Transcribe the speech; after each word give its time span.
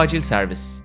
Acil 0.00 0.20
Servis. 0.20 0.82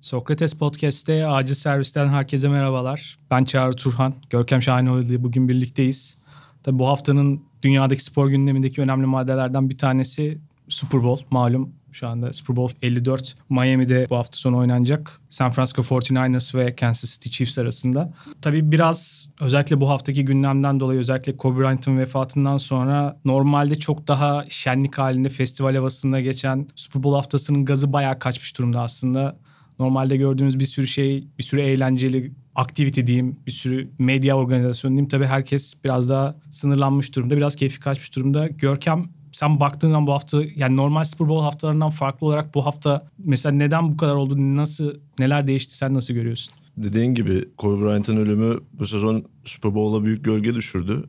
Sokrates 0.00 0.54
Podcast'te 0.54 1.26
Acil 1.26 1.54
Servis'ten 1.54 2.08
herkese 2.08 2.48
merhabalar. 2.48 3.16
Ben 3.30 3.44
Çağrı 3.44 3.72
Turhan, 3.72 4.14
Görkem 4.30 4.62
Şahinoğlu 4.62 5.02
ile 5.02 5.22
bugün 5.22 5.48
birlikteyiz. 5.48 6.18
Tabii 6.62 6.78
bu 6.78 6.88
haftanın 6.88 7.42
dünyadaki 7.62 8.04
spor 8.04 8.28
gündemindeki 8.28 8.80
önemli 8.80 9.06
maddelerden 9.06 9.70
bir 9.70 9.78
tanesi 9.78 10.38
Super 10.68 11.02
Bowl 11.02 11.24
malum. 11.30 11.72
Şu 11.92 12.08
anda 12.08 12.32
Super 12.32 12.56
Bowl 12.56 12.76
54 12.82 13.34
Miami'de 13.48 14.06
bu 14.10 14.16
hafta 14.16 14.38
sonu 14.38 14.56
oynanacak. 14.56 15.20
San 15.28 15.50
Francisco 15.50 15.82
49ers 15.82 16.58
ve 16.58 16.76
Kansas 16.76 17.12
City 17.12 17.28
Chiefs 17.28 17.58
arasında. 17.58 18.12
Tabii 18.42 18.72
biraz 18.72 19.28
özellikle 19.40 19.80
bu 19.80 19.88
haftaki 19.88 20.24
gündemden 20.24 20.80
dolayı 20.80 21.00
özellikle 21.00 21.36
Kobe 21.36 21.60
Bryant'ın 21.60 21.98
vefatından 21.98 22.56
sonra 22.56 23.20
normalde 23.24 23.74
çok 23.74 24.08
daha 24.08 24.44
şenlik 24.48 24.98
halinde 24.98 25.28
festival 25.28 25.74
havasında 25.74 26.20
geçen 26.20 26.68
Super 26.76 27.02
Bowl 27.02 27.16
haftasının 27.16 27.64
gazı 27.64 27.92
bayağı 27.92 28.18
kaçmış 28.18 28.58
durumda 28.58 28.80
aslında. 28.80 29.38
Normalde 29.78 30.16
gördüğümüz 30.16 30.58
bir 30.58 30.66
sürü 30.66 30.86
şey, 30.86 31.28
bir 31.38 31.42
sürü 31.42 31.60
eğlenceli 31.60 32.32
aktivite 32.54 33.06
diyeyim, 33.06 33.32
bir 33.46 33.52
sürü 33.52 33.90
medya 33.98 34.36
organizasyonu 34.36 34.92
diyeyim. 34.92 35.08
Tabii 35.08 35.26
herkes 35.26 35.74
biraz 35.84 36.10
daha 36.10 36.36
sınırlanmış 36.50 37.16
durumda, 37.16 37.36
biraz 37.36 37.56
keyfi 37.56 37.80
kaçmış 37.80 38.16
durumda. 38.16 38.46
Görkem 38.48 39.04
sen 39.32 39.60
baktığın 39.60 39.88
zaman 39.88 40.06
bu 40.06 40.12
hafta 40.12 40.42
yani 40.56 40.76
normal 40.76 41.04
Super 41.04 41.28
Bowl 41.28 41.44
haftalarından 41.44 41.90
farklı 41.90 42.26
olarak 42.26 42.54
bu 42.54 42.66
hafta 42.66 43.06
mesela 43.18 43.54
neden 43.54 43.92
bu 43.92 43.96
kadar 43.96 44.14
oldu? 44.14 44.34
Nasıl 44.38 44.94
neler 45.18 45.46
değişti 45.46 45.76
sen 45.76 45.94
nasıl 45.94 46.14
görüyorsun? 46.14 46.54
Dediğin 46.76 47.14
gibi 47.14 47.44
Kobe 47.56 47.84
Bryant'ın 47.84 48.16
ölümü 48.16 48.60
bu 48.72 48.86
sezon 48.86 49.24
Super 49.44 49.74
Bowl'a 49.74 50.04
büyük 50.04 50.24
gölge 50.24 50.54
düşürdü. 50.54 51.04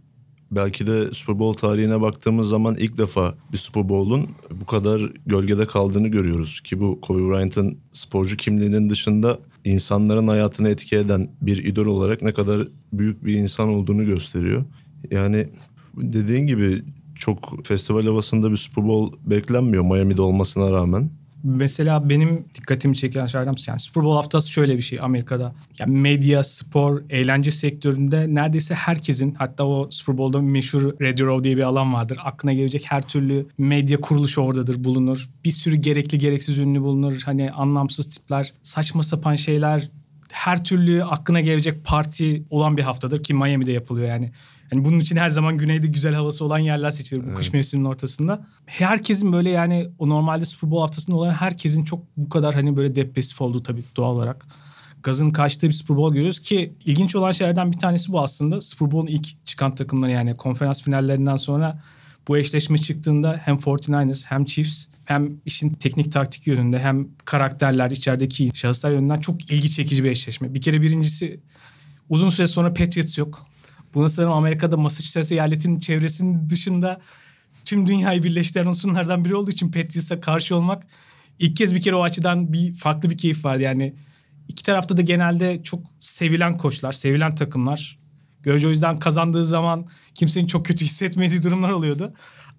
Belki 0.51 0.87
de 0.87 1.13
Super 1.13 1.39
Bowl 1.39 1.61
tarihine 1.61 2.01
baktığımız 2.01 2.49
zaman 2.49 2.75
ilk 2.75 2.97
defa 2.97 3.35
bir 3.51 3.57
Super 3.57 3.89
Bowl'un 3.89 4.29
bu 4.51 4.65
kadar 4.65 5.01
gölgede 5.25 5.65
kaldığını 5.65 6.07
görüyoruz. 6.07 6.61
Ki 6.61 6.79
bu 6.79 7.01
Kobe 7.01 7.29
Bryant'ın 7.29 7.77
sporcu 7.91 8.37
kimliğinin 8.37 8.89
dışında 8.89 9.39
insanların 9.65 10.27
hayatını 10.27 10.69
etki 10.69 10.95
eden 10.95 11.29
bir 11.41 11.65
idol 11.65 11.85
olarak 11.85 12.21
ne 12.21 12.33
kadar 12.33 12.67
büyük 12.93 13.25
bir 13.25 13.33
insan 13.33 13.69
olduğunu 13.69 14.05
gösteriyor. 14.05 14.65
Yani 15.11 15.49
dediğin 15.97 16.47
gibi 16.47 16.83
çok 17.23 17.67
festival 17.67 18.05
havasında 18.05 18.51
bir 18.51 18.57
Super 18.57 18.87
Bowl 18.87 19.15
beklenmiyor 19.29 19.83
Miami'de 19.83 20.21
olmasına 20.21 20.71
rağmen. 20.71 21.09
Mesela 21.43 22.09
benim 22.09 22.45
dikkatimi 22.55 22.95
çeken 22.95 23.25
şeylerden 23.25 23.55
yani 23.67 23.79
Super 23.79 24.03
Bowl 24.03 24.15
haftası 24.15 24.51
şöyle 24.51 24.77
bir 24.77 24.81
şey 24.81 24.99
Amerika'da. 25.01 25.55
Yani 25.79 25.97
medya, 25.97 26.43
spor, 26.43 27.01
eğlence 27.09 27.51
sektöründe 27.51 28.35
neredeyse 28.35 28.75
herkesin 28.75 29.33
hatta 29.33 29.65
o 29.65 29.87
Super 29.91 30.17
Bowl'da 30.17 30.41
meşhur 30.41 30.81
Radio 31.01 31.27
Row 31.27 31.43
diye 31.43 31.57
bir 31.57 31.63
alan 31.63 31.93
vardır. 31.93 32.17
Aklına 32.23 32.53
gelecek 32.53 32.85
her 32.87 33.01
türlü 33.01 33.45
medya 33.57 34.01
kuruluşu 34.01 34.41
oradadır 34.41 34.83
bulunur. 34.83 35.29
Bir 35.45 35.51
sürü 35.51 35.75
gerekli 35.75 36.17
gereksiz 36.17 36.57
ünlü 36.57 36.81
bulunur. 36.81 37.21
Hani 37.25 37.51
anlamsız 37.51 38.07
tipler, 38.07 38.53
saçma 38.63 39.03
sapan 39.03 39.35
şeyler 39.35 39.89
her 40.31 40.63
türlü 40.63 41.03
aklına 41.03 41.41
gelecek 41.41 41.85
parti 41.85 42.43
olan 42.49 42.77
bir 42.77 42.81
haftadır 42.81 43.23
ki 43.23 43.33
Miami'de 43.33 43.71
yapılıyor 43.71 44.07
yani. 44.07 44.31
Yani 44.73 44.85
bunun 44.85 44.99
için 44.99 45.15
her 45.15 45.29
zaman 45.29 45.57
güneyde 45.57 45.87
güzel 45.87 46.13
havası 46.13 46.45
olan 46.45 46.59
yerler 46.59 46.91
seçilir 46.91 47.21
bu 47.23 47.27
evet. 47.27 47.37
kış 47.37 47.53
mevsiminin 47.53 47.89
ortasında. 47.89 48.47
Herkesin 48.65 49.33
böyle 49.33 49.49
yani 49.49 49.89
o 49.99 50.09
normalde 50.09 50.45
Super 50.45 50.71
Bowl 50.71 50.81
haftasında 50.81 51.15
olan 51.15 51.31
herkesin 51.31 51.83
çok 51.83 52.03
bu 52.17 52.29
kadar 52.29 52.55
hani 52.55 52.77
böyle 52.77 52.95
depresif 52.95 53.41
olduğu 53.41 53.63
tabii 53.63 53.83
doğal 53.95 54.15
olarak. 54.15 54.45
Gazın 55.03 55.31
kaçtığı 55.31 55.67
bir 55.67 55.73
Super 55.73 55.97
Bowl 55.97 56.13
görüyoruz 56.13 56.39
ki 56.39 56.73
ilginç 56.85 57.15
olan 57.15 57.31
şeylerden 57.31 57.71
bir 57.71 57.77
tanesi 57.77 58.11
bu 58.11 58.21
aslında. 58.21 58.61
Super 58.61 58.91
Bowl'un 58.91 59.07
ilk 59.07 59.45
çıkan 59.45 59.75
takımları 59.75 60.11
yani 60.11 60.37
konferans 60.37 60.81
finallerinden 60.81 61.35
sonra 61.35 61.83
bu 62.27 62.37
eşleşme 62.37 62.77
çıktığında 62.77 63.41
hem 63.43 63.55
49ers 63.55 64.25
hem 64.27 64.45
Chiefs 64.45 64.85
hem 65.05 65.31
işin 65.45 65.69
teknik 65.69 66.11
taktik 66.11 66.47
yönünde 66.47 66.79
hem 66.79 67.07
karakterler 67.25 67.91
içerideki 67.91 68.51
şahıslar 68.53 68.91
yönünden 68.91 69.17
çok 69.17 69.51
ilgi 69.51 69.71
çekici 69.71 70.03
bir 70.03 70.11
eşleşme. 70.11 70.53
Bir 70.53 70.61
kere 70.61 70.81
birincisi 70.81 71.39
uzun 72.09 72.29
süre 72.29 72.47
sonra 72.47 72.73
Patriots 72.73 73.17
yok. 73.17 73.52
Buna 73.93 74.09
sanırım 74.09 74.33
Amerika'da 74.33 74.77
Massachusetts 74.77 75.31
eyaletin 75.31 75.79
çevresinin 75.79 76.49
dışında 76.49 77.01
tüm 77.65 77.87
dünyayı 77.87 78.23
birleştiren 78.23 78.65
unsurlardan 78.65 79.25
biri 79.25 79.35
olduğu 79.35 79.51
için 79.51 79.71
Patriots'a 79.71 80.21
karşı 80.21 80.55
olmak 80.55 80.83
ilk 81.39 81.57
kez 81.57 81.75
bir 81.75 81.81
kere 81.81 81.95
o 81.95 82.03
açıdan 82.03 82.53
bir 82.53 82.73
farklı 82.73 83.09
bir 83.09 83.17
keyif 83.17 83.45
vardı. 83.45 83.61
Yani 83.61 83.95
iki 84.47 84.63
tarafta 84.63 84.97
da 84.97 85.01
genelde 85.01 85.63
çok 85.63 85.83
sevilen 85.99 86.57
koçlar, 86.57 86.91
sevilen 86.91 87.35
takımlar. 87.35 87.99
Görece 88.43 88.67
o 88.67 88.69
yüzden 88.69 88.99
kazandığı 88.99 89.45
zaman 89.45 89.85
kimsenin 90.15 90.47
çok 90.47 90.65
kötü 90.65 90.85
hissetmediği 90.85 91.43
durumlar 91.43 91.69
oluyordu. 91.69 92.13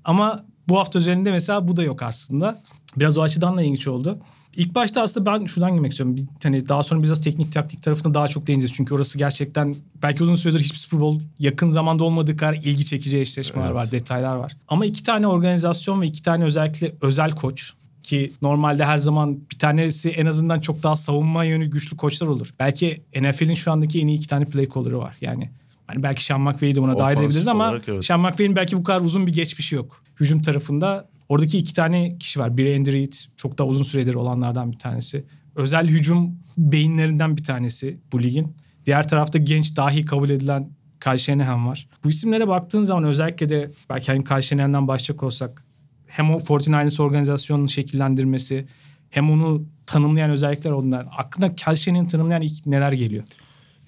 Ama 0.04 0.46
bu 0.68 0.78
hafta 0.78 0.98
üzerinde 0.98 1.30
mesela 1.30 1.68
bu 1.68 1.76
da 1.76 1.82
yok 1.82 2.02
aslında. 2.02 2.62
Biraz 2.96 3.18
o 3.18 3.22
açıdan 3.22 3.56
da 3.56 3.62
ilginç 3.62 3.88
oldu. 3.88 4.18
İlk 4.56 4.74
başta 4.74 5.02
aslında 5.02 5.26
ben 5.26 5.46
şuradan 5.46 5.72
girmek 5.72 5.92
istiyorum. 5.92 6.16
Bir, 6.16 6.24
hani 6.42 6.68
daha 6.68 6.82
sonra 6.82 7.02
biraz 7.02 7.24
teknik 7.24 7.52
taktik 7.52 7.82
tarafına 7.82 8.14
daha 8.14 8.28
çok 8.28 8.46
değineceğiz. 8.46 8.74
Çünkü 8.76 8.94
orası 8.94 9.18
gerçekten 9.18 9.76
belki 10.02 10.22
uzun 10.22 10.36
süredir 10.36 10.60
hiçbir 10.60 10.78
Super 10.78 11.00
Bowl 11.00 11.24
yakın 11.38 11.70
zamanda 11.70 12.04
olmadığı 12.04 12.36
kadar 12.36 12.54
ilgi 12.54 12.86
çekici 12.86 13.20
eşleşmeler 13.20 13.66
evet. 13.66 13.74
var, 13.74 13.90
detaylar 13.90 14.36
var. 14.36 14.56
Ama 14.68 14.86
iki 14.86 15.02
tane 15.02 15.26
organizasyon 15.26 16.00
ve 16.00 16.06
iki 16.06 16.22
tane 16.22 16.44
özellikle 16.44 16.94
özel 17.00 17.30
koç 17.30 17.72
ki 18.02 18.32
normalde 18.42 18.84
her 18.84 18.98
zaman 18.98 19.40
bir 19.52 19.58
tanesi 19.58 20.10
en 20.10 20.26
azından 20.26 20.60
çok 20.60 20.82
daha 20.82 20.96
savunma 20.96 21.44
yönü 21.44 21.66
güçlü 21.66 21.96
koçlar 21.96 22.26
olur. 22.26 22.54
Belki 22.58 23.02
NFL'in 23.20 23.54
şu 23.54 23.72
andaki 23.72 24.00
en 24.00 24.06
iyi 24.06 24.18
iki 24.18 24.28
tane 24.28 24.44
play 24.44 24.68
caller'ı 24.74 24.98
var. 24.98 25.16
Yani 25.20 25.50
Hani 25.86 26.02
belki 26.02 26.24
Sean 26.24 26.40
McVay'i 26.40 26.74
de 26.74 26.82
buna 26.82 26.98
dahil 26.98 27.16
edebiliriz 27.16 27.48
ama 27.48 27.68
olarak, 27.68 27.88
evet. 27.88 28.04
Sean 28.04 28.20
McVay'in 28.20 28.56
belki 28.56 28.76
bu 28.76 28.82
kadar 28.82 29.00
uzun 29.00 29.26
bir 29.26 29.32
geçmişi 29.32 29.74
yok. 29.74 30.02
Hücum 30.20 30.42
tarafında 30.42 31.08
oradaki 31.28 31.58
iki 31.58 31.74
tane 31.74 32.18
kişi 32.18 32.40
var. 32.40 32.56
Biri 32.56 32.76
Andy 32.76 32.92
Reid 32.92 33.12
çok 33.36 33.58
da 33.58 33.66
uzun 33.66 33.84
süredir 33.84 34.14
olanlardan 34.14 34.72
bir 34.72 34.78
tanesi. 34.78 35.24
Özel 35.56 35.88
hücum 35.88 36.38
beyinlerinden 36.58 37.36
bir 37.36 37.44
tanesi 37.44 37.98
bu 38.12 38.22
ligin. 38.22 38.56
Diğer 38.86 39.08
tarafta 39.08 39.38
genç 39.38 39.76
dahi 39.76 40.04
kabul 40.04 40.30
edilen 40.30 40.70
Kyle 41.00 41.18
Shanahan 41.18 41.66
var. 41.66 41.88
Bu 42.04 42.08
isimlere 42.08 42.48
baktığın 42.48 42.82
zaman 42.82 43.04
özellikle 43.04 43.48
de 43.48 43.70
belki 43.90 44.12
hani 44.12 44.24
Kyle 44.24 44.42
Shanahan'dan 44.42 44.88
başlayacak 44.88 45.22
olsak 45.22 45.64
hem 46.06 46.30
o 46.30 46.38
49ers 46.38 47.02
organizasyonunu 47.02 47.68
şekillendirmesi 47.68 48.66
hem 49.10 49.30
onu 49.30 49.64
tanımlayan 49.86 50.30
özellikler 50.30 50.70
onlar. 50.70 51.06
Aklına 51.18 51.54
Kyle 51.54 51.76
Shanahan'ı 51.76 52.08
tanımlayan 52.08 52.42
ilk 52.42 52.66
neler 52.66 52.92
geliyor? 52.92 53.24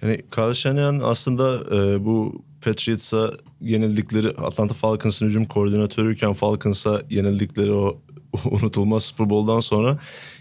Yani 0.03 0.21
Kyle 0.35 0.55
Shanahan 0.55 1.01
aslında 1.05 1.77
e, 1.77 2.05
bu 2.05 2.45
Patriots'a 2.67 3.33
yenildikleri 3.61 4.29
Atlanta 4.29 4.75
Falcons'ın 4.75 5.27
hücum 5.27 5.45
koordinatörüyken 5.45 6.33
Falcons'a 6.33 7.03
yenildikleri 7.11 7.73
o 7.73 8.01
unutulmaz 8.51 9.03
Super 9.03 9.31
Bowl'dan 9.31 9.61
sonra 9.61 9.99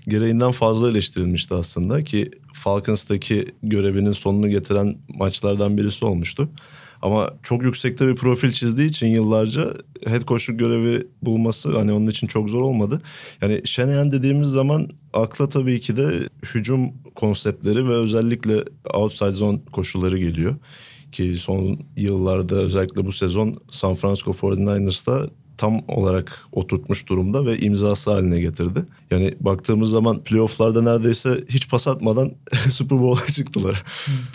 gereğinden 0.07 0.51
fazla 0.51 0.89
eleştirilmişti 0.89 1.53
aslında 1.53 2.03
ki 2.03 2.31
Falcons'taki 2.53 3.45
görevinin 3.63 4.11
sonunu 4.11 4.49
getiren 4.49 4.97
maçlardan 5.07 5.77
birisi 5.77 6.05
olmuştu. 6.05 6.49
Ama 7.01 7.33
çok 7.43 7.63
yüksekte 7.63 8.07
bir 8.07 8.15
profil 8.15 8.51
çizdiği 8.51 8.89
için 8.89 9.07
yıllarca 9.07 9.73
head 10.05 10.21
coachluk 10.27 10.59
görevi 10.59 11.07
bulması 11.21 11.77
hani 11.77 11.91
onun 11.93 12.07
için 12.07 12.27
çok 12.27 12.49
zor 12.49 12.61
olmadı. 12.61 13.01
Yani 13.41 13.61
Shanahan 13.65 14.11
dediğimiz 14.11 14.49
zaman 14.49 14.89
akla 15.13 15.49
tabii 15.49 15.81
ki 15.81 15.97
de 15.97 16.29
hücum 16.53 16.91
konseptleri 17.15 17.89
ve 17.89 17.93
özellikle 17.93 18.63
outside 18.93 19.31
zone 19.31 19.59
koşulları 19.71 20.17
geliyor. 20.17 20.55
Ki 21.15 21.35
son 21.37 21.79
yıllarda 21.95 22.55
özellikle 22.55 23.05
bu 23.05 23.11
sezon 23.11 23.61
San 23.71 23.95
Francisco 23.95 24.31
49ers'ta 24.31 25.27
tam 25.57 25.81
olarak 25.87 26.45
oturtmuş 26.51 27.07
durumda 27.07 27.45
ve 27.45 27.59
imzası 27.59 28.11
haline 28.11 28.39
getirdi. 28.39 28.85
Yani 29.11 29.35
baktığımız 29.39 29.89
zaman 29.89 30.23
playofflarda 30.23 30.81
neredeyse 30.81 31.43
hiç 31.49 31.69
pas 31.69 31.87
atmadan 31.87 32.31
Super 32.69 32.99
Bowl'a 32.99 33.25
çıktılar. 33.25 33.83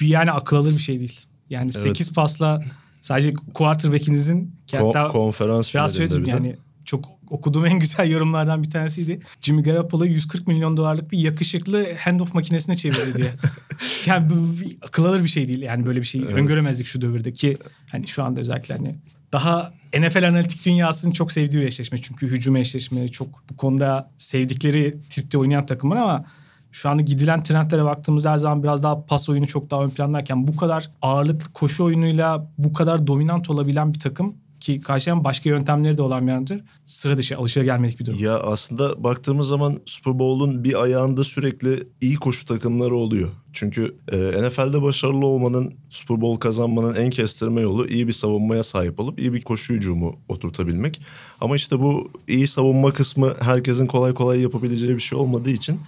Yani 0.00 0.32
akıl 0.32 0.56
alır 0.56 0.72
bir 0.72 0.78
şey 0.78 0.98
değil. 0.98 1.20
Yani 1.50 1.70
evet. 1.74 1.82
8 1.82 2.12
pasla 2.12 2.64
sadece 3.00 3.34
quarterback'inizin 3.54 4.54
Ko- 4.68 5.12
konferans 5.12 5.74
biraz 5.74 5.92
söyledim 5.92 6.24
yani 6.24 6.56
çok 6.84 7.04
okuduğum 7.30 7.66
en 7.66 7.78
güzel 7.78 8.10
yorumlardan 8.10 8.62
bir 8.62 8.70
tanesiydi. 8.70 9.20
Jimmy 9.40 9.62
Garoppolo 9.62 10.04
140 10.04 10.48
milyon 10.48 10.76
dolarlık 10.76 11.12
bir 11.12 11.18
yakışıklı 11.18 11.86
handoff 11.98 12.34
makinesine 12.34 12.76
çevirdi 12.76 13.16
diye. 13.16 13.30
yani 14.06 14.30
bu 14.30 14.34
akıl 14.82 15.04
alır 15.04 15.22
bir 15.22 15.28
şey 15.28 15.48
değil. 15.48 15.62
Yani 15.62 15.86
böyle 15.86 16.00
bir 16.00 16.06
şey 16.06 16.20
evet. 16.20 16.34
öngöremezdik 16.34 16.86
şu 16.86 17.02
devirde 17.02 17.32
ki 17.32 17.56
hani 17.92 18.08
şu 18.08 18.24
anda 18.24 18.40
özellikle 18.40 18.76
hani 18.76 18.94
daha 19.32 19.72
NFL 19.98 20.28
analitik 20.28 20.66
dünyasının 20.66 21.12
çok 21.12 21.32
sevdiği 21.32 21.62
bir 21.62 21.66
eşleşme. 21.66 21.98
Çünkü 22.02 22.26
hücum 22.26 22.56
eşleşmeleri 22.56 23.12
çok 23.12 23.28
bu 23.50 23.56
konuda 23.56 24.10
sevdikleri 24.16 24.96
tipte 25.10 25.38
oynayan 25.38 25.66
takımlar 25.66 25.96
ama 25.96 26.24
şu 26.72 26.88
anda 26.88 27.02
gidilen 27.02 27.42
trendlere 27.42 27.84
baktığımızda 27.84 28.32
her 28.32 28.38
zaman 28.38 28.62
biraz 28.62 28.82
daha 28.82 29.04
pas 29.06 29.28
oyunu 29.28 29.46
çok 29.46 29.70
daha 29.70 29.84
ön 29.84 29.90
plandayken 29.90 30.48
bu 30.48 30.56
kadar 30.56 30.90
ağırlıklı 31.02 31.52
koşu 31.52 31.84
oyunuyla 31.84 32.50
bu 32.58 32.72
kadar 32.72 33.06
dominant 33.06 33.50
olabilen 33.50 33.94
bir 33.94 34.00
takım 34.00 34.34
ki 34.60 34.80
karşılayan 34.80 35.24
başka 35.24 35.48
yöntemleri 35.48 35.96
de 35.96 36.02
olan 36.02 36.26
bir 36.26 36.32
yandır. 36.32 36.64
Sıra 36.84 37.18
dışı 37.18 37.36
alışılagelmedik 37.36 38.00
bir 38.00 38.06
durum. 38.06 38.18
Ya 38.18 38.38
aslında 38.40 39.04
baktığımız 39.04 39.48
zaman 39.48 39.80
Super 39.86 40.18
Bowl'un 40.18 40.64
bir 40.64 40.82
ayağında 40.82 41.24
sürekli 41.24 41.82
iyi 42.00 42.16
koşu 42.16 42.46
takımları 42.46 42.94
oluyor. 42.94 43.28
Çünkü 43.52 43.96
e, 44.12 44.16
NFL'de 44.16 44.82
başarılı 44.82 45.26
olmanın, 45.26 45.74
Super 45.90 46.20
Bowl 46.20 46.40
kazanmanın 46.40 46.94
en 46.94 47.10
kestirme 47.10 47.60
yolu 47.60 47.88
iyi 47.88 48.08
bir 48.08 48.12
savunmaya 48.12 48.62
sahip 48.62 49.00
olup 49.00 49.18
iyi 49.18 49.32
bir 49.32 49.42
koşu 49.42 49.74
hücumu 49.74 50.16
oturtabilmek. 50.28 51.00
Ama 51.40 51.56
işte 51.56 51.80
bu 51.80 52.10
iyi 52.28 52.46
savunma 52.46 52.92
kısmı 52.92 53.34
herkesin 53.40 53.86
kolay 53.86 54.14
kolay 54.14 54.40
yapabileceği 54.40 54.96
bir 54.96 55.00
şey 55.00 55.18
olmadığı 55.18 55.50
için 55.50 55.80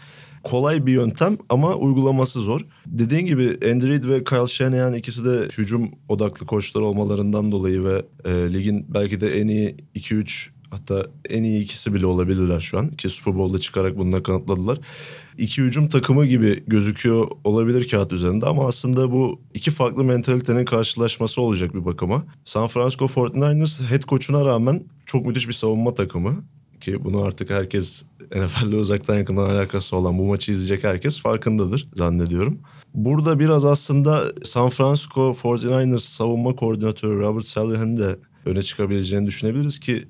kolay 0.43 0.87
bir 0.87 0.93
yöntem 0.93 1.39
ama 1.49 1.75
uygulaması 1.75 2.41
zor. 2.41 2.61
Dediğin 2.87 3.27
gibi 3.27 3.59
Andy 3.73 3.89
Reid 3.89 4.05
ve 4.05 4.25
Kyle 4.25 4.47
Shanahan 4.47 4.95
ikisi 4.95 5.25
de 5.25 5.49
hücum 5.59 5.91
odaklı 6.09 6.47
koçlar 6.47 6.81
olmalarından 6.81 7.53
dolayı 7.53 7.85
ve 7.85 8.03
e, 8.25 8.53
ligin 8.53 8.87
belki 8.89 9.21
de 9.21 9.41
en 9.41 9.49
iyi 9.49 9.77
2-3 9.95 10.49
hatta 10.73 11.07
en 11.31 11.43
iyi 11.43 11.63
ikisi 11.63 11.95
bile 11.95 12.07
olabilirler 12.07 12.61
şu 12.61 12.79
an. 12.79 12.91
Ki 12.91 13.11
Super 13.11 13.35
Bowl'da 13.35 13.59
çıkarak 13.59 13.99
bunu 13.99 14.23
kanıtladılar. 14.23 14.79
İki 15.39 15.63
hücum 15.63 15.89
takımı 15.89 16.27
gibi 16.27 16.65
gözüküyor 16.67 17.27
olabilir 17.45 17.89
kağıt 17.89 18.13
üzerinde 18.13 18.47
ama 18.47 18.67
aslında 18.67 19.13
bu 19.13 19.41
iki 19.55 19.71
farklı 19.71 20.05
mentalitenin 20.05 20.65
karşılaşması 20.65 21.41
olacak 21.41 21.75
bir 21.75 21.85
bakıma. 21.85 22.25
San 22.45 22.67
Francisco 22.67 23.05
49ers 23.05 23.87
head 23.87 24.03
coach'una 24.03 24.45
rağmen 24.45 24.85
çok 25.07 25.27
müthiş 25.27 25.49
bir 25.49 25.53
savunma 25.53 25.95
takımı 25.95 26.45
ki 26.83 27.05
bunu 27.05 27.23
artık 27.23 27.51
herkes 27.51 28.05
NFL'le 28.37 28.73
uzaktan 28.73 29.19
yakından 29.19 29.51
alakası 29.51 29.97
olan 29.97 30.19
bu 30.19 30.25
maçı 30.25 30.53
izleyecek 30.53 30.85
herkes 30.85 31.21
farkındadır 31.23 31.89
zannediyorum. 31.95 32.59
Burada 32.95 33.39
biraz 33.39 33.65
aslında 33.65 34.25
San 34.45 34.69
Francisco 34.69 35.21
49ers 35.31 35.99
savunma 35.99 36.55
koordinatörü 36.55 37.21
Robert 37.21 37.45
Salahan'ın 37.45 37.97
de 37.97 38.17
öne 38.47 38.63
çıkabileceğini 38.63 39.27
düşünebiliriz 39.27 39.81
ki 39.81 40.05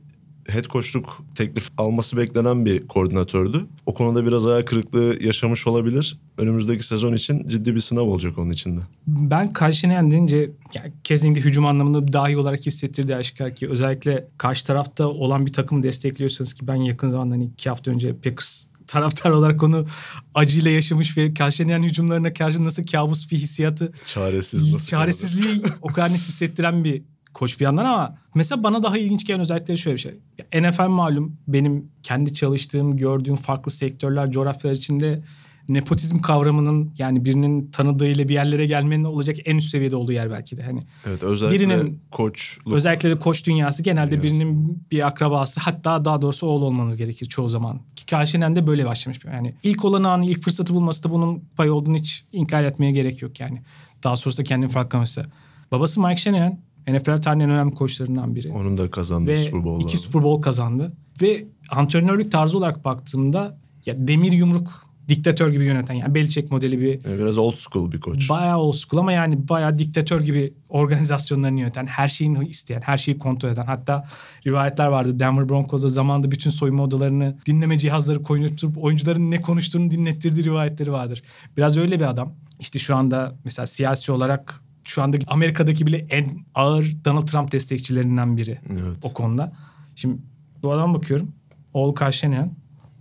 head 0.48 0.64
coachluk 0.64 1.24
teklif 1.34 1.68
alması 1.78 2.16
beklenen 2.16 2.64
bir 2.64 2.88
koordinatördü. 2.88 3.66
O 3.86 3.94
konuda 3.94 4.26
biraz 4.26 4.46
ayağı 4.46 4.64
kırıklığı 4.64 5.16
yaşamış 5.22 5.66
olabilir. 5.66 6.18
Önümüzdeki 6.38 6.86
sezon 6.86 7.12
için 7.12 7.48
ciddi 7.48 7.74
bir 7.74 7.80
sınav 7.80 8.02
olacak 8.02 8.38
onun 8.38 8.50
içinde. 8.50 8.80
Ben 9.06 9.48
Karşıneyen 9.48 10.10
deyince 10.10 10.36
yani 10.74 10.92
kesinlikle 11.04 11.40
hücum 11.40 11.66
anlamında 11.66 12.12
dahi 12.12 12.36
olarak 12.36 12.66
hissettirdi 12.66 13.16
aşikar 13.16 13.54
ki 13.54 13.68
özellikle 13.68 14.28
karşı 14.38 14.66
tarafta 14.66 15.08
olan 15.08 15.46
bir 15.46 15.52
takımı 15.52 15.82
destekliyorsanız 15.82 16.54
ki 16.54 16.66
ben 16.66 16.74
yakın 16.74 17.10
zamanda 17.10 17.34
hani 17.34 17.44
iki 17.44 17.68
hafta 17.68 17.90
önce 17.90 18.16
Packers 18.16 18.66
taraftar 18.86 19.30
olarak 19.30 19.62
onu 19.62 19.86
acıyla 20.34 20.70
yaşamış 20.70 21.16
ve 21.16 21.34
karşılayan 21.34 21.82
hücumlarına 21.82 22.32
karşı 22.32 22.64
nasıl 22.64 22.86
kabus 22.86 23.30
bir 23.30 23.36
hissiyatı 23.36 23.92
çaresiz 24.06 24.72
nasıl 24.72 24.86
çaresizliği 24.86 25.62
o 25.82 25.88
kadar 25.88 26.12
net 26.12 26.20
hissettiren 26.20 26.84
bir 26.84 27.02
koç 27.34 27.60
bir 27.60 27.64
yandan 27.64 27.84
ama 27.84 28.18
mesela 28.34 28.62
bana 28.62 28.82
daha 28.82 28.98
ilginç 28.98 29.26
gelen 29.26 29.40
özellikleri 29.40 29.78
şöyle 29.78 29.96
bir 29.96 30.00
şey. 30.00 30.14
NFL 30.60 30.88
malum 30.88 31.36
benim 31.48 31.90
kendi 32.02 32.34
çalıştığım, 32.34 32.96
gördüğüm 32.96 33.36
farklı 33.36 33.70
sektörler, 33.70 34.30
coğrafyalar 34.30 34.76
içinde 34.76 35.22
nepotizm 35.68 36.20
kavramının 36.20 36.92
yani 36.98 37.24
birinin 37.24 37.70
tanıdığıyla 37.70 38.28
bir 38.28 38.34
yerlere 38.34 38.66
gelmenin 38.66 39.04
olacak 39.04 39.36
en 39.44 39.56
üst 39.56 39.70
seviyede 39.70 39.96
olduğu 39.96 40.12
yer 40.12 40.30
belki 40.30 40.56
de. 40.56 40.62
Hani 40.62 40.80
evet 41.06 41.22
özellikle 41.22 41.58
birinin, 41.58 42.00
koçluk. 42.10 42.74
Özellikle 42.74 43.10
de 43.10 43.18
koç 43.18 43.46
dünyası 43.46 43.82
genelde 43.82 44.10
dünyası. 44.10 44.22
birinin 44.22 44.82
bir 44.90 45.06
akrabası 45.06 45.60
hatta 45.60 46.04
daha 46.04 46.22
doğrusu 46.22 46.46
oğul 46.46 46.62
olmanız 46.62 46.96
gerekir 46.96 47.26
çoğu 47.26 47.48
zaman. 47.48 47.80
Ki 47.96 48.06
Karşinen 48.06 48.56
de 48.56 48.66
böyle 48.66 48.86
başlamış. 48.86 49.18
Yani 49.24 49.54
ilk 49.62 49.84
olanağını, 49.84 50.26
ilk 50.26 50.42
fırsatı 50.42 50.74
bulması 50.74 51.04
da 51.04 51.10
bunun 51.10 51.44
payı 51.56 51.74
olduğunu 51.74 51.96
hiç 51.96 52.24
inkar 52.32 52.64
etmeye 52.64 52.92
gerek 52.92 53.22
yok 53.22 53.40
yani. 53.40 53.62
Daha 54.04 54.16
sonrasında 54.16 54.46
kendini 54.46 54.70
farklaması. 54.70 55.22
Babası 55.70 56.00
Mike 56.00 56.16
Shanahan 56.16 56.58
NFL 56.88 57.22
tarihinin 57.22 57.44
en 57.44 57.50
önemli 57.50 57.74
koçlarından 57.74 58.36
biri. 58.36 58.52
Onun 58.52 58.78
da 58.78 58.90
kazandı 58.90 59.30
Ve 59.30 59.36
Super 59.36 59.64
Bowl'da. 59.64 59.82
iki 59.82 59.98
Super 59.98 60.22
Bowl 60.22 60.42
kazandı. 60.42 60.92
Ve 61.22 61.44
antrenörlük 61.70 62.32
tarzı 62.32 62.58
olarak 62.58 62.84
baktığımda 62.84 63.58
ya 63.86 64.08
demir 64.08 64.32
yumruk 64.32 64.91
diktatör 65.16 65.50
gibi 65.50 65.64
yöneten 65.64 65.94
yani 65.94 66.14
Belichick 66.14 66.50
modeli 66.50 66.80
bir 66.80 67.04
yani 67.04 67.18
biraz 67.18 67.38
old 67.38 67.54
school 67.54 67.92
bir 67.92 68.00
koç. 68.00 68.30
Bayağı 68.30 68.58
old 68.58 68.74
school 68.74 69.00
ama 69.00 69.12
yani 69.12 69.48
bayağı 69.48 69.78
diktatör 69.78 70.20
gibi 70.20 70.54
organizasyonlarını 70.68 71.60
yöneten, 71.60 71.86
her 71.86 72.08
şeyini 72.08 72.48
isteyen, 72.48 72.80
her 72.80 72.96
şeyi 72.96 73.18
kontrol 73.18 73.48
eden. 73.48 73.66
Hatta 73.66 74.08
rivayetler 74.46 74.86
vardı 74.86 75.20
Denver 75.20 75.48
Broncos'da 75.48 75.88
zamanında 75.88 76.30
bütün 76.30 76.50
soyunma 76.50 76.82
odalarını 76.82 77.38
dinleme 77.46 77.78
cihazları 77.78 78.22
koyunup 78.22 78.78
oyuncuların 78.84 79.30
ne 79.30 79.42
konuştuğunu 79.42 79.90
dinlettirdiği 79.90 80.44
rivayetleri 80.44 80.92
vardır. 80.92 81.22
Biraz 81.56 81.76
öyle 81.76 82.00
bir 82.00 82.10
adam. 82.10 82.32
İşte 82.60 82.78
şu 82.78 82.96
anda 82.96 83.34
mesela 83.44 83.66
siyasi 83.66 84.12
olarak 84.12 84.62
şu 84.84 85.02
anda 85.02 85.18
Amerika'daki 85.26 85.86
bile 85.86 86.06
en 86.10 86.26
ağır 86.54 86.96
Donald 87.04 87.26
Trump 87.26 87.52
destekçilerinden 87.52 88.36
biri 88.36 88.58
evet. 88.70 88.98
o 89.02 89.12
konuda. 89.12 89.52
Şimdi 89.96 90.16
bu 90.62 90.72
adam 90.72 90.94
bakıyorum. 90.94 91.32
Oğlu 91.74 91.94
Karşenian. 91.94 92.52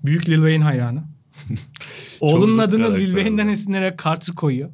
Büyük 0.06 0.30
Lil 0.30 0.36
Wayne 0.36 0.64
hayranı. 0.64 1.11
Oğlunun 2.20 2.58
adını 2.58 2.96
Lil 2.96 3.14
Wayne'den 3.14 3.48
esinlenerek 3.48 4.04
Carter 4.04 4.36
koyuyor. 4.36 4.70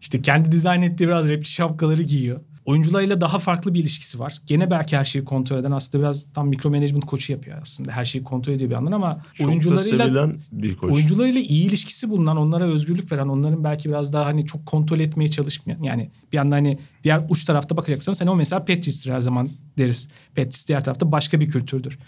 İşte 0.00 0.22
kendi 0.22 0.52
dizayn 0.52 0.82
ettiği 0.82 1.08
biraz 1.08 1.28
rapçi 1.28 1.52
şapkaları 1.52 2.02
giyiyor 2.02 2.40
oyuncularıyla 2.64 3.20
daha 3.20 3.38
farklı 3.38 3.74
bir 3.74 3.80
ilişkisi 3.80 4.18
var. 4.18 4.42
Gene 4.46 4.70
belki 4.70 4.96
her 4.96 5.04
şeyi 5.04 5.24
kontrol 5.24 5.58
eden 5.58 5.70
aslında 5.70 6.04
biraz 6.04 6.32
tam 6.32 6.48
mikro 6.48 6.70
management 6.70 7.06
koçu 7.06 7.32
yapıyor 7.32 7.58
aslında. 7.62 7.92
Her 7.92 8.04
şeyi 8.04 8.24
kontrol 8.24 8.52
ediyor 8.52 8.70
bir 8.70 8.74
yandan 8.74 8.92
ama 8.92 9.24
Çok 9.34 9.48
oyuncularıyla 9.48 10.06
sevilen 10.06 10.38
bir 10.52 10.76
koç. 10.76 10.92
Oyuncularıyla 10.92 11.40
iyi 11.40 11.68
ilişkisi 11.68 12.10
bulunan, 12.10 12.36
onlara 12.36 12.64
özgürlük 12.64 13.12
veren, 13.12 13.28
onların 13.28 13.64
belki 13.64 13.88
biraz 13.88 14.12
daha 14.12 14.26
hani 14.26 14.46
çok 14.46 14.66
kontrol 14.66 15.00
etmeye 15.00 15.28
çalışmayan. 15.28 15.82
Yani 15.82 16.10
bir 16.32 16.36
yandan 16.36 16.56
hani 16.56 16.78
diğer 17.04 17.22
uç 17.28 17.44
tarafta 17.44 17.76
bakacaksan 17.76 18.12
sen 18.12 18.26
o 18.26 18.36
mesela 18.36 18.60
Patriots'tir 18.60 19.12
her 19.12 19.20
zaman 19.20 19.50
deriz. 19.78 20.08
Patriots 20.28 20.68
diğer 20.68 20.84
tarafta 20.84 21.12
başka 21.12 21.40
bir 21.40 21.48
kültürdür. 21.48 21.98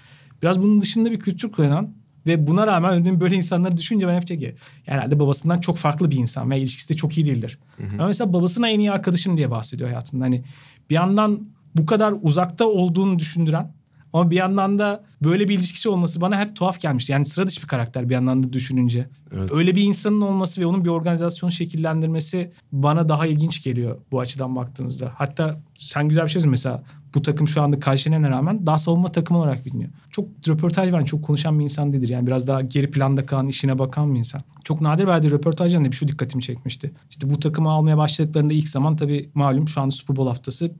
Biraz 0.42 0.62
bunun 0.62 0.80
dışında 0.80 1.10
bir 1.10 1.20
kültür 1.20 1.52
kuran 1.52 1.94
ve 2.26 2.46
buna 2.46 2.66
rağmen 2.66 2.92
önüm 2.92 3.20
böyle 3.20 3.36
insanları 3.36 3.76
düşünce 3.76 4.08
ben 4.08 4.20
hep 4.20 4.28
şey 4.28 4.38
ki 4.38 4.56
herhalde 4.84 5.20
babasından 5.20 5.60
çok 5.60 5.76
farklı 5.76 6.10
bir 6.10 6.16
insan 6.16 6.50
ve 6.50 6.58
ilişkisi 6.58 6.88
de 6.88 6.96
çok 6.96 7.18
iyi 7.18 7.26
değildir. 7.26 7.58
Hı 7.76 7.82
hı. 7.82 7.94
Ama 7.94 8.06
mesela 8.06 8.32
babasına 8.32 8.68
en 8.68 8.78
iyi 8.78 8.92
arkadaşım 8.92 9.36
diye 9.36 9.50
bahsediyor 9.50 9.90
hayatında. 9.90 10.24
Hani 10.24 10.44
bir 10.90 10.94
yandan 10.94 11.48
bu 11.74 11.86
kadar 11.86 12.14
uzakta 12.22 12.66
olduğunu 12.66 13.18
düşündüren 13.18 13.72
ama 14.14 14.30
bir 14.30 14.36
yandan 14.36 14.78
da 14.78 15.04
böyle 15.22 15.48
bir 15.48 15.54
ilişkisi 15.54 15.88
olması 15.88 16.20
bana 16.20 16.40
hep 16.40 16.56
tuhaf 16.56 16.80
gelmişti. 16.80 17.12
Yani 17.12 17.24
sıra 17.24 17.46
dışı 17.46 17.62
bir 17.62 17.66
karakter 17.66 18.08
bir 18.08 18.14
yandan 18.14 18.42
da 18.42 18.52
düşününce. 18.52 19.08
Evet. 19.32 19.52
Öyle 19.52 19.74
bir 19.74 19.82
insanın 19.82 20.20
olması 20.20 20.60
ve 20.60 20.66
onun 20.66 20.84
bir 20.84 20.90
organizasyon 20.90 21.50
şekillendirmesi 21.50 22.52
bana 22.72 23.08
daha 23.08 23.26
ilginç 23.26 23.62
geliyor 23.62 23.98
bu 24.12 24.20
açıdan 24.20 24.56
baktığımızda. 24.56 25.12
Hatta 25.14 25.60
sen 25.78 26.08
güzel 26.08 26.24
bir 26.24 26.28
şey 26.28 26.42
mesela 26.46 26.82
bu 27.14 27.22
takım 27.22 27.48
şu 27.48 27.62
anda 27.62 27.80
Kayseri'ne 27.80 28.28
rağmen 28.28 28.66
daha 28.66 28.78
savunma 28.78 29.08
takımı 29.08 29.38
olarak 29.40 29.66
biliniyor. 29.66 29.90
Çok 30.10 30.28
röportaj 30.48 30.92
veren, 30.92 31.04
çok 31.04 31.24
konuşan 31.24 31.58
bir 31.58 31.64
insan 31.64 31.92
değildir. 31.92 32.08
Yani 32.08 32.26
biraz 32.26 32.48
daha 32.48 32.60
geri 32.60 32.90
planda 32.90 33.26
kalan, 33.26 33.48
işine 33.48 33.78
bakan 33.78 34.14
bir 34.14 34.18
insan. 34.18 34.40
Çok 34.64 34.80
nadir 34.80 35.06
verdiği 35.06 35.30
röportajlarında 35.30 35.90
bir 35.90 35.96
şu 35.96 36.08
dikkatimi 36.08 36.42
çekmişti. 36.42 36.92
İşte 37.10 37.30
bu 37.30 37.40
takımı 37.40 37.70
almaya 37.70 37.98
başladıklarında 37.98 38.52
ilk 38.52 38.68
zaman 38.68 38.96
tabii 38.96 39.30
malum 39.34 39.68
şu 39.68 39.80
anda 39.80 39.90
Super 39.90 40.16
Bowl 40.16 40.28
haftası 40.28 40.70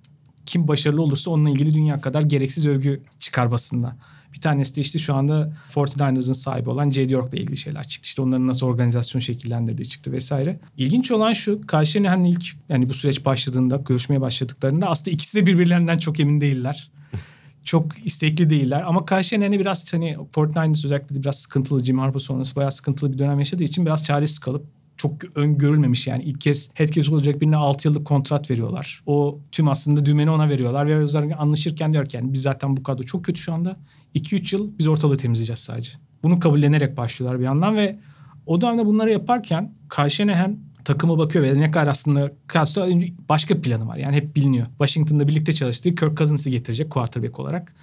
kim 0.47 0.69
başarılı 0.69 1.03
olursa 1.03 1.31
onunla 1.31 1.51
ilgili 1.51 1.75
dünya 1.75 2.01
kadar 2.01 2.23
gereksiz 2.23 2.67
övgü 2.67 3.03
çıkar 3.19 3.51
basında. 3.51 3.97
Bir 4.35 4.41
tanesi 4.41 4.77
de 4.77 4.81
işte 4.81 4.99
şu 4.99 5.15
anda 5.15 5.53
49ers'ın 5.75 6.33
sahibi 6.33 6.70
olan 6.70 6.91
J.D. 6.91 7.13
York'la 7.13 7.39
ilgili 7.39 7.56
şeyler 7.56 7.89
çıktı. 7.89 8.06
İşte 8.06 8.23
onların 8.23 8.47
nasıl 8.47 8.67
organizasyon 8.67 9.20
şekillendirdiği 9.20 9.89
çıktı 9.89 10.13
vesaire. 10.13 10.61
İlginç 10.77 11.11
olan 11.11 11.32
şu, 11.32 11.67
karşıya 11.67 12.11
hani 12.11 12.31
ilk 12.31 12.44
yani 12.69 12.89
bu 12.89 12.94
süreç 12.94 13.25
başladığında, 13.25 13.77
görüşmeye 13.77 14.20
başladıklarında 14.20 14.87
aslında 14.87 15.11
ikisi 15.11 15.37
de 15.37 15.47
birbirlerinden 15.47 15.99
çok 15.99 16.20
emin 16.20 16.41
değiller. 16.41 16.91
çok 17.65 18.06
istekli 18.06 18.51
değiller. 18.51 18.82
Ama 18.87 19.05
karşıya 19.05 19.43
hani 19.43 19.61
biraz 19.61 19.93
hani 19.93 20.17
49ers 20.32 20.87
özellikle 20.87 21.23
biraz 21.23 21.39
sıkıntılı 21.39 21.85
Jim 21.85 21.99
Harbaugh 21.99 22.23
sonrası 22.23 22.56
bayağı 22.56 22.73
sıkıntılı 22.73 23.13
bir 23.13 23.19
dönem 23.19 23.39
yaşadığı 23.39 23.65
için 23.65 23.87
biraz 23.87 24.05
çaresiz 24.05 24.39
kalıp 24.39 24.67
çok 24.96 25.36
öngörülmemiş 25.36 26.06
yani 26.06 26.22
ilk 26.22 26.41
kez 26.41 26.70
head 26.74 26.89
coach 26.89 27.13
olacak 27.13 27.41
birine 27.41 27.56
6 27.56 27.89
yıllık 27.89 28.06
kontrat 28.06 28.51
veriyorlar. 28.51 29.03
O 29.06 29.39
tüm 29.53 29.69
aslında 29.69 30.06
dümeni 30.06 30.31
ona 30.31 30.48
veriyorlar 30.48 30.86
ve 30.86 30.96
özellikle 30.96 31.34
anlaşırken 31.34 31.93
diyor 31.93 32.06
ki 32.06 32.17
yani 32.17 32.32
biz 32.32 32.43
zaten 32.43 32.77
bu 32.77 32.82
kadro 32.82 33.03
çok 33.03 33.24
kötü 33.24 33.41
şu 33.41 33.55
anda. 33.55 33.77
2-3 34.15 34.56
yıl 34.56 34.79
biz 34.79 34.86
ortalığı 34.86 35.17
temizleyeceğiz 35.17 35.58
sadece. 35.58 35.93
Bunu 36.22 36.39
kabullenerek 36.39 36.96
başlıyorlar 36.96 37.41
bir 37.41 37.44
yandan 37.44 37.77
ve 37.77 37.98
o 38.46 38.60
dönemde 38.60 38.86
bunları 38.86 39.10
yaparken 39.10 39.74
Karşenehen 39.89 40.58
takıma 40.84 41.19
bakıyor 41.19 41.44
ve 41.44 41.60
ne 41.60 41.70
kadar 41.70 41.86
aslında 41.86 42.32
Castro 42.53 42.89
başka 43.29 43.60
planı 43.60 43.89
var. 43.89 43.96
Yani 43.96 44.17
hep 44.17 44.36
biliniyor. 44.36 44.67
Washington'da 44.67 45.29
birlikte 45.29 45.53
çalıştığı 45.53 45.94
Kirk 45.94 46.19
Cousins'ı 46.19 46.51
getirecek 46.51 46.91
quarterback 46.91 47.41
olarak. 47.41 47.74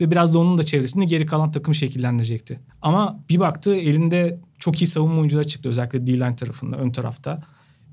Ve 0.00 0.10
biraz 0.10 0.34
da 0.34 0.38
onun 0.38 0.58
da 0.58 0.62
çevresinde 0.62 1.04
geri 1.04 1.26
kalan 1.26 1.52
takımı 1.52 1.74
şekillendirecekti. 1.74 2.60
Ama 2.82 3.20
bir 3.28 3.40
baktı 3.40 3.74
elinde 3.74 4.40
çok 4.58 4.82
iyi 4.82 4.86
savunma 4.86 5.18
oyuncuları 5.18 5.46
çıktı 5.46 5.68
özellikle 5.68 6.06
D-line 6.06 6.36
tarafında, 6.36 6.76
ön 6.76 6.90
tarafta. 6.90 7.42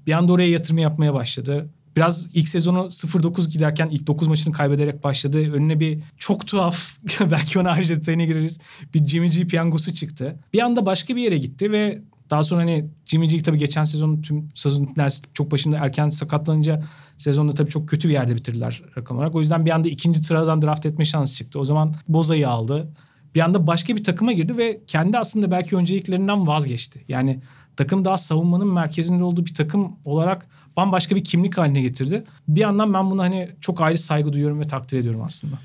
Bir 0.08 0.12
anda 0.12 0.34
oraya 0.34 0.50
yatırım 0.50 0.78
yapmaya 0.78 1.14
başladı. 1.14 1.70
Biraz 1.96 2.30
ilk 2.34 2.50
sezonu 2.50 2.80
0-9 2.80 3.50
giderken 3.50 3.90
ilk 3.90 4.08
9 4.08 4.28
maçını 4.28 4.54
kaybederek 4.54 5.04
başladı. 5.04 5.38
Önüne 5.38 5.80
bir 5.80 6.00
çok 6.18 6.48
tuhaf, 6.48 6.98
belki 7.32 7.60
ona 7.60 7.72
ayrıca 7.72 7.96
detayına 7.96 8.24
gireriz. 8.24 8.60
Bir 8.94 9.06
Jimmy 9.06 9.30
G 9.30 9.48
piyangosu 9.48 9.94
çıktı. 9.94 10.40
Bir 10.54 10.60
anda 10.60 10.86
başka 10.86 11.16
bir 11.16 11.22
yere 11.22 11.38
gitti 11.38 11.72
ve 11.72 12.02
daha 12.30 12.44
sonra 12.44 12.62
hani 12.62 12.90
Jimmy 13.06 13.28
G 13.28 13.42
tabii 13.42 13.58
geçen 13.58 13.84
sezon 13.84 14.22
tüm 14.22 14.50
sezon 14.56 14.96
çok 15.34 15.52
başında 15.52 15.78
erken 15.78 16.10
sakatlanınca 16.10 16.84
sezonda 17.18 17.54
tabii 17.54 17.70
çok 17.70 17.90
kötü 17.90 18.08
bir 18.08 18.14
yerde 18.14 18.36
bitirdiler 18.36 18.84
rakam 18.98 19.18
olarak. 19.18 19.36
O 19.36 19.42
yüzden 19.42 19.66
bir 19.66 19.72
anda 19.72 19.90
ikinci 19.90 20.24
sıradan 20.24 20.62
draft 20.62 20.86
etme 20.86 21.06
şansı 21.06 21.36
çıktı. 21.36 21.60
O 21.60 21.64
zaman 21.64 21.96
Boza'yı 22.08 22.50
aldı. 22.50 22.94
Bir 23.36 23.40
anda 23.40 23.68
başka 23.68 23.96
bir 23.96 24.04
takıma 24.04 24.32
girdi 24.32 24.58
ve 24.58 24.82
kendi 24.88 25.18
aslında 25.18 25.52
belki 25.52 25.76
önceliklerinden 25.76 26.48
vazgeçti. 26.48 27.06
Yani 27.08 27.42
takım 27.78 28.06
daha 28.06 28.18
savunmanın 28.18 28.74
merkezinde 28.74 29.24
olduğu 29.24 29.46
bir 29.46 29.54
takım 29.54 29.96
olarak 30.06 30.48
bambaşka 30.78 31.16
bir 31.16 31.24
kimlik 31.24 31.58
haline 31.58 31.82
getirdi. 31.82 32.24
Bir 32.48 32.62
yandan 32.62 32.94
ben 32.94 33.12
buna 33.12 33.24
hani 33.24 33.50
çok 33.62 33.82
ayrı 33.82 33.98
saygı 33.98 34.34
duyuyorum 34.34 34.60
ve 34.60 34.64
takdir 34.64 34.98
ediyorum 34.98 35.22
aslında. 35.26 35.60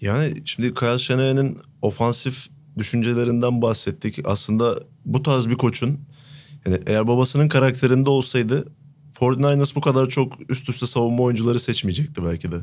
Yani 0.00 0.42
şimdi 0.44 0.74
Kyle 0.74 0.98
Shanahan'ın 0.98 1.58
ofansif 1.82 2.48
düşüncelerinden 2.78 3.62
bahsettik. 3.62 4.18
Aslında 4.24 4.78
bu 5.04 5.22
tarz 5.22 5.48
bir 5.48 5.54
koçun 5.54 6.00
Yani 6.66 6.80
eğer 6.86 7.08
babasının 7.08 7.48
karakterinde 7.48 8.10
olsaydı 8.10 8.72
49ers 9.20 9.74
bu 9.74 9.80
kadar 9.80 10.08
çok 10.08 10.50
üst 10.50 10.68
üste 10.68 10.86
savunma 10.86 11.22
oyuncuları 11.22 11.60
seçmeyecekti 11.60 12.24
belki 12.24 12.52
de. 12.52 12.56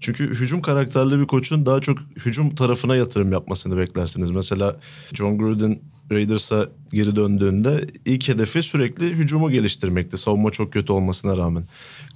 Çünkü 0.00 0.30
hücum 0.30 0.62
karakterli 0.62 1.20
bir 1.20 1.26
koçun 1.26 1.66
daha 1.66 1.80
çok 1.80 1.98
hücum 2.16 2.54
tarafına 2.54 2.96
yatırım 2.96 3.32
yapmasını 3.32 3.76
beklersiniz. 3.76 4.30
Mesela 4.30 4.76
John 5.12 5.38
Gruden 5.38 5.80
Raiders'a 6.12 6.68
geri 6.92 7.16
döndüğünde 7.16 7.86
ilk 8.06 8.28
hedefi 8.28 8.62
sürekli 8.62 9.10
hücumu 9.10 9.50
geliştirmekti. 9.50 10.16
Savunma 10.16 10.50
çok 10.50 10.72
kötü 10.72 10.92
olmasına 10.92 11.36
rağmen. 11.36 11.64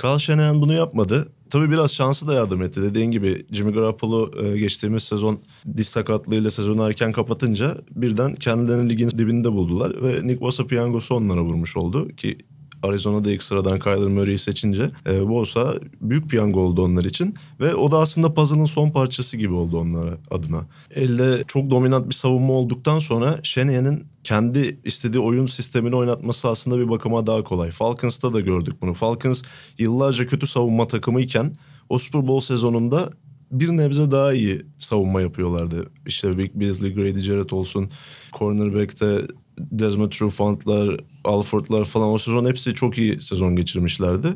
Kyle 0.00 0.18
Shanahan 0.18 0.60
bunu 0.60 0.72
yapmadı. 0.72 1.28
Tabii 1.50 1.70
biraz 1.70 1.94
şansı 1.94 2.28
da 2.28 2.34
yardım 2.34 2.62
etti. 2.62 2.82
Dediğin 2.82 3.10
gibi 3.10 3.46
Jimmy 3.50 3.72
Garoppolo 3.72 4.44
e, 4.44 4.58
geçtiğimiz 4.58 5.02
sezon 5.02 5.40
diş 5.76 5.88
sakatlığıyla 5.88 6.50
sezonu 6.50 6.86
erken 6.86 7.12
kapatınca 7.12 7.78
birden 7.90 8.34
kendilerini 8.34 8.90
ligin 8.90 9.10
dibinde 9.10 9.52
buldular. 9.52 10.02
Ve 10.02 10.26
Nick 10.26 10.40
Bosa 10.40 10.66
piyangosu 10.66 11.14
onlara 11.14 11.42
vurmuş 11.42 11.76
oldu 11.76 12.08
ki 12.08 12.38
Arizona'da 12.82 13.30
ilk 13.30 13.42
sıradan 13.42 13.78
Kyler 13.78 14.08
Murray'i 14.08 14.38
seçince 14.38 14.90
e, 15.06 15.28
Bosa 15.28 15.74
büyük 16.00 16.30
piyango 16.30 16.60
oldu 16.60 16.82
onlar 16.82 17.04
için. 17.04 17.34
Ve 17.60 17.74
o 17.74 17.90
da 17.90 17.98
aslında 17.98 18.34
puzzle'ın 18.34 18.64
son 18.64 18.90
parçası 18.90 19.36
gibi 19.36 19.54
oldu 19.54 19.78
onlara 19.78 20.18
adına. 20.30 20.66
Elde 20.90 21.44
çok 21.46 21.70
dominant 21.70 22.08
bir 22.08 22.14
savunma 22.14 22.52
olduktan 22.52 22.98
sonra 22.98 23.40
Shanahan'ın 23.42 24.04
kendi 24.24 24.80
istediği 24.84 25.20
oyun 25.20 25.46
sistemini 25.46 25.96
oynatması 25.96 26.48
aslında 26.48 26.78
bir 26.78 26.90
bakıma 26.90 27.26
daha 27.26 27.44
kolay. 27.44 27.70
Falcons'ta 27.70 28.34
da 28.34 28.40
gördük 28.40 28.74
bunu. 28.82 28.94
Falcons 28.94 29.42
yıllarca 29.78 30.26
kötü 30.26 30.46
savunma 30.46 30.86
takımıyken 30.86 31.54
o 31.88 31.98
Super 31.98 32.26
Bowl 32.26 32.46
sezonunda 32.46 33.10
bir 33.50 33.68
nebze 33.68 34.10
daha 34.10 34.32
iyi 34.32 34.62
savunma 34.78 35.20
yapıyorlardı. 35.20 35.90
İşte 36.06 36.36
Vic 36.36 36.50
Beasley, 36.54 36.94
Grady 36.94 37.20
Jarrett 37.20 37.52
olsun, 37.52 37.90
cornerback'te 38.32 39.20
Desmond 39.58 40.10
Trufant'lar, 40.10 41.00
Alford'lar 41.24 41.84
falan 41.84 42.08
o 42.08 42.18
sezon 42.18 42.46
hepsi 42.46 42.74
çok 42.74 42.98
iyi 42.98 43.22
sezon 43.22 43.56
geçirmişlerdi. 43.56 44.28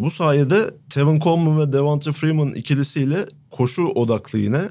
Bu 0.00 0.10
sayede 0.10 0.74
Tevin 0.90 1.20
Coleman 1.20 1.58
ve 1.58 1.72
Devonta 1.72 2.12
Freeman 2.12 2.52
ikilisiyle 2.52 3.26
koşu 3.50 3.82
odaklı 3.82 4.38
yine 4.38 4.62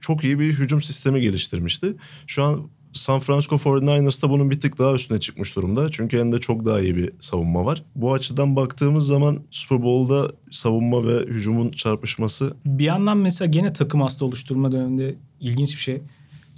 çok 0.00 0.24
iyi 0.24 0.38
bir 0.38 0.52
hücum 0.52 0.82
sistemi 0.82 1.20
geliştirmişti. 1.20 1.94
Şu 2.26 2.42
an 2.42 2.60
San 2.92 3.20
Francisco 3.20 3.56
49ers'ta 3.56 4.30
bunun 4.30 4.50
bir 4.50 4.60
tık 4.60 4.78
daha 4.78 4.94
üstüne 4.94 5.20
çıkmış 5.20 5.56
durumda. 5.56 5.90
Çünkü 5.90 6.16
elinde 6.16 6.38
çok 6.38 6.64
daha 6.64 6.80
iyi 6.80 6.96
bir 6.96 7.10
savunma 7.20 7.64
var. 7.64 7.84
Bu 7.96 8.12
açıdan 8.12 8.56
baktığımız 8.56 9.06
zaman 9.06 9.40
Super 9.50 9.82
Bowl'da 9.82 10.32
savunma 10.50 11.06
ve 11.06 11.26
hücumun 11.26 11.70
çarpışması... 11.70 12.56
Bir 12.64 12.84
yandan 12.84 13.18
mesela 13.18 13.50
gene 13.50 13.72
takım 13.72 14.00
hasta 14.00 14.24
oluşturma 14.24 14.72
döneminde 14.72 15.14
ilginç 15.40 15.76
bir 15.76 15.80
şey. 15.80 16.02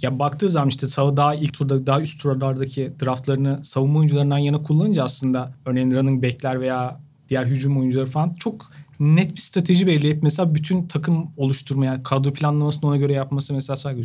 Ya 0.01 0.19
baktığı 0.19 0.49
zaman 0.49 0.69
işte 0.69 0.87
daha 0.87 1.35
ilk 1.35 1.53
turda 1.53 1.87
daha 1.87 2.01
üst 2.01 2.21
turlardaki 2.21 2.93
draftlarını 3.03 3.59
savunma 3.63 3.99
oyuncularından 3.99 4.37
yana 4.37 4.61
kullanınca 4.61 5.03
aslında 5.03 5.53
örneğin 5.65 5.91
running 5.91 6.23
backler 6.23 6.61
veya 6.61 6.99
diğer 7.29 7.45
hücum 7.45 7.79
oyuncuları 7.79 8.05
falan 8.05 8.33
çok 8.33 8.71
net 8.99 9.35
bir 9.35 9.41
strateji 9.41 9.87
belirleyip 9.87 10.23
mesela 10.23 10.55
bütün 10.55 10.87
takım 10.87 11.31
oluşturmaya, 11.37 11.91
yani 11.91 12.03
kadro 12.03 12.33
planlamasını 12.33 12.89
ona 12.89 12.97
göre 12.97 13.13
yapması 13.13 13.53
mesela 13.53 13.77
saygı 13.77 14.01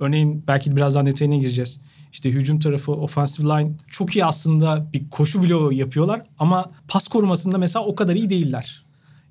Örneğin 0.00 0.44
belki 0.48 0.76
biraz 0.76 0.94
daha 0.94 1.06
detayına 1.06 1.36
gireceğiz. 1.36 1.80
İşte 2.12 2.30
hücum 2.30 2.60
tarafı 2.60 2.92
offensive 2.92 3.48
line 3.48 3.72
çok 3.88 4.16
iyi 4.16 4.24
aslında 4.24 4.92
bir 4.92 5.10
koşu 5.10 5.42
bloğu 5.42 5.72
yapıyorlar 5.72 6.22
ama 6.38 6.70
pas 6.88 7.08
korumasında 7.08 7.58
mesela 7.58 7.84
o 7.84 7.94
kadar 7.94 8.14
iyi 8.14 8.30
değiller. 8.30 8.87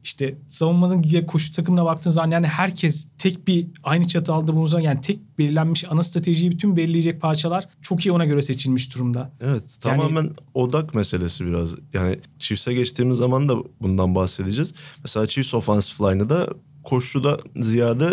İşte 0.08 0.38
savunmanın 0.48 1.26
koşu 1.28 1.52
takımına 1.52 1.86
baktığınız 1.86 2.16
zaman 2.16 2.32
yani 2.32 2.48
herkes 2.48 3.08
tek 3.18 3.48
bir 3.48 3.68
aynı 3.84 4.08
çatı 4.08 4.34
altında 4.34 4.56
bulunsa 4.56 4.82
yani 4.82 5.02
tek 5.02 5.20
belirlenmiş 5.40 5.86
ana 5.90 6.04
stratejiyi 6.04 6.52
bütün 6.52 6.78
belirleyecek 6.78 7.22
parçalar 7.22 7.70
çok 7.82 8.06
iyi 8.06 8.12
ona 8.12 8.26
göre 8.26 8.42
seçilmiş 8.42 8.96
durumda. 8.96 9.32
Evet 9.42 9.64
yani, 9.86 9.98
tamamen 9.98 10.30
odak 10.54 10.96
meselesi 10.96 11.46
biraz. 11.46 11.76
Yani 11.94 12.20
Chiefs'e 12.40 12.74
geçtiğimiz 12.74 13.18
zaman 13.18 13.50
da 13.50 13.56
bundan 13.82 14.16
bahsedeceğiz. 14.16 14.74
Mesela 15.04 15.28
Chiefs 15.28 15.54
offensive 15.54 16.12
line'ı 16.12 16.30
da 16.30 16.48
koşuda 16.84 17.38
ziyade 17.60 18.10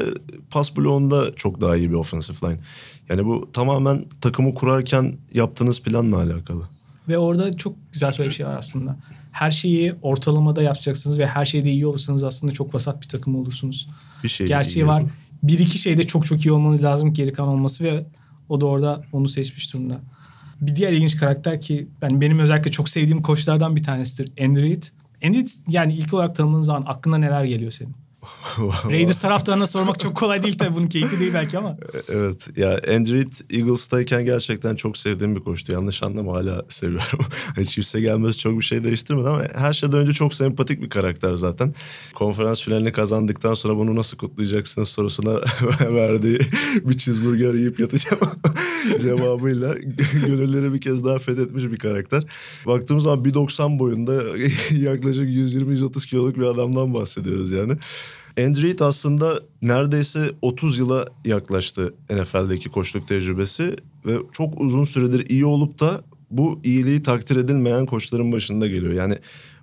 pas 0.51 0.77
bloğunda 0.77 1.35
çok 1.37 1.61
daha 1.61 1.77
iyi 1.77 1.91
bir 1.91 1.95
offensive 1.95 2.37
line. 2.51 2.61
Yani 3.09 3.27
bu 3.27 3.49
tamamen 3.53 4.05
takımı 4.21 4.55
kurarken 4.55 5.19
yaptığınız 5.35 5.83
planla 5.83 6.17
alakalı. 6.17 6.69
Ve 7.09 7.19
orada 7.19 7.57
çok 7.57 7.77
güzel 7.93 8.15
bir 8.19 8.31
şey 8.31 8.47
var 8.47 8.59
aslında. 8.59 8.97
Her 9.33 9.51
şeyi 9.51 9.93
ortalamada 10.03 10.63
yapacaksınız 10.63 11.19
ve 11.19 11.27
her 11.27 11.45
şeyde 11.45 11.71
iyi 11.71 11.87
olursanız 11.87 12.25
aslında 12.25 12.53
çok 12.53 12.75
vasat 12.75 13.03
bir 13.03 13.09
takım 13.09 13.37
olursunuz. 13.37 13.89
Bir 14.25 14.29
şey 14.29 14.47
Gerçeği 14.47 14.87
var. 14.87 15.05
Bir 15.43 15.59
iki 15.59 15.79
şeyde 15.79 16.07
çok 16.07 16.27
çok 16.27 16.47
iyi 16.47 16.53
olmanız 16.53 16.85
lazım 16.85 17.13
geri 17.13 17.33
kalan 17.33 17.49
olması 17.49 17.85
ve 17.85 18.07
o 18.49 18.61
da 18.61 18.67
orada 18.67 19.03
onu 19.13 19.29
seçmiş 19.29 19.75
durumda. 19.75 20.01
Bir 20.61 20.77
diğer 20.77 20.93
ilginç 20.93 21.17
karakter 21.17 21.61
ki 21.61 21.89
ben 22.03 22.21
benim 22.21 22.39
özellikle 22.39 22.71
çok 22.71 22.89
sevdiğim 22.89 23.23
koçlardan 23.23 23.77
bir 23.77 23.83
tanesidir. 23.83 24.45
Andrew 24.45 24.63
Reid. 24.63 24.83
Andrew 25.25 25.41
Reid 25.41 25.49
yani 25.69 25.95
ilk 25.95 26.15
olarak 26.15 26.37
tanımladığın 26.37 26.63
zaman 26.63 26.85
aklına 26.87 27.19
neler 27.19 27.45
geliyor 27.45 27.71
senin? 27.71 27.95
Raiders 28.91 29.21
taraftarına 29.21 29.67
sormak 29.67 30.01
çok 30.01 30.17
kolay 30.17 30.43
değil 30.43 30.59
tabii 30.59 30.75
bunun 30.75 30.87
keyifli 30.87 31.21
değil 31.21 31.35
belki 31.35 31.59
ama. 31.59 31.77
Evet 32.09 32.49
ya 32.57 32.71
Andrew 32.71 33.57
Eagles'tayken 33.57 34.25
gerçekten 34.25 34.77
çok 34.77 34.97
sevdiğim 34.97 35.37
bir 35.37 35.41
koçtu. 35.41 35.73
Yanlış 35.73 36.03
anlama 36.03 36.33
hala 36.33 36.63
seviyorum. 36.69 37.19
Chiefs'e 37.65 38.01
gelmesi 38.01 38.39
çok 38.39 38.59
bir 38.59 38.65
şey 38.65 38.85
değiştirmedi 38.85 39.29
ama 39.29 39.43
her 39.55 39.73
şeyden 39.73 39.99
önce 39.99 40.13
çok 40.13 40.35
sempatik 40.35 40.83
bir 40.83 40.89
karakter 40.89 41.35
zaten. 41.35 41.75
Konferans 42.15 42.63
finalini 42.63 42.93
kazandıktan 42.93 43.55
sonra 43.55 43.77
bunu 43.77 43.97
nasıl 43.97 44.17
kutlayacaksınız 44.17 44.89
sorusuna 44.89 45.41
verdiği 45.81 46.39
bir 46.85 46.99
cheeseburger 46.99 47.55
yiyip 47.55 47.81
yatacağım 47.81 48.21
cevabıyla 49.01 49.75
gönülleri 50.27 50.75
bir 50.75 50.81
kez 50.81 51.05
daha 51.05 51.19
fethetmiş 51.19 51.65
bir 51.65 51.77
karakter. 51.77 52.23
Baktığımız 52.67 53.05
zaman 53.05 53.25
1.90 53.25 53.79
boyunda 53.79 54.23
yaklaşık 54.71 55.29
120-130 55.29 56.07
kiloluk 56.07 56.37
bir 56.37 56.43
adamdan 56.43 56.95
bahsediyoruz 56.95 57.51
yani. 57.51 57.73
Andrew 58.39 58.85
aslında 58.85 59.41
neredeyse 59.63 60.31
30 60.43 60.79
yıla 60.79 61.05
yaklaştı 61.25 61.95
NFL'deki 62.11 62.69
koçluk 62.69 63.09
tecrübesi 63.09 63.77
ve 64.07 64.17
çok 64.33 64.61
uzun 64.61 64.85
süredir 64.85 65.31
iyi 65.31 65.47
olup 65.47 65.81
da 65.81 66.01
bu 66.31 66.61
iyiliği 66.65 67.03
takdir 67.03 67.37
edilmeyen 67.37 67.87
koçların 67.87 68.33
başında 68.33 68.67
geliyor. 68.67 68.93
Yani 68.93 69.17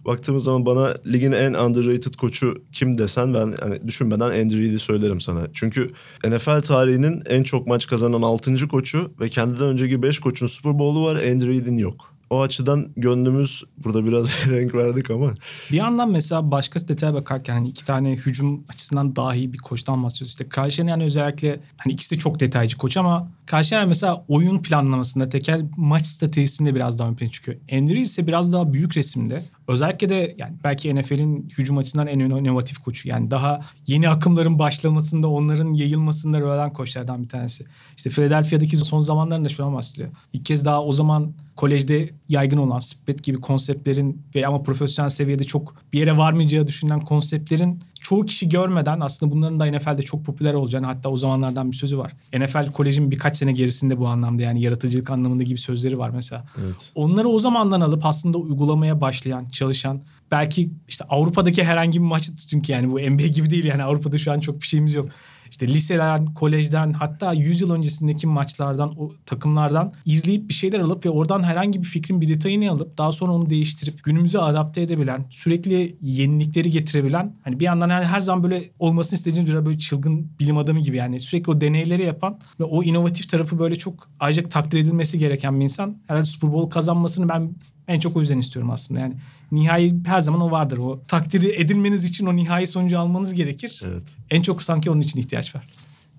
baktığımız 0.05 0.43
zaman 0.43 0.65
bana 0.65 0.93
ligin 1.11 1.31
en 1.31 1.53
underrated 1.53 2.13
koçu 2.13 2.63
kim 2.71 2.97
desen 2.97 3.33
ben 3.33 3.53
hani 3.61 3.87
düşünmeden 3.87 4.29
Andrew 4.29 4.79
söylerim 4.79 5.21
sana. 5.21 5.47
Çünkü 5.53 5.91
NFL 6.25 6.61
tarihinin 6.61 7.23
en 7.29 7.43
çok 7.43 7.67
maç 7.67 7.87
kazanan 7.87 8.21
6. 8.21 8.67
koçu 8.67 9.11
ve 9.19 9.29
kendinden 9.29 9.67
önceki 9.67 10.01
5 10.01 10.19
koçun 10.19 10.47
Super 10.47 10.79
Bowl'u 10.79 11.05
var 11.05 11.15
Andrew 11.15 11.81
yok 11.81 12.10
o 12.31 12.41
açıdan 12.41 12.89
gönlümüz 12.97 13.63
burada 13.77 14.05
biraz 14.05 14.47
renk 14.49 14.75
verdik 14.75 15.11
ama. 15.11 15.33
Bir 15.71 15.77
yandan 15.77 16.11
mesela 16.11 16.51
başka 16.51 16.87
detaya 16.87 17.13
bakarken 17.13 17.53
hani 17.53 17.69
iki 17.69 17.85
tane 17.85 18.11
hücum 18.11 18.63
açısından 18.69 19.15
dahi 19.15 19.53
bir 19.53 19.57
koçtan 19.57 20.03
bahsediyoruz. 20.03 20.31
İşte 20.31 20.49
Karşıyan 20.49 20.87
yani 20.87 21.03
özellikle 21.03 21.59
hani 21.77 21.93
ikisi 21.93 22.15
de 22.15 22.19
çok 22.19 22.39
detaycı 22.39 22.77
koç 22.77 22.97
ama 22.97 23.31
Karşıyan 23.45 23.87
mesela 23.87 24.25
oyun 24.27 24.61
planlamasında 24.61 25.29
tekel 25.29 25.65
maç 25.77 26.05
stratejisinde 26.05 26.75
biraz 26.75 26.99
daha 26.99 27.09
ön 27.09 27.15
plana 27.15 27.31
çıkıyor. 27.31 27.57
Andrew 27.71 28.01
ise 28.01 28.27
biraz 28.27 28.53
daha 28.53 28.73
büyük 28.73 28.97
resimde. 28.97 29.43
Özellikle 29.67 30.09
de 30.09 30.35
yani 30.37 30.53
belki 30.63 30.95
NFL'in 30.95 31.49
hücum 31.57 31.77
açısından 31.77 32.07
en 32.07 32.19
inovatif 32.19 32.77
koçu. 32.77 33.09
Yani 33.09 33.31
daha 33.31 33.61
yeni 33.87 34.09
akımların 34.09 34.59
başlamasında 34.59 35.27
onların 35.27 35.73
yayılmasında 35.73 36.39
rol 36.39 36.51
alan 36.51 36.73
koçlardan 36.73 37.23
bir 37.23 37.29
tanesi. 37.29 37.65
İşte 37.97 38.09
Philadelphia'daki 38.09 38.77
son 38.77 39.01
zamanlarında 39.01 39.49
şu 39.49 39.65
an 39.65 39.73
bahsediyor. 39.73 40.09
İlk 40.33 40.45
kez 40.45 40.65
daha 40.65 40.83
o 40.83 40.91
zaman 40.91 41.33
kolejde 41.55 42.09
yaygın 42.29 42.57
olan 42.57 42.79
split 42.79 43.23
gibi 43.23 43.41
konseptlerin 43.41 44.21
ve 44.35 44.47
ama 44.47 44.63
profesyonel 44.63 45.09
seviyede 45.09 45.43
çok 45.43 45.75
bir 45.93 45.99
yere 45.99 46.17
varmayacağı 46.17 46.67
düşünülen 46.67 47.01
konseptlerin 47.01 47.83
çoğu 48.01 48.25
kişi 48.25 48.49
görmeden 48.49 48.99
aslında 48.99 49.31
bunların 49.31 49.59
da 49.59 49.65
NFL'de 49.65 50.01
çok 50.01 50.25
popüler 50.25 50.53
olacağını 50.53 50.85
hatta 50.85 51.09
o 51.09 51.15
zamanlardan 51.15 51.71
bir 51.71 51.77
sözü 51.77 51.97
var. 51.97 52.13
NFL 52.33 52.71
kolejin 52.71 53.11
birkaç 53.11 53.37
sene 53.37 53.51
gerisinde 53.51 53.99
bu 53.99 54.07
anlamda 54.07 54.41
yani 54.41 54.61
yaratıcılık 54.61 55.09
anlamında 55.09 55.43
gibi 55.43 55.59
sözleri 55.59 55.97
var 55.97 56.09
mesela. 56.09 56.45
Evet. 56.63 56.91
Onları 56.95 57.29
o 57.29 57.39
zamandan 57.39 57.81
alıp 57.81 58.05
aslında 58.05 58.37
uygulamaya 58.37 59.01
başlayan, 59.01 59.45
çalışan 59.45 60.01
belki 60.31 60.69
işte 60.87 61.05
Avrupa'daki 61.09 61.63
herhangi 61.63 61.99
bir 61.99 62.05
maçı 62.05 62.35
çünkü 62.35 62.71
yani 62.71 62.91
bu 62.91 62.99
NBA 62.99 63.27
gibi 63.27 63.49
değil 63.49 63.65
yani 63.65 63.83
Avrupa'da 63.83 64.17
şu 64.17 64.31
an 64.31 64.39
çok 64.39 64.61
bir 64.61 64.67
şeyimiz 64.67 64.93
yok 64.93 65.09
işte 65.51 65.67
liseden, 65.67 66.33
kolejden 66.33 66.93
hatta 66.93 67.33
100 67.33 67.61
yıl 67.61 67.71
öncesindeki 67.71 68.27
maçlardan, 68.27 68.93
o 68.97 69.11
takımlardan 69.25 69.93
izleyip 70.05 70.49
bir 70.49 70.53
şeyler 70.53 70.79
alıp 70.79 71.05
ve 71.05 71.09
oradan 71.09 71.43
herhangi 71.43 71.79
bir 71.79 71.87
fikrin 71.87 72.21
bir 72.21 72.29
detayını 72.29 72.71
alıp 72.71 72.97
daha 72.97 73.11
sonra 73.11 73.31
onu 73.31 73.49
değiştirip 73.49 74.03
günümüze 74.03 74.39
adapte 74.39 74.81
edebilen, 74.81 75.25
sürekli 75.29 75.95
yenilikleri 76.01 76.71
getirebilen 76.71 77.35
hani 77.43 77.59
bir 77.59 77.65
yandan 77.65 77.89
her, 77.89 78.03
her 78.03 78.19
zaman 78.19 78.43
böyle 78.43 78.69
olmasını 78.79 79.17
istediğimiz 79.17 79.53
bir 79.53 79.65
böyle 79.65 79.77
çılgın 79.77 80.31
bilim 80.39 80.57
adamı 80.57 80.79
gibi 80.79 80.97
yani 80.97 81.19
sürekli 81.19 81.51
o 81.51 81.61
deneyleri 81.61 82.03
yapan 82.03 82.39
ve 82.59 82.63
o 82.63 82.83
inovatif 82.83 83.29
tarafı 83.29 83.59
böyle 83.59 83.75
çok 83.75 84.09
ayrıca 84.19 84.43
takdir 84.43 84.79
edilmesi 84.79 85.19
gereken 85.19 85.59
bir 85.59 85.63
insan. 85.63 85.97
Herhalde 86.07 86.25
Super 86.25 86.53
Bowl 86.53 86.69
kazanmasını 86.69 87.29
ben 87.29 87.55
en 87.87 87.99
çok 87.99 88.17
o 88.17 88.19
yüzden 88.19 88.37
istiyorum 88.37 88.71
aslında. 88.71 88.99
Yani 88.99 89.13
nihai 89.51 89.93
her 90.05 90.19
zaman 90.19 90.41
o 90.41 90.51
vardır. 90.51 90.77
O 90.77 91.01
takdiri 91.07 91.61
edilmeniz 91.61 92.05
için 92.05 92.25
o 92.25 92.35
nihai 92.35 92.67
sonucu 92.67 92.99
almanız 92.99 93.33
gerekir. 93.33 93.81
Evet. 93.85 94.03
En 94.29 94.41
çok 94.41 94.61
sanki 94.61 94.89
onun 94.91 95.01
için 95.01 95.19
ihtiyaç 95.19 95.55
var. 95.55 95.67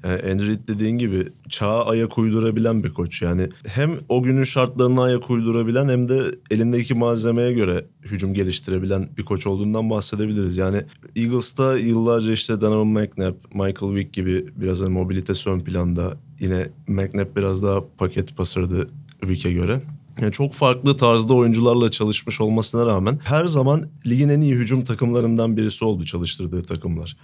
Yani 0.04 0.32
Andy 0.32 0.46
Reid 0.46 0.68
dediğin 0.68 0.98
gibi 0.98 1.28
çağa 1.48 1.84
ayak 1.84 2.18
uydurabilen 2.18 2.84
bir 2.84 2.94
koç. 2.94 3.22
Yani 3.22 3.48
hem 3.66 3.98
o 4.08 4.22
günün 4.22 4.44
şartlarına 4.44 5.02
ayak 5.02 5.30
uydurabilen 5.30 5.88
hem 5.88 6.08
de 6.08 6.20
elindeki 6.50 6.94
malzemeye 6.94 7.52
göre 7.52 7.84
hücum 8.02 8.34
geliştirebilen 8.34 9.08
bir 9.18 9.24
koç 9.24 9.46
olduğundan 9.46 9.90
bahsedebiliriz. 9.90 10.56
Yani 10.56 10.84
Eagles'ta 11.16 11.78
yıllarca 11.78 12.32
işte 12.32 12.60
Donovan 12.60 12.86
McNabb, 12.86 13.34
Michael 13.54 13.94
Vick 13.94 14.12
gibi 14.12 14.46
biraz 14.56 14.80
da 14.80 14.90
mobilitesi 14.90 15.50
ön 15.50 15.60
planda. 15.60 16.16
Yine 16.40 16.68
McNabb 16.86 17.36
biraz 17.36 17.62
daha 17.62 17.84
paket 17.98 18.36
pasırdı 18.36 18.88
Vick'e 19.24 19.52
göre. 19.52 19.80
Yani 20.20 20.32
çok 20.32 20.52
farklı 20.52 20.96
tarzda 20.96 21.34
oyuncularla 21.34 21.90
çalışmış 21.90 22.40
olmasına 22.40 22.86
rağmen 22.86 23.20
her 23.24 23.46
zaman 23.46 23.88
ligin 24.06 24.28
en 24.28 24.40
iyi 24.40 24.54
hücum 24.54 24.84
takımlarından 24.84 25.56
birisi 25.56 25.84
oldu 25.84 26.04
çalıştırdığı 26.04 26.62
takımlar. 26.62 27.16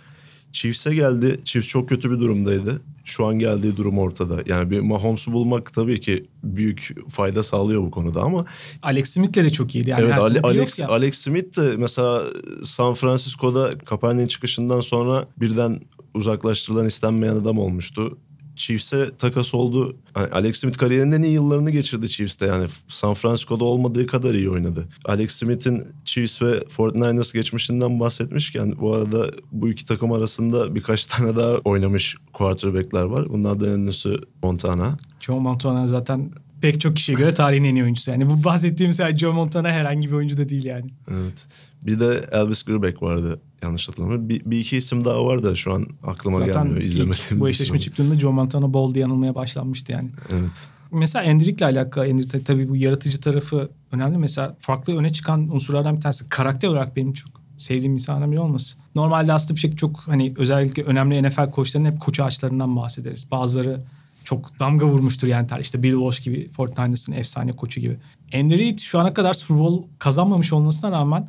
Chiefs'e 0.53 0.95
geldi. 0.95 1.41
Chiefs 1.45 1.69
çok 1.69 1.89
kötü 1.89 2.11
bir 2.11 2.21
durumdaydı. 2.21 2.81
Şu 3.05 3.27
an 3.27 3.39
geldiği 3.39 3.77
durum 3.77 3.99
ortada. 3.99 4.43
Yani 4.47 4.71
bir 4.71 4.81
Mahomes'u 4.81 5.33
bulmak 5.33 5.73
tabii 5.75 6.01
ki 6.01 6.27
büyük 6.45 6.95
fayda 7.09 7.43
sağlıyor 7.43 7.83
bu 7.83 7.91
konuda 7.91 8.23
ama 8.23 8.45
Alex 8.83 9.11
Smith'le 9.11 9.37
de 9.37 9.51
çok 9.51 9.75
iyiydi. 9.75 9.91
Yani 9.91 10.03
evet 10.03 10.13
her 10.13 10.19
Ale- 10.19 10.41
Alex. 10.41 10.81
Alex 10.81 11.19
Smith 11.19 11.59
de 11.59 11.77
mesela 11.77 12.23
San 12.63 12.95
Francisco'da 12.95 13.79
Kaepernick'in 13.79 14.27
çıkışından 14.27 14.81
sonra 14.81 15.27
birden 15.37 15.81
uzaklaştırılan 16.15 16.87
istenmeyen 16.87 17.37
adam 17.37 17.59
olmuştu. 17.59 18.19
Chiefs'e 18.59 19.17
takas 19.19 19.55
oldu. 19.55 19.97
Yani 20.17 20.29
Alex 20.33 20.61
Smith 20.61 20.79
kariyerinin 20.79 21.13
en 21.13 21.23
iyi 21.23 21.33
yıllarını 21.33 21.71
geçirdi 21.71 22.09
Chiefs'te. 22.09 22.47
Yani 22.47 22.67
San 22.89 23.15
Francisco'da 23.15 23.65
olmadığı 23.65 24.07
kadar 24.07 24.35
iyi 24.35 24.51
oynadı. 24.51 24.89
Alex 25.05 25.33
Smith'in 25.33 25.85
Chiefs 26.05 26.43
ve 26.43 26.59
49ers 26.59 27.35
geçmişinden 27.35 28.01
bahsetmişken 28.01 28.75
bu 28.81 28.95
arada 28.95 29.31
bu 29.53 29.69
iki 29.69 29.87
takım 29.87 30.13
arasında 30.13 30.75
birkaç 30.75 31.07
tane 31.07 31.37
daha 31.37 31.55
oynamış 31.55 32.17
quarterback'ler 32.33 33.05
var. 33.05 33.29
Bunlardan 33.29 33.69
en 33.69 33.73
ünlüsü 33.73 34.19
Montana. 34.43 34.99
Joe 35.21 35.41
Montana 35.41 35.87
zaten 35.87 36.31
pek 36.61 36.81
çok 36.81 36.97
kişiye 36.97 37.19
göre 37.19 37.35
tarihin 37.35 37.65
en 37.65 37.75
iyi 37.75 37.83
oyuncusu. 37.83 38.11
Yani 38.11 38.31
bu 38.31 38.45
bahsettiğimiz 38.45 39.01
her 39.01 39.19
Joe 39.19 39.33
Montana 39.33 39.71
herhangi 39.71 40.09
bir 40.09 40.15
oyuncu 40.15 40.37
da 40.37 40.49
değil 40.49 40.65
yani. 40.65 40.91
Evet. 41.11 41.47
Bir 41.87 42.01
de 42.01 42.29
Elvis 42.33 42.63
Grbac 42.63 43.03
vardı 43.03 43.41
yanlış 43.63 43.89
hatırlamıyorum. 43.89 44.29
Bir, 44.29 44.43
bir 44.45 44.59
iki 44.61 44.77
isim 44.77 45.05
daha 45.05 45.25
var 45.25 45.43
da 45.43 45.55
şu 45.55 45.73
an 45.73 45.87
aklıma 46.07 46.39
Zaten 46.39 46.53
gelmiyor. 46.53 46.83
İzlemediğimiz 46.83 47.41
bu 47.41 47.49
eşleşme 47.49 47.81
çıktığında 47.81 48.19
Joe 48.19 48.33
Montana 48.33 48.73
bol 48.73 48.95
diye 48.95 49.05
anılmaya 49.05 49.35
başlanmıştı 49.35 49.93
yani. 49.93 50.11
Evet. 50.33 50.69
Mesela 50.93 51.23
Endrick'le 51.23 51.63
alakalı 51.63 52.07
Endrick 52.07 52.45
tabii 52.45 52.69
bu 52.69 52.77
yaratıcı 52.77 53.21
tarafı 53.21 53.71
önemli. 53.93 54.19
Mesela 54.19 54.57
farklı 54.61 54.97
öne 54.97 55.13
çıkan 55.13 55.55
unsurlardan 55.55 55.97
bir 55.97 56.01
tanesi. 56.01 56.29
Karakter 56.29 56.69
olarak 56.69 56.97
benim 56.97 57.13
çok 57.13 57.31
sevdiğim 57.57 57.93
insanlardan 57.93 58.33
biri 58.33 58.41
olması. 58.41 58.77
Normalde 58.95 59.33
aslında 59.33 59.55
bir 59.55 59.61
şey 59.61 59.77
çok 59.77 59.99
hani 59.99 60.35
özellikle 60.37 60.83
önemli 60.83 61.29
NFL 61.29 61.51
koçlarının 61.51 61.91
hep 61.91 62.01
koç 62.01 62.21
ağaçlarından 62.21 62.77
bahsederiz. 62.77 63.31
Bazıları 63.31 63.81
çok 64.25 64.61
damga 64.61 64.87
vurmuştur 64.87 65.29
yani 65.29 65.47
tar- 65.47 65.61
işte 65.61 65.83
Bill 65.83 65.93
Walsh 65.93 66.21
gibi 66.21 66.51
49ers'ın 66.57 67.13
efsane 67.13 67.53
koçu 67.53 67.81
gibi. 67.81 67.97
Andy 68.35 68.59
Reid 68.59 68.79
şu 68.79 68.99
ana 68.99 69.15
kadar 69.15 69.35
Super 69.35 69.59
Bowl 69.59 69.89
kazanmamış 69.99 70.53
olmasına 70.53 70.91
rağmen 70.91 71.29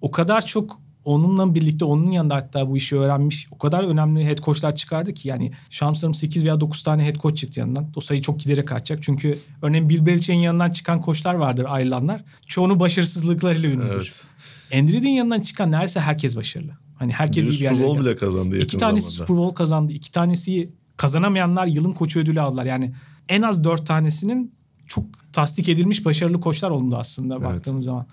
o 0.00 0.10
kadar 0.10 0.46
çok 0.46 0.80
onunla 1.04 1.54
birlikte 1.54 1.84
onun 1.84 2.10
yanında 2.10 2.34
hatta 2.34 2.68
bu 2.68 2.76
işi 2.76 2.96
öğrenmiş 2.96 3.46
o 3.50 3.58
kadar 3.58 3.84
önemli 3.84 4.26
head 4.26 4.38
coachlar 4.38 4.74
çıkardı 4.74 5.14
ki 5.14 5.28
yani 5.28 5.52
şu 5.70 5.86
an 5.86 5.92
sanırım 5.92 6.14
8 6.14 6.44
veya 6.44 6.60
9 6.60 6.82
tane 6.82 7.04
head 7.04 7.16
coach 7.16 7.36
çıktı 7.36 7.60
yanından. 7.60 7.92
O 7.96 8.00
sayı 8.00 8.22
çok 8.22 8.40
giderek 8.40 8.72
artacak. 8.72 9.02
Çünkü 9.02 9.38
örneğin 9.62 9.88
Bill 9.88 10.06
Belichick'in 10.06 10.40
yanından 10.40 10.70
çıkan 10.70 11.00
koçlar 11.00 11.34
vardır 11.34 11.66
ayrılanlar. 11.68 12.24
Çoğunu 12.46 12.80
başarısızlıklarıyla 12.80 13.68
ünlüdür. 13.68 14.24
Evet. 14.70 14.80
Andy 14.82 14.92
Reid'in 14.92 15.08
yanından 15.08 15.40
çıkan 15.40 15.70
neredeyse 15.70 16.00
herkes 16.00 16.36
başarılı. 16.36 16.72
Hani 16.98 17.12
herkes 17.12 17.44
iyi 17.44 17.48
bir 17.48 17.52
Super 17.52 17.70
yerlere 17.70 17.86
Bowl 17.86 17.98
geldi. 17.98 18.06
bile 18.06 18.16
kazandı 18.16 18.54
yakın 18.54 18.64
İki 18.64 18.78
tanesi 18.78 19.10
zamanda. 19.10 19.26
Super 19.26 19.38
Bowl 19.38 19.54
kazandı. 19.54 19.92
İki 19.92 20.10
tanesi 20.10 20.70
kazanamayanlar 20.96 21.66
yılın 21.66 21.92
koçu 21.92 22.20
ödülü 22.20 22.40
aldılar. 22.40 22.64
Yani 22.64 22.92
en 23.28 23.42
az 23.42 23.64
dört 23.64 23.86
tanesinin 23.86 24.54
çok 24.86 25.04
tasdik 25.32 25.68
edilmiş 25.68 26.04
başarılı 26.04 26.40
koçlar 26.40 26.70
oldu 26.70 26.96
aslında 26.96 27.42
baktığımız 27.42 27.84
zaman. 27.84 28.06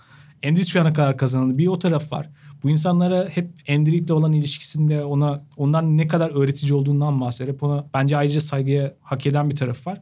Şu 0.67 0.81
ana 0.81 0.93
kadar 0.93 1.17
kazanıldı. 1.17 1.57
Bir 1.57 1.67
o 1.67 1.79
taraf 1.79 2.11
var. 2.11 2.29
Bu 2.63 2.69
insanlara 2.69 3.29
hep 3.29 3.49
Andy 3.69 3.91
Reid'le 3.91 4.11
olan 4.11 4.33
ilişkisinde 4.33 5.05
ona 5.05 5.43
ondan 5.57 5.97
ne 5.97 6.07
kadar 6.07 6.29
öğretici 6.29 6.73
olduğundan 6.73 7.21
bahseder. 7.21 7.55
Ona 7.61 7.85
bence 7.93 8.17
ayrıca 8.17 8.41
saygıya 8.41 8.93
hak 9.01 9.27
eden 9.27 9.49
bir 9.49 9.55
taraf 9.55 9.87
var. 9.87 10.01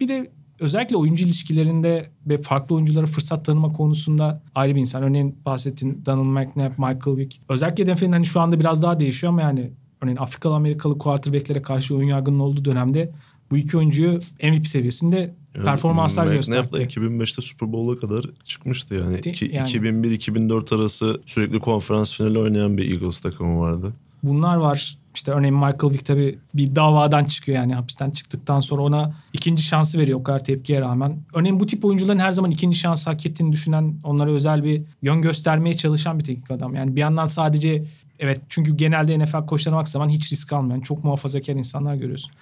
Bir 0.00 0.08
de 0.08 0.30
özellikle 0.60 0.96
oyuncu 0.96 1.24
ilişkilerinde 1.24 2.10
ve 2.26 2.38
farklı 2.38 2.74
oyunculara 2.74 3.06
fırsat 3.06 3.44
tanıma 3.44 3.72
konusunda 3.72 4.42
ayrı 4.54 4.74
bir 4.74 4.80
insan. 4.80 5.02
Örneğin 5.02 5.38
bahsettiğin 5.44 6.02
Donald 6.06 6.24
McNabb, 6.24 6.78
Michael 6.78 7.16
Vick. 7.16 7.40
Özellikle 7.48 7.94
NFL'in 7.94 8.12
hani 8.12 8.26
şu 8.26 8.40
anda 8.40 8.60
biraz 8.60 8.82
daha 8.82 9.00
değişiyor 9.00 9.32
ama 9.32 9.42
yani 9.42 9.72
örneğin 10.02 10.16
Afrikalı 10.16 10.54
Amerikalı 10.54 10.98
quarterbacklere 10.98 11.62
karşı 11.62 11.96
oyun 11.96 12.08
yargının 12.08 12.38
olduğu 12.38 12.64
dönemde 12.64 13.12
bu 13.50 13.56
iki 13.56 13.76
oyuncuyu 13.76 14.20
MVP 14.42 14.66
seviyesinde 14.66 15.34
performanslar 15.54 16.24
McNabb 16.24 16.36
gösterdi. 16.36 16.72
da 16.72 16.82
2005'te 16.82 17.42
Super 17.42 17.72
Bowl'a 17.72 18.00
kadar 18.00 18.24
çıkmıştı 18.44 18.94
yani. 18.94 19.20
Yani. 19.52 19.68
2001-2004 19.68 20.74
arası 20.74 21.20
sürekli 21.26 21.60
konferans 21.60 22.16
finali 22.16 22.38
oynayan 22.38 22.76
bir 22.76 22.92
Eagles 22.92 23.20
takımı 23.20 23.60
vardı. 23.60 23.92
Bunlar 24.22 24.56
var. 24.56 24.98
İşte 25.14 25.32
örneğin 25.32 25.54
Michael 25.54 25.92
Vick 25.92 26.04
tabii 26.04 26.38
bir 26.54 26.76
davadan 26.76 27.24
çıkıyor 27.24 27.58
yani 27.58 27.74
hapisten 27.74 28.10
çıktıktan 28.10 28.60
sonra 28.60 28.82
ona 28.82 29.14
ikinci 29.32 29.62
şansı 29.62 29.98
veriyor 29.98 30.20
o 30.20 30.22
kadar 30.22 30.44
tepkiye 30.44 30.80
rağmen. 30.80 31.22
Örneğin 31.34 31.60
bu 31.60 31.66
tip 31.66 31.84
oyuncuların 31.84 32.18
her 32.18 32.32
zaman 32.32 32.50
ikinci 32.50 32.78
şans 32.78 33.06
hak 33.06 33.26
ettiğini 33.26 33.52
düşünen, 33.52 33.94
onlara 34.04 34.30
özel 34.30 34.64
bir 34.64 34.82
yön 35.02 35.22
göstermeye 35.22 35.76
çalışan 35.76 36.18
bir 36.18 36.24
teknik 36.24 36.50
adam. 36.50 36.74
Yani 36.74 36.96
bir 36.96 37.00
yandan 37.00 37.26
sadece 37.26 37.84
evet 38.22 38.40
çünkü 38.48 38.76
genelde 38.76 39.18
NFL 39.18 39.46
koçlarına 39.46 39.78
baktığı 39.78 39.92
zaman 39.92 40.08
hiç 40.08 40.32
risk 40.32 40.52
almayan, 40.52 40.80
çok 40.80 41.04
muhafazakar 41.04 41.54
insanlar 41.54 41.94
görüyorsun. 41.94 42.32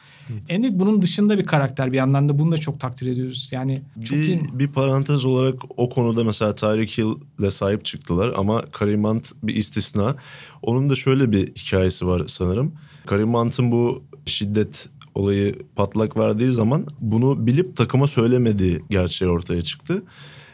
Andy 0.51 0.69
bunun 0.71 1.03
dışında 1.03 1.39
bir 1.39 1.45
karakter 1.45 1.93
bir 1.93 1.97
yandan 1.97 2.29
da 2.29 2.39
bunu 2.39 2.53
da 2.53 2.59
çok 2.59 2.81
takdir 2.81 3.07
ediyoruz. 3.07 3.51
Yani 3.53 3.83
çok 4.05 4.19
bir, 4.19 4.25
iyi. 4.25 4.41
bir 4.53 4.69
parantez 4.69 5.25
olarak 5.25 5.55
o 5.77 5.89
konuda 5.89 6.25
mesela 6.25 6.55
Tyreek 6.55 6.99
Hill'le 6.99 7.51
sahip 7.51 7.85
çıktılar 7.85 8.33
ama 8.37 8.63
Kareem 8.73 9.05
Hunt 9.05 9.33
bir 9.43 9.57
istisna. 9.57 10.17
Onun 10.63 10.91
da 10.91 10.95
şöyle 10.95 11.33
bir 11.33 11.47
hikayesi 11.47 12.07
var 12.07 12.23
sanırım. 12.27 12.73
Kareem 13.07 13.35
Hunt'ın 13.35 13.73
bu 13.73 14.03
şiddet 14.27 14.89
olayı 15.15 15.55
patlak 15.77 16.17
verdiği 16.17 16.53
zaman 16.53 16.87
bunu 17.01 17.47
bilip 17.47 17.77
takıma 17.77 18.07
söylemediği 18.07 18.83
gerçeği 18.91 19.31
ortaya 19.31 19.63
çıktı. 19.63 20.03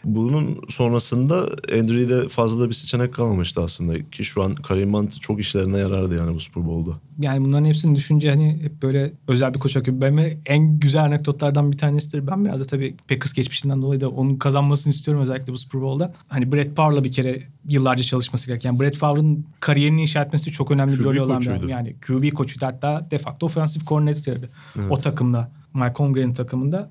Bunun 0.07 0.61
sonrasında 0.69 1.37
Andrew'de 1.73 2.29
fazla 2.29 2.65
da 2.65 2.69
bir 2.69 2.75
seçenek 2.75 3.15
kalmamıştı 3.15 3.61
aslında 3.61 4.11
ki 4.11 4.25
şu 4.25 4.43
an 4.43 4.55
Kareem 4.55 4.95
Hunt 4.95 5.21
çok 5.21 5.41
işlerine 5.41 5.79
yarardı 5.79 6.17
yani 6.17 6.35
bu 6.35 6.41
Super 6.41 6.67
Bowl'da. 6.67 6.97
Yani 7.21 7.45
bunların 7.45 7.65
hepsini 7.65 7.97
düşünce 7.97 8.31
hani 8.31 8.59
hep 8.63 8.83
böyle 8.83 9.13
özel 9.29 9.55
bir 9.55 9.59
koç 9.59 9.77
akıyor. 9.77 10.01
Benim 10.01 10.41
en 10.47 10.81
güzel 10.81 11.05
anekdotlardan 11.05 11.73
bir 11.73 11.79
tanesidir. 11.79 12.27
Ben 12.27 12.45
biraz 12.45 12.61
da 12.61 12.65
tabii 12.65 12.95
Packers 13.09 13.33
geçmişinden 13.33 13.83
dolayı 13.83 14.01
da 14.01 14.11
onun 14.11 14.37
kazanmasını 14.37 14.93
istiyorum 14.93 15.23
özellikle 15.23 15.53
bu 15.53 15.59
Super 15.59 15.81
Bowl'da. 15.81 16.15
Hani 16.29 16.53
Brett 16.53 16.77
Favre'la 16.77 17.05
bir 17.05 17.13
kere 17.13 17.43
yıllarca 17.69 18.05
çalışması 18.05 18.47
gereken. 18.47 18.81
Brett 18.81 18.97
Favre'ın 18.97 19.47
kariyerini 19.61 20.03
inşa 20.03 20.23
etmesi 20.23 20.53
çok 20.53 20.71
önemli 20.71 20.93
bir 20.93 20.99
QB 20.99 21.05
rol 21.05 21.17
olan 21.17 21.41
bir 21.41 21.51
adam. 21.51 21.69
Yani 21.69 21.97
QB 22.07 22.33
koçuydu 22.35 22.67
hatta 22.67 23.09
de 23.11 23.19
facto 23.19 23.47
offensive 23.47 23.85
coordinator'dı 23.85 24.51
o 24.91 24.99
takımda. 24.99 25.51
Mike 25.75 25.95
Holmgren'in 25.97 26.35
takımında. 26.35 26.91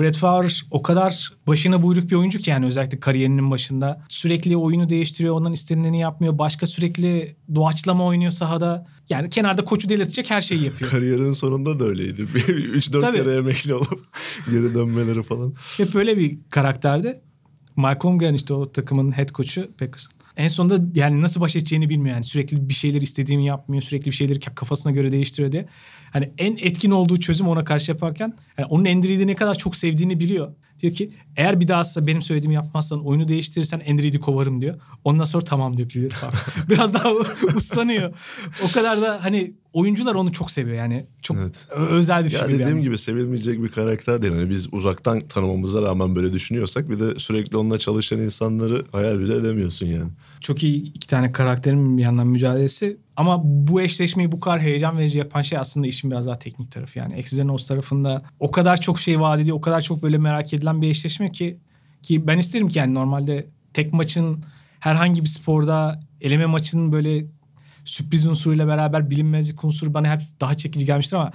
Brett 0.00 0.16
Favre 0.16 0.48
o 0.70 0.82
kadar 0.82 1.32
başına 1.46 1.82
buyruk 1.82 2.10
bir 2.10 2.16
oyuncu 2.16 2.38
ki 2.38 2.50
yani 2.50 2.66
özellikle 2.66 3.00
kariyerinin 3.00 3.50
başında. 3.50 4.02
Sürekli 4.08 4.56
oyunu 4.56 4.88
değiştiriyor, 4.88 5.34
ondan 5.34 5.52
istenileni 5.52 6.00
yapmıyor. 6.00 6.38
Başka 6.38 6.66
sürekli 6.66 7.36
doğaçlama 7.54 8.04
oynuyor 8.04 8.30
sahada. 8.32 8.86
Yani 9.08 9.30
kenarda 9.30 9.64
koçu 9.64 9.88
delirtecek 9.88 10.30
her 10.30 10.40
şeyi 10.40 10.64
yapıyor. 10.64 10.90
Kariyerinin 10.90 11.32
sonunda 11.32 11.80
da 11.80 11.84
öyleydi. 11.84 12.22
3-4 12.32 13.00
Tabii. 13.00 13.16
kere 13.16 13.36
emekli 13.36 13.74
olup 13.74 14.06
geri 14.50 14.74
dönmeleri 14.74 15.22
falan. 15.22 15.54
Hep 15.76 15.94
öyle 15.94 16.18
bir 16.18 16.38
karakterdi. 16.50 17.20
Mike 17.76 17.98
Holmgren 18.00 18.34
işte 18.34 18.54
o 18.54 18.72
takımın 18.72 19.12
head 19.12 19.28
coach'u 19.28 19.70
Packers'ın. 19.78 20.12
En 20.36 20.48
sonunda 20.48 21.00
yani 21.00 21.22
nasıl 21.22 21.40
baş 21.40 21.56
edeceğini 21.56 21.88
bilmiyor 21.88 22.14
yani. 22.14 22.24
Sürekli 22.24 22.68
bir 22.68 22.74
şeyler 22.74 23.00
istediğimi 23.02 23.46
yapmıyor. 23.46 23.82
Sürekli 23.82 24.06
bir 24.06 24.16
şeyleri 24.16 24.40
kafasına 24.40 24.92
göre 24.92 25.12
değiştiriyor 25.12 25.52
diye. 25.52 25.66
Hani 26.12 26.30
en 26.38 26.56
etkin 26.56 26.90
olduğu 26.90 27.20
çözüm 27.20 27.48
ona 27.48 27.64
karşı 27.64 27.92
yaparken 27.92 28.36
yani 28.58 28.66
onun 28.66 28.84
Andreid'i 28.84 29.26
ne 29.26 29.34
kadar 29.34 29.54
çok 29.54 29.76
sevdiğini 29.76 30.20
biliyor. 30.20 30.54
Diyor 30.80 30.94
ki 30.94 31.10
eğer 31.36 31.60
bir 31.60 31.68
daha 31.68 31.82
benim 31.96 32.22
söylediğimi 32.22 32.54
yapmazsan 32.54 33.06
oyunu 33.06 33.28
değiştirirsen 33.28 33.82
Andreid'i 33.90 34.20
kovarım 34.20 34.60
diyor. 34.60 34.74
Ondan 35.04 35.24
sonra 35.24 35.44
tamam 35.44 35.76
diyor. 35.76 35.90
Biraz 36.68 36.94
daha 36.94 37.12
uslanıyor. 37.56 38.14
O 38.64 38.72
kadar 38.72 39.02
da 39.02 39.24
hani 39.24 39.54
oyuncular 39.74 40.14
onu 40.14 40.32
çok 40.32 40.50
seviyor 40.50 40.76
yani. 40.76 41.06
Çok 41.22 41.36
Evet. 41.40 41.66
özel 41.70 42.24
bir 42.24 42.30
Ya 42.30 42.38
figür 42.40 42.52
dediğim 42.54 42.70
yani. 42.70 42.82
gibi 42.82 42.98
sevilmeyecek 42.98 43.62
bir 43.62 43.68
karakter 43.68 44.22
değil. 44.22 44.34
Hani 44.34 44.50
biz 44.50 44.68
uzaktan 44.74 45.20
tanımamıza 45.20 45.82
rağmen 45.82 46.14
böyle 46.16 46.32
düşünüyorsak 46.32 46.90
bir 46.90 47.00
de 47.00 47.18
sürekli 47.18 47.56
onunla 47.56 47.78
çalışan 47.78 48.20
insanları 48.20 48.84
hayal 48.92 49.18
bile 49.20 49.34
edemiyorsun 49.36 49.86
yani. 49.86 50.10
çok 50.40 50.62
iyi 50.62 50.82
iki 50.82 51.06
tane 51.08 51.32
karakterin 51.32 51.98
bir 51.98 52.02
yandan 52.02 52.26
mücadelesi. 52.26 52.96
Ama 53.16 53.40
bu 53.44 53.80
eşleşmeyi 53.82 54.32
bu 54.32 54.40
kadar 54.40 54.60
heyecan 54.60 54.98
verici 54.98 55.18
yapan 55.18 55.42
şey 55.42 55.58
aslında 55.58 55.86
işin 55.86 56.10
biraz 56.10 56.26
daha 56.26 56.38
teknik 56.38 56.72
tarafı. 56.72 56.98
Yani 56.98 57.14
Exyzenos 57.14 57.66
tarafında 57.68 58.22
o 58.40 58.50
kadar 58.50 58.80
çok 58.80 58.98
şey 58.98 59.20
vaat 59.20 59.40
ediyor, 59.40 59.56
o 59.56 59.60
kadar 59.60 59.80
çok 59.80 60.02
böyle 60.02 60.18
merak 60.18 60.54
edilen 60.54 60.82
bir 60.82 60.88
eşleşme 60.90 61.32
ki 61.32 61.58
ki 62.02 62.26
ben 62.26 62.38
isterim 62.38 62.68
ki 62.68 62.78
yani 62.78 62.94
normalde 62.94 63.46
tek 63.72 63.92
maçın 63.92 64.44
herhangi 64.80 65.22
bir 65.22 65.28
sporda 65.28 66.00
eleme 66.20 66.46
maçının 66.46 66.92
böyle 66.92 67.24
sürpriz 67.84 68.26
unsuruyla 68.26 68.66
beraber 68.66 69.10
bilinmezlik 69.10 69.64
unsuru 69.64 69.94
bana 69.94 70.12
hep 70.12 70.20
daha 70.40 70.54
çekici 70.54 70.86
gelmiştir 70.86 71.16
ama 71.16 71.32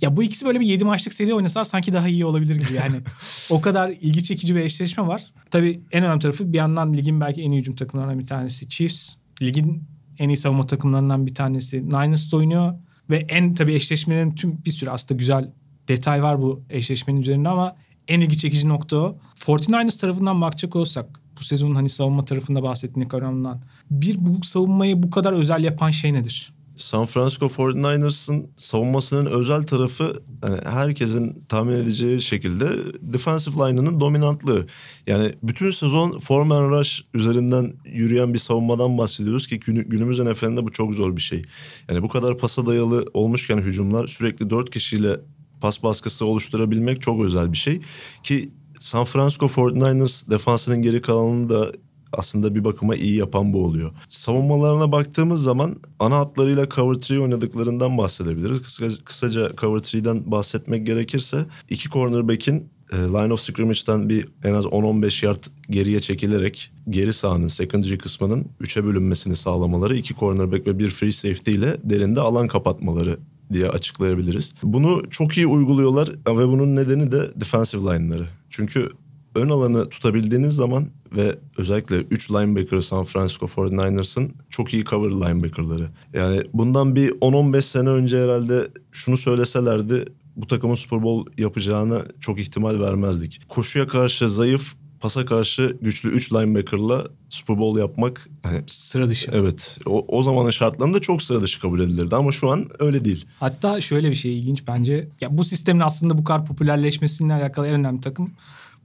Ya 0.00 0.16
bu 0.16 0.22
ikisi 0.22 0.46
böyle 0.46 0.60
bir 0.60 0.66
7 0.66 0.84
maçlık 0.84 1.14
seri 1.14 1.34
oynasalar 1.34 1.64
sanki 1.64 1.92
daha 1.92 2.08
iyi 2.08 2.24
olabilir 2.24 2.56
gibi 2.56 2.72
yani. 2.72 2.96
o 3.50 3.60
kadar 3.60 3.88
ilgi 3.88 4.24
çekici 4.24 4.56
bir 4.56 4.60
eşleşme 4.60 5.06
var. 5.06 5.24
Tabii 5.50 5.80
en 5.92 6.04
önemli 6.04 6.20
tarafı 6.20 6.52
bir 6.52 6.58
yandan 6.58 6.94
ligin 6.94 7.20
belki 7.20 7.42
en 7.42 7.50
iyi 7.50 7.60
hücum 7.60 7.76
takımlarından 7.76 8.18
bir 8.18 8.26
tanesi 8.26 8.68
Chiefs. 8.68 9.16
Ligin 9.42 9.82
en 10.18 10.28
iyi 10.28 10.36
savunma 10.36 10.66
takımlarından 10.66 11.26
bir 11.26 11.34
tanesi 11.34 11.88
Niners 11.88 12.34
oynuyor. 12.34 12.74
Ve 13.10 13.16
en 13.16 13.54
tabii 13.54 13.74
eşleşmenin 13.74 14.34
tüm 14.34 14.64
bir 14.64 14.70
sürü 14.70 14.90
aslında 14.90 15.18
güzel 15.18 15.52
detay 15.88 16.22
var 16.22 16.42
bu 16.42 16.64
eşleşmenin 16.70 17.20
üzerinde 17.20 17.48
ama 17.48 17.76
en 18.08 18.20
ilgi 18.20 18.38
çekici 18.38 18.68
nokta 18.68 18.96
o. 18.96 19.18
49ers 19.36 20.00
tarafından 20.00 20.40
bakacak 20.40 20.76
olsak 20.76 21.20
bu 21.40 21.44
sezonun 21.44 21.74
hani 21.74 21.88
savunma 21.88 22.24
tarafında 22.24 22.62
bahsettiğin 22.62 23.08
oranından 23.10 23.62
bir 23.90 24.16
bu 24.18 24.44
savunmayı 24.44 25.02
bu 25.02 25.10
kadar 25.10 25.32
özel 25.32 25.64
yapan 25.64 25.90
şey 25.90 26.12
nedir? 26.12 26.52
San 26.80 27.06
Francisco 27.06 27.46
49ers'ın 27.46 28.46
savunmasının 28.56 29.26
özel 29.26 29.62
tarafı 29.62 30.22
yani 30.42 30.58
herkesin 30.64 31.44
tahmin 31.48 31.72
edeceği 31.72 32.20
şekilde 32.20 32.68
defensive 33.00 33.54
line'ının 33.54 34.00
dominantlığı. 34.00 34.66
Yani 35.06 35.32
bütün 35.42 35.70
sezon 35.70 36.18
Foreman 36.18 36.70
Rush 36.70 37.04
üzerinden 37.14 37.74
yürüyen 37.84 38.34
bir 38.34 38.38
savunmadan 38.38 38.98
bahsediyoruz 38.98 39.46
ki 39.46 39.60
günümüz 39.60 40.18
NFL'inde 40.18 40.64
bu 40.64 40.72
çok 40.72 40.94
zor 40.94 41.16
bir 41.16 41.20
şey. 41.20 41.44
Yani 41.88 42.02
bu 42.02 42.08
kadar 42.08 42.38
pasa 42.38 42.66
dayalı 42.66 43.06
olmuşken 43.14 43.58
hücumlar 43.58 44.06
sürekli 44.06 44.50
dört 44.50 44.70
kişiyle 44.70 45.20
pas 45.60 45.82
baskısı 45.82 46.26
oluşturabilmek 46.26 47.02
çok 47.02 47.24
özel 47.24 47.52
bir 47.52 47.56
şey. 47.56 47.80
Ki 48.22 48.50
San 48.78 49.04
Francisco 49.04 49.46
49ers 49.46 50.30
defansının 50.30 50.82
geri 50.82 51.02
kalanını 51.02 51.50
da 51.50 51.72
aslında 52.12 52.54
bir 52.54 52.64
bakıma 52.64 52.96
iyi 52.96 53.16
yapan 53.16 53.52
bu 53.52 53.64
oluyor. 53.64 53.90
Savunmalarına 54.08 54.92
baktığımız 54.92 55.42
zaman 55.42 55.76
ana 55.98 56.16
hatlarıyla 56.16 56.68
cover 56.68 56.96
3 56.96 57.10
oynadıklarından 57.10 57.98
bahsedebiliriz. 57.98 58.62
Kısaca, 58.62 59.04
kısaca 59.04 59.52
cover 59.56 59.80
3'den 59.80 60.30
bahsetmek 60.30 60.86
gerekirse 60.86 61.46
iki 61.70 61.88
cornerback'in 61.88 62.68
e, 62.92 62.96
line 62.96 63.32
of 63.32 63.40
scrimmage'den 63.40 64.08
bir 64.08 64.28
en 64.44 64.54
az 64.54 64.64
10-15 64.64 65.26
yard 65.26 65.44
geriye 65.70 66.00
çekilerek 66.00 66.72
geri 66.90 67.12
sahanın 67.12 67.48
secondary 67.48 67.98
kısmının 67.98 68.46
3'e 68.60 68.84
bölünmesini 68.84 69.36
sağlamaları 69.36 69.96
iki 69.96 70.14
cornerback 70.14 70.66
ve 70.66 70.78
bir 70.78 70.90
free 70.90 71.12
safety 71.12 71.52
ile 71.52 71.76
derinde 71.84 72.20
alan 72.20 72.48
kapatmaları 72.48 73.18
diye 73.52 73.68
açıklayabiliriz. 73.68 74.54
Bunu 74.62 75.02
çok 75.10 75.36
iyi 75.36 75.46
uyguluyorlar 75.46 76.08
ve 76.26 76.48
bunun 76.48 76.76
nedeni 76.76 77.12
de 77.12 77.30
defensive 77.40 77.82
line'ları. 77.82 78.26
Çünkü 78.50 78.90
ön 79.34 79.48
alanı 79.48 79.88
tutabildiğiniz 79.88 80.54
zaman 80.54 80.88
ve 81.12 81.38
özellikle 81.58 81.96
3 81.96 82.30
linebacker 82.30 82.80
San 82.80 83.04
Francisco 83.04 83.46
49ers'ın 83.46 84.32
çok 84.50 84.74
iyi 84.74 84.84
cover 84.84 85.10
linebacker'ları. 85.10 85.88
Yani 86.14 86.42
bundan 86.52 86.96
bir 86.96 87.10
10-15 87.10 87.62
sene 87.62 87.88
önce 87.88 88.20
herhalde 88.20 88.68
şunu 88.92 89.16
söyleselerdi 89.16 90.04
bu 90.36 90.46
takımın 90.46 90.74
Super 90.74 91.02
Bowl 91.02 91.42
yapacağını 91.42 92.04
çok 92.20 92.40
ihtimal 92.40 92.80
vermezdik. 92.80 93.48
Koşuya 93.48 93.86
karşı 93.86 94.28
zayıf, 94.28 94.74
pasa 95.00 95.24
karşı 95.24 95.76
güçlü 95.82 96.10
3 96.10 96.32
linebacker'la 96.32 97.06
Super 97.28 97.58
Bowl 97.58 97.80
yapmak 97.80 98.28
hani 98.42 98.62
sıra 98.66 99.08
dışı. 99.08 99.30
Evet. 99.34 99.78
O, 99.86 100.04
o 100.08 100.22
zamanın 100.22 100.50
şartlarında 100.50 101.00
çok 101.00 101.22
sıra 101.22 101.42
dışı 101.42 101.60
kabul 101.60 101.80
edilirdi 101.80 102.16
ama 102.16 102.32
şu 102.32 102.50
an 102.50 102.68
öyle 102.78 103.04
değil. 103.04 103.26
Hatta 103.40 103.80
şöyle 103.80 104.10
bir 104.10 104.14
şey 104.14 104.38
ilginç 104.38 104.62
bence. 104.66 105.08
Ya 105.20 105.38
bu 105.38 105.44
sistemin 105.44 105.80
aslında 105.80 106.18
bu 106.18 106.24
kadar 106.24 106.46
popülerleşmesiyle 106.46 107.32
alakalı 107.32 107.66
en 107.66 107.74
önemli 107.74 108.00
takım 108.00 108.32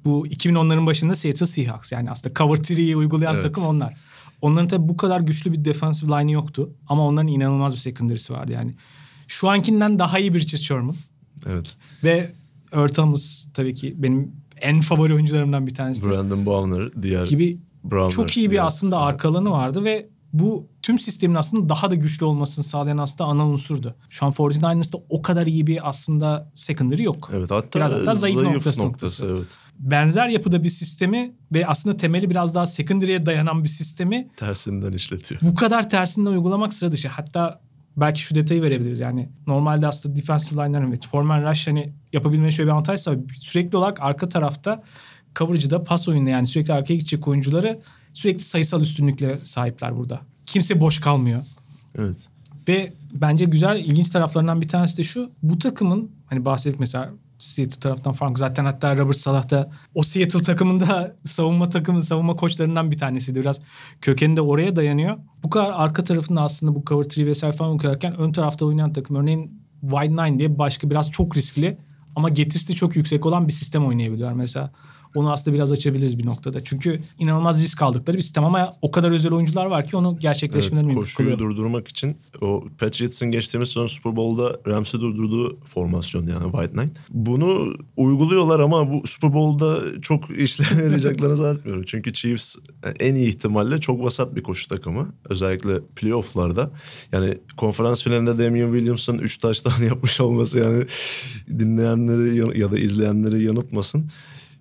bu 0.05 0.27
2010'ların 0.27 0.85
başında 0.85 1.15
Seattle 1.15 1.45
Seahawks 1.45 1.91
yani 1.91 2.11
aslında 2.11 2.33
cover 2.33 2.57
3'yi 2.57 2.97
uygulayan 2.97 3.33
evet. 3.33 3.43
takım 3.43 3.63
onlar. 3.63 3.93
Onların 4.41 4.67
tabii 4.67 4.89
bu 4.89 4.97
kadar 4.97 5.21
güçlü 5.21 5.51
bir 5.51 5.65
defensive 5.65 6.11
line'ı 6.11 6.31
yoktu 6.31 6.69
ama 6.87 7.07
onların 7.07 7.27
inanılmaz 7.27 7.73
bir 7.73 7.79
secondary'si 7.79 8.33
vardı 8.33 8.51
yani. 8.51 8.75
Şu 9.27 9.49
ankinden 9.49 9.99
daha 9.99 10.19
iyi 10.19 10.33
bir 10.33 10.47
Chris 10.47 10.61
Sherman. 10.61 10.95
Evet. 11.45 11.77
Ve 12.03 12.31
Earl 12.73 12.87
Thomas 12.87 13.45
tabii 13.53 13.73
ki 13.73 13.93
benim 13.97 14.31
en 14.61 14.81
favori 14.81 15.13
oyuncularımdan 15.13 15.67
bir 15.67 15.75
tanesi. 15.75 16.09
Brandon 16.09 16.45
Browner 16.45 17.03
diğer 17.03 17.27
gibi 17.27 17.59
Browner, 17.83 18.11
çok 18.11 18.37
iyi 18.37 18.45
bir 18.45 18.51
diğer. 18.51 18.65
aslında 18.65 18.99
arka 18.99 19.29
alanı 19.29 19.51
vardı 19.51 19.83
ve 19.83 20.09
bu 20.33 20.67
tüm 20.81 20.99
sistemin 20.99 21.35
aslında 21.35 21.69
daha 21.69 21.91
da 21.91 21.95
güçlü 21.95 22.25
olmasını 22.25 22.65
sağlayan 22.65 22.97
aslında 22.97 23.29
ana 23.29 23.47
unsurdu. 23.47 23.95
Şu 24.09 24.25
an 24.25 24.31
49ers'ta 24.31 24.97
o 25.09 25.21
kadar 25.21 25.47
iyi 25.47 25.67
bir 25.67 25.89
aslında 25.89 26.51
secondary 26.53 27.03
yok. 27.03 27.29
Evet 27.33 27.51
hatta, 27.51 27.79
Biraz 27.79 27.91
hatta 27.91 28.15
zayıf, 28.15 28.39
zayıf 28.39 28.53
noktası, 28.53 28.83
noktası. 28.83 29.25
Evet. 29.25 29.47
Benzer 29.79 30.27
yapıda 30.27 30.63
bir 30.63 30.69
sistemi 30.69 31.31
ve 31.53 31.67
aslında 31.67 31.97
temeli 31.97 32.29
biraz 32.29 32.55
daha 32.55 32.65
secondary'e 32.65 33.25
dayanan 33.25 33.63
bir 33.63 33.69
sistemi 33.69 34.27
tersinden 34.37 34.93
işletiyor. 34.93 35.41
Bu 35.43 35.55
kadar 35.55 35.89
tersinden 35.89 36.31
uygulamak 36.31 36.73
sıra 36.73 36.91
dışı. 36.91 37.07
Hatta 37.07 37.61
belki 37.97 38.21
şu 38.21 38.35
detayı 38.35 38.61
verebiliriz 38.61 38.99
yani. 38.99 39.29
Normalde 39.47 39.87
aslında 39.87 40.15
defensive 40.15 40.63
line'ların 40.63 40.87
evet 40.87 41.07
Foreman 41.07 41.49
Rush 41.49 41.67
hani 41.67 41.93
yapabilmenin 42.13 42.49
şöyle 42.49 42.67
bir 42.67 42.73
avantajsa 42.73 43.15
sürekli 43.39 43.77
olarak 43.77 44.01
arka 44.01 44.29
tarafta 44.29 44.83
coverage'da 45.35 45.83
pas 45.83 46.07
oyunda 46.07 46.29
yani 46.29 46.47
sürekli 46.47 46.73
arkaya 46.73 46.95
gidecek 46.95 47.27
oyuncuları 47.27 47.79
sürekli 48.13 48.43
sayısal 48.43 48.81
üstünlükle 48.81 49.39
sahipler 49.43 49.97
burada. 49.97 50.21
Kimse 50.45 50.79
boş 50.81 50.99
kalmıyor. 50.99 51.43
Evet. 51.97 52.27
Ve 52.67 52.93
bence 53.13 53.45
güzel, 53.45 53.79
ilginç 53.79 54.09
taraflarından 54.09 54.61
bir 54.61 54.67
tanesi 54.67 54.97
de 54.97 55.03
şu. 55.03 55.31
Bu 55.43 55.59
takımın 55.59 56.11
hani 56.25 56.45
bahsettik 56.45 56.79
mesela 56.79 57.13
Seattle 57.39 57.79
taraftan 57.79 58.13
farklı. 58.13 58.37
Zaten 58.37 58.65
hatta 58.65 58.97
Robert 58.97 59.17
Salah 59.17 59.49
da 59.49 59.71
o 59.93 60.03
Seattle 60.03 60.41
takımında 60.41 61.15
savunma 61.23 61.69
takımı, 61.69 62.03
savunma 62.03 62.35
koçlarından 62.35 62.91
bir 62.91 62.97
tanesiydi. 62.97 63.39
Biraz 63.39 63.59
kökeni 64.01 64.35
de 64.35 64.41
oraya 64.41 64.75
dayanıyor. 64.75 65.17
Bu 65.43 65.49
kadar 65.49 65.71
arka 65.75 66.03
tarafında 66.03 66.41
aslında 66.41 66.75
bu 66.75 66.83
cover 66.85 67.05
3 67.05 67.17
vesaire 67.17 67.55
falan 67.55 67.71
okuyarken 67.71 68.15
ön 68.17 68.31
tarafta 68.31 68.65
oynayan 68.65 68.93
takım 68.93 69.17
örneğin 69.17 69.61
Wide 69.81 70.11
Nine 70.11 70.39
diye 70.39 70.57
başka 70.57 70.89
biraz 70.89 71.11
çok 71.11 71.37
riskli 71.37 71.77
ama 72.15 72.29
getirisi 72.29 72.75
çok 72.75 72.95
yüksek 72.95 73.25
olan 73.25 73.47
bir 73.47 73.53
sistem 73.53 73.85
oynayabiliyor 73.85 74.31
mesela. 74.31 74.71
Onu 75.15 75.31
aslında 75.31 75.55
biraz 75.55 75.71
açabiliriz 75.71 76.19
bir 76.19 76.25
noktada. 76.25 76.63
Çünkü 76.63 77.01
inanılmaz 77.19 77.63
risk 77.63 77.81
aldıkları 77.81 78.17
bir 78.17 78.21
sistem 78.21 78.45
ama 78.45 78.77
o 78.81 78.91
kadar 78.91 79.11
özel 79.11 79.31
oyuncular 79.31 79.65
var 79.65 79.87
ki 79.87 79.97
onu 79.97 80.19
gerçekleştirmeleri 80.19 80.85
evet, 80.85 80.95
mümkün 80.95 81.01
Koşuyu 81.01 81.39
durdurmak 81.39 81.87
için 81.87 82.17
o 82.41 82.63
Patriots'ın 82.77 83.31
geçtiğimiz 83.31 83.69
sezon 83.69 83.87
Super 83.87 84.15
Bowl'da 84.15 84.59
Rams'i 84.67 84.99
durdurduğu 84.99 85.59
formasyon 85.59 86.27
yani 86.27 86.51
White 86.51 86.73
Knight. 86.73 86.91
Bunu 87.09 87.73
uyguluyorlar 87.97 88.59
ama 88.59 88.93
bu 88.93 89.07
Super 89.07 89.33
Bowl'da 89.33 90.01
çok 90.01 90.29
işlem 90.39 90.79
yarayacaklarını 90.83 91.35
zannetmiyorum. 91.35 91.83
Çünkü 91.87 92.13
Chiefs 92.13 92.55
en 92.99 93.15
iyi 93.15 93.27
ihtimalle 93.27 93.79
çok 93.79 94.03
vasat 94.03 94.35
bir 94.35 94.43
koşu 94.43 94.67
takımı. 94.67 95.13
Özellikle 95.29 95.79
playoff'larda. 95.95 96.71
Yani 97.11 97.37
konferans 97.57 98.03
finalinde 98.03 98.37
Damian 98.37 98.71
Williams'ın 98.71 99.17
3 99.17 99.37
taştan 99.37 99.83
yapmış 99.89 100.21
olması 100.21 100.59
yani 100.59 100.85
dinleyenleri 101.59 102.59
ya 102.59 102.71
da 102.71 102.79
izleyenleri 102.79 103.43
yanıltmasın 103.43 104.09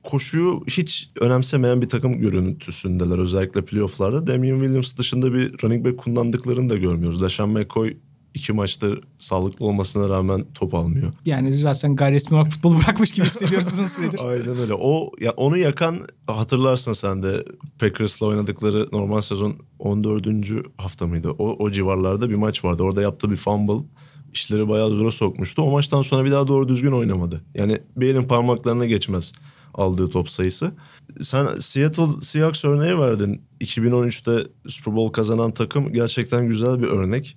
koşuyu 0.04 0.60
hiç 0.66 1.10
önemsemeyen 1.20 1.82
bir 1.82 1.88
takım 1.88 2.20
görüntüsündeler 2.20 3.18
özellikle 3.18 3.64
playofflarda. 3.64 4.26
Damian 4.26 4.60
Williams 4.60 4.96
dışında 4.96 5.34
bir 5.34 5.62
running 5.62 5.86
back 5.86 5.98
kullandıklarını 5.98 6.70
da 6.70 6.76
görmüyoruz. 6.76 7.22
LeSean 7.22 7.48
McCoy 7.48 7.96
iki 8.34 8.52
maçta 8.52 8.88
sağlıklı 9.18 9.66
olmasına 9.66 10.08
rağmen 10.08 10.46
top 10.54 10.74
almıyor. 10.74 11.12
Yani 11.26 11.52
zaten 11.52 11.96
gayri 11.96 12.14
resmi 12.14 12.36
olarak 12.36 12.52
futbolu 12.52 12.78
bırakmış 12.78 13.12
gibi 13.12 13.26
hissediyoruz 13.26 13.66
uzun 13.66 13.86
süredir. 13.86 14.20
Aynen 14.28 14.58
öyle. 14.58 14.74
O 14.74 15.10
ya 15.20 15.32
onu 15.32 15.56
yakan 15.56 16.00
hatırlarsın 16.26 16.92
sen 16.92 17.22
de 17.22 17.44
Packers'la 17.78 18.26
oynadıkları 18.26 18.88
normal 18.92 19.20
sezon 19.20 19.56
14. 19.78 20.26
hafta 20.76 21.06
mıydı? 21.06 21.30
O, 21.30 21.64
o 21.64 21.70
civarlarda 21.70 22.30
bir 22.30 22.34
maç 22.34 22.64
vardı. 22.64 22.82
Orada 22.82 23.02
yaptığı 23.02 23.30
bir 23.30 23.36
fumble 23.36 23.86
işleri 24.32 24.68
bayağı 24.68 24.88
zora 24.88 25.10
sokmuştu. 25.10 25.62
O 25.62 25.70
maçtan 25.70 26.02
sonra 26.02 26.24
bir 26.24 26.30
daha 26.30 26.48
doğru 26.48 26.68
düzgün 26.68 26.92
oynamadı. 26.92 27.44
Yani 27.54 27.80
bir 27.96 28.08
elin 28.08 28.22
parmaklarına 28.22 28.84
geçmez 28.84 29.32
aldığı 29.74 30.10
top 30.10 30.30
sayısı. 30.30 30.72
Sen 31.22 31.58
Seattle 31.58 32.20
Seahawks 32.20 32.64
örneği 32.64 32.98
verdin. 32.98 33.42
2013'te 33.60 34.48
Super 34.68 34.96
Bowl 34.96 35.12
kazanan 35.12 35.52
takım 35.52 35.92
gerçekten 35.92 36.48
güzel 36.48 36.82
bir 36.82 36.86
örnek. 36.86 37.36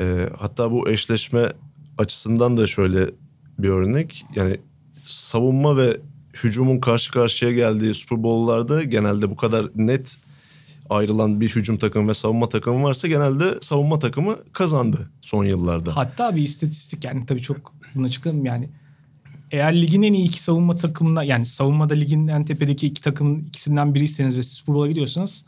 Ee, 0.00 0.28
hatta 0.38 0.70
bu 0.70 0.90
eşleşme 0.90 1.52
açısından 1.98 2.56
da 2.56 2.66
şöyle 2.66 3.10
bir 3.58 3.68
örnek. 3.68 4.24
Yani 4.34 4.60
savunma 5.06 5.76
ve 5.76 6.00
hücumun 6.44 6.80
karşı 6.80 7.12
karşıya 7.12 7.52
geldiği 7.52 7.94
Super 7.94 8.22
Bowl'larda 8.22 8.82
genelde 8.82 9.30
bu 9.30 9.36
kadar 9.36 9.66
net 9.74 10.16
ayrılan 10.90 11.40
bir 11.40 11.48
hücum 11.48 11.78
takımı 11.78 12.08
ve 12.08 12.14
savunma 12.14 12.48
takımı 12.48 12.82
varsa 12.82 13.08
genelde 13.08 13.54
savunma 13.60 13.98
takımı 13.98 14.36
kazandı 14.52 15.10
son 15.20 15.44
yıllarda. 15.44 15.96
Hatta 15.96 16.36
bir 16.36 16.42
istatistik 16.42 17.04
yani 17.04 17.26
tabii 17.26 17.42
çok 17.42 17.74
buna 17.94 18.08
çıkalım 18.08 18.44
yani 18.44 18.70
eğer 19.50 19.80
ligin 19.80 20.02
en 20.02 20.12
iyi 20.12 20.26
iki 20.26 20.42
savunma 20.42 20.76
takımına 20.76 21.24
yani 21.24 21.46
savunmada 21.46 21.94
ligin 21.94 22.28
en 22.28 22.44
tepedeki 22.44 22.86
iki 22.86 23.00
takımın 23.00 23.40
ikisinden 23.40 23.94
biriyseniz 23.94 24.36
ve 24.36 24.42
Super 24.42 24.74
Bowl'a 24.74 24.88
gidiyorsanız 24.88 25.44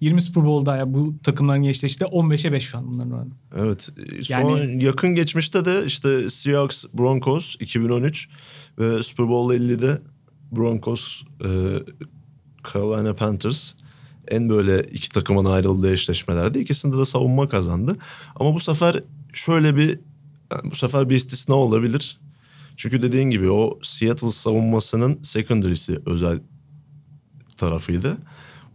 20 0.00 0.22
Super 0.22 0.44
Bowl'da 0.44 0.76
ya 0.76 0.94
bu 0.94 1.14
takımların 1.22 1.62
eşleştiği 1.62 2.08
15'e 2.08 2.52
5 2.52 2.64
şu 2.64 2.78
an 2.78 2.94
bunların 2.94 3.12
oranı. 3.12 3.30
Evet. 3.56 3.90
Son 4.22 4.56
yani, 4.56 4.84
yakın 4.84 5.14
geçmişte 5.14 5.64
de 5.64 5.86
işte 5.86 6.30
Seahawks 6.30 6.84
Broncos 6.94 7.56
2013 7.60 8.28
ve 8.78 9.02
Super 9.02 9.28
Bowl 9.28 9.54
50'de 9.54 10.00
Broncos 10.52 11.22
e, 11.44 11.48
Carolina 12.72 13.14
Panthers 13.14 13.72
en 14.28 14.48
böyle 14.48 14.80
iki 14.80 15.08
takımın 15.08 15.44
ayrıldığı 15.44 15.92
eşleşmelerde 15.92 16.60
ikisinde 16.60 16.98
de 16.98 17.04
savunma 17.04 17.48
kazandı. 17.48 17.96
Ama 18.36 18.54
bu 18.54 18.60
sefer 18.60 19.02
şöyle 19.32 19.76
bir 19.76 19.88
yani 20.52 20.70
bu 20.70 20.74
sefer 20.74 21.10
bir 21.10 21.14
istisna 21.14 21.54
olabilir. 21.54 22.20
Çünkü 22.76 23.02
dediğin 23.02 23.30
gibi 23.30 23.50
o 23.50 23.78
Seattle 23.82 24.30
savunmasının 24.30 25.22
secondary'si 25.22 25.98
özel 26.06 26.40
tarafıydı. 27.56 28.16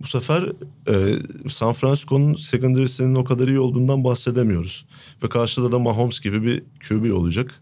Bu 0.02 0.08
sefer 0.08 0.52
e, 0.88 1.20
San 1.50 1.74
Francisco'nun 1.74 2.34
secondary'sinin 2.34 3.16
o 3.16 3.24
kadar 3.24 3.48
iyi 3.48 3.60
olduğundan 3.60 4.04
bahsedemiyoruz. 4.04 4.86
Ve 5.24 5.30
karşıda 5.30 5.72
da 5.72 5.80
Mahomes 5.80 6.20
gibi 6.20 6.44
bir 6.44 6.64
QB 6.90 7.14
olacak. 7.14 7.62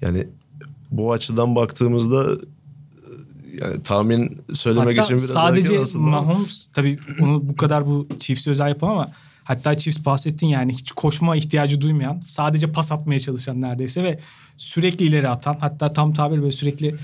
Yani 0.00 0.28
bu 0.90 1.12
açıdan 1.12 1.56
baktığımızda 1.56 2.36
yani 3.60 3.82
tahmin 3.82 4.40
söylemek 4.52 4.98
hatta 4.98 5.04
için 5.04 5.16
biraz 5.16 5.30
sadece 5.30 5.80
aslında. 5.80 6.10
Mahomes 6.10 6.68
tabii 6.72 6.98
onu 7.20 7.48
bu 7.48 7.56
kadar 7.56 7.86
bu 7.86 8.08
Chiefs'e 8.20 8.50
özel 8.50 8.68
yapamam 8.68 8.98
ama 8.98 9.12
hatta 9.44 9.74
Chiefs 9.74 10.04
bahsettin 10.06 10.46
yani 10.46 10.72
hiç 10.72 10.92
koşma 10.92 11.36
ihtiyacı 11.36 11.80
duymayan 11.80 12.20
sadece 12.20 12.72
pas 12.72 12.92
atmaya 12.92 13.20
çalışan 13.20 13.60
neredeyse 13.60 14.02
ve 14.02 14.18
sürekli 14.56 15.06
ileri 15.06 15.28
atan 15.28 15.56
hatta 15.60 15.92
tam 15.92 16.12
tabir 16.12 16.38
böyle 16.38 16.52
sürekli 16.52 16.94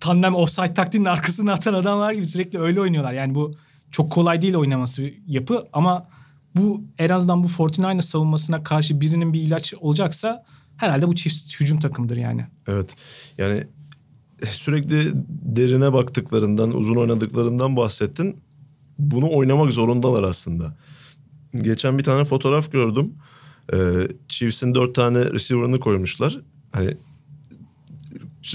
tandem 0.00 0.34
offside 0.34 0.74
taktiğinin 0.74 1.08
arkasına 1.08 1.52
atan 1.52 1.74
adamlar 1.74 2.12
gibi 2.12 2.26
sürekli 2.26 2.58
öyle 2.58 2.80
oynuyorlar. 2.80 3.12
Yani 3.12 3.34
bu 3.34 3.54
çok 3.90 4.12
kolay 4.12 4.42
değil 4.42 4.54
oynaması 4.54 5.10
yapı 5.26 5.68
ama 5.72 6.08
bu 6.56 6.84
en 6.98 7.08
azından 7.08 7.44
bu 7.44 7.48
49ers 7.48 8.02
savunmasına 8.02 8.62
karşı 8.62 9.00
birinin 9.00 9.32
bir 9.32 9.40
ilaç 9.40 9.74
olacaksa 9.74 10.44
herhalde 10.76 11.08
bu 11.08 11.14
Chiefs 11.14 11.60
hücum 11.60 11.80
takımıdır 11.80 12.16
yani. 12.16 12.46
Evet 12.68 12.96
yani 13.38 13.64
sürekli 14.48 15.12
derine 15.28 15.92
baktıklarından, 15.92 16.72
uzun 16.72 16.96
oynadıklarından 16.96 17.76
bahsettin. 17.76 18.36
Bunu 18.98 19.30
oynamak 19.30 19.72
zorundalar 19.72 20.22
aslında. 20.22 20.76
Geçen 21.54 21.98
bir 21.98 22.04
tane 22.04 22.24
fotoğraf 22.24 22.72
gördüm. 22.72 23.14
Ee, 23.72 24.08
Chiefs'in 24.28 24.74
dört 24.74 24.94
tane 24.94 25.24
receiver'ını 25.24 25.80
koymuşlar. 25.80 26.40
Hani 26.72 26.96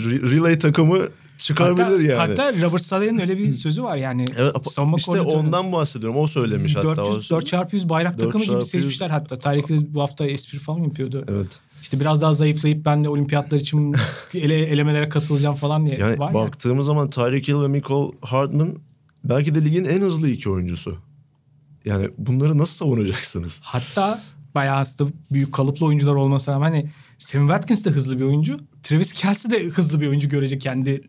relay 0.07 0.59
takımı 0.59 0.99
çıkabilir 1.37 1.83
hatta, 1.83 2.01
yani. 2.01 2.17
Hatta 2.17 2.61
Robert 2.61 2.81
Saleh'in 2.81 3.17
öyle 3.17 3.37
bir 3.37 3.51
sözü 3.51 3.83
var 3.83 3.95
yani. 3.95 4.25
Evet, 4.37 4.53
savunma 4.63 4.97
işte 4.97 5.11
koordinatörü. 5.11 5.37
ondan 5.37 5.71
bahsediyorum. 5.71 6.17
O 6.17 6.27
söylemiş 6.27 6.75
400, 6.75 6.97
hatta. 6.97 7.35
O, 7.35 7.39
4 7.39 7.47
çarpı 7.47 7.75
100 7.75 7.89
bayrak 7.89 8.19
4 8.19 8.21
takımı 8.21 8.45
gibi 8.45 8.65
seçmişler 8.65 9.09
hatta. 9.09 9.35
Tarık 9.35 9.69
bu 9.69 10.01
hafta 10.01 10.25
espri 10.25 10.59
falan 10.59 10.79
yapıyordu. 10.79 11.25
Evet. 11.27 11.59
İşte 11.81 11.99
biraz 11.99 12.21
daha 12.21 12.33
zayıflayıp 12.33 12.85
ben 12.85 13.03
de 13.03 13.09
olimpiyatlar 13.09 13.59
için 13.59 13.95
ele, 14.33 14.65
elemelere 14.65 15.09
katılacağım 15.09 15.55
falan 15.55 15.85
diye 15.85 15.97
Yani 15.97 16.19
var 16.19 16.33
baktığımız 16.33 16.85
zaman 16.85 17.09
Tyreek 17.09 17.47
Hill 17.47 17.61
ve 17.61 17.67
Michael 17.67 18.11
Hardman 18.21 18.75
belki 19.23 19.55
de 19.55 19.65
ligin 19.65 19.83
en 19.83 20.01
hızlı 20.01 20.29
iki 20.29 20.49
oyuncusu. 20.49 20.97
Yani 21.85 22.09
bunları 22.17 22.57
nasıl 22.57 22.75
savunacaksınız? 22.75 23.61
Hatta 23.63 24.23
bayağı 24.55 24.77
aslında 24.77 25.11
büyük 25.31 25.53
kalıplı 25.53 25.85
oyuncular 25.85 26.15
olmasına 26.15 26.55
rağmen 26.55 26.71
hani 26.71 26.89
Sam 27.17 27.47
Watkins 27.47 27.85
de 27.85 27.89
hızlı 27.89 28.19
bir 28.19 28.23
oyuncu. 28.23 28.59
Travis 28.83 29.13
Kelce 29.13 29.49
de 29.49 29.63
hızlı 29.63 30.01
bir 30.01 30.07
oyuncu 30.07 30.29
görecek 30.29 30.61
kendi 30.61 31.01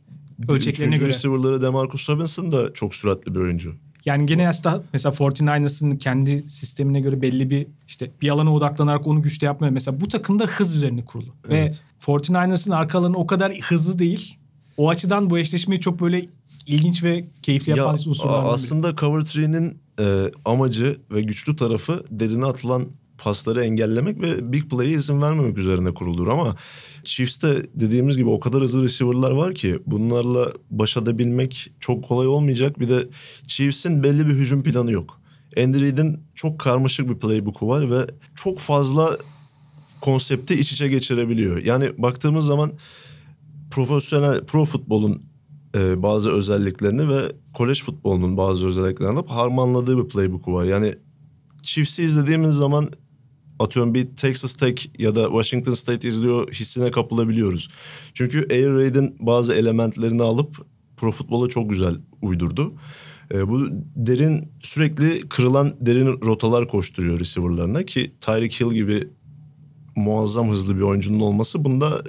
ölçeklerine 0.49 0.95
Üçüncü 0.95 1.01
göre. 1.01 1.09
receiver'ları 1.09 1.63
Demarcus 1.63 2.11
Robinson 2.11 2.53
da 2.53 2.73
çok 2.75 2.95
süratli 2.95 3.35
bir 3.35 3.41
oyuncu. 3.41 3.75
Yani 4.05 4.27
gene 4.27 4.49
aslında 4.49 4.83
mesela 4.93 5.15
49ers'ın 5.15 5.97
kendi 5.97 6.49
sistemine 6.49 7.01
göre 7.01 7.23
belli 7.23 7.51
bir 7.51 7.67
işte 7.87 8.11
bir 8.23 8.29
alana 8.31 8.55
odaklanarak 8.55 9.07
onu 9.07 9.23
güçlü 9.23 9.45
yapmıyor. 9.45 9.73
Mesela 9.73 10.01
bu 10.01 10.09
takımda 10.09 10.45
hız 10.45 10.77
üzerine 10.77 11.05
kurulu. 11.05 11.35
Evet. 11.49 11.83
Ve 12.09 12.13
49ers'ın 12.13 12.71
arka 12.71 12.99
alanı 12.99 13.17
o 13.17 13.27
kadar 13.27 13.53
hızlı 13.53 13.99
değil. 13.99 14.39
O 14.77 14.89
açıdan 14.89 15.31
bu 15.31 15.39
eşleşmeyi 15.39 15.81
çok 15.81 16.01
böyle 16.01 16.27
ilginç 16.67 17.03
ve 17.05 17.25
keyifli 17.43 17.71
yapan 17.71 17.85
Ya, 17.85 17.93
unsurlardan 18.11 18.45
biri. 18.45 18.51
aslında 18.53 18.97
Cover 18.97 19.21
3'nin 19.21 19.79
e, 20.01 20.31
amacı 20.45 20.97
ve 21.11 21.23
güçlü 21.23 21.57
tarafı 21.57 22.05
derine 22.11 22.45
atılan 22.47 22.87
pasları 23.19 23.65
engellemek 23.65 24.21
ve 24.21 24.53
big 24.53 24.71
play'e 24.71 24.91
izin 24.91 25.23
vermemek 25.23 25.59
üzerine 25.59 25.95
kurulur 25.95 26.29
ama 26.29 26.57
Chiefs'te 27.05 27.63
dediğimiz 27.75 28.17
gibi 28.17 28.29
o 28.29 28.41
kadar 28.41 28.63
hızlı 28.63 28.83
receiver'lar 28.83 29.31
var 29.31 29.55
ki 29.55 29.79
bunlarla 29.87 30.53
baş 30.71 30.97
edebilmek 30.97 31.71
çok 31.81 32.05
kolay 32.05 32.27
olmayacak. 32.27 32.81
Bir 32.81 32.89
de 32.89 33.09
Chiefs'in 33.47 34.03
belli 34.03 34.27
bir 34.27 34.33
hücum 34.33 34.63
planı 34.63 34.93
yok. 34.93 35.21
Andy 35.59 35.81
Reid'in 35.81 36.21
çok 36.35 36.59
karmaşık 36.59 37.09
bir 37.09 37.15
playbook'u 37.19 37.69
var 37.69 37.91
ve 37.91 38.07
çok 38.35 38.59
fazla 38.59 39.19
konsepti 40.01 40.55
iç 40.55 40.73
içe 40.73 40.89
geçirebiliyor. 40.89 41.57
Yani 41.65 41.91
baktığımız 41.99 42.47
zaman 42.47 42.73
profesyonel 43.71 44.45
pro 44.45 44.65
futbolun 44.65 45.23
e, 45.77 46.03
bazı 46.03 46.31
özelliklerini 46.31 47.09
ve 47.09 47.33
kolej 47.55 47.83
futbolunun 47.83 48.37
bazı 48.37 48.67
özelliklerini 48.67 49.15
alıp 49.15 49.31
harmanladığı 49.31 50.05
bir 50.05 50.09
playbook'u 50.09 50.53
var. 50.53 50.65
Yani 50.65 50.95
Chiefs'i 51.63 52.03
izlediğimiz 52.03 52.55
zaman 52.55 52.91
atıyorum 53.59 53.95
bir 53.95 54.17
Texas 54.17 54.55
Tech 54.55 54.87
ya 54.99 55.17
da 55.17 55.25
Washington 55.25 55.75
State 55.75 56.09
izliyor 56.09 56.53
hissine 56.53 56.91
kapılabiliyoruz. 56.91 57.69
Çünkü 58.15 58.47
Air 58.51 58.71
Raid'in 58.71 59.17
bazı 59.21 59.55
elementlerini 59.55 60.23
alıp 60.23 60.57
pro 60.97 61.13
futbola 61.13 61.49
çok 61.49 61.71
güzel 61.71 61.95
uydurdu. 62.23 62.75
E, 63.35 63.49
bu 63.49 63.67
derin 63.97 64.53
sürekli 64.63 65.29
kırılan 65.29 65.77
derin 65.81 66.07
rotalar 66.07 66.69
koşturuyor 66.69 67.21
receiver'larına 67.21 67.83
ki 67.83 68.13
Tyreek 68.21 68.61
Hill 68.61 68.73
gibi 68.73 69.09
muazzam 69.97 70.51
hızlı 70.51 70.77
bir 70.77 70.81
oyuncunun 70.81 71.21
olması 71.21 71.65
bunda 71.65 72.03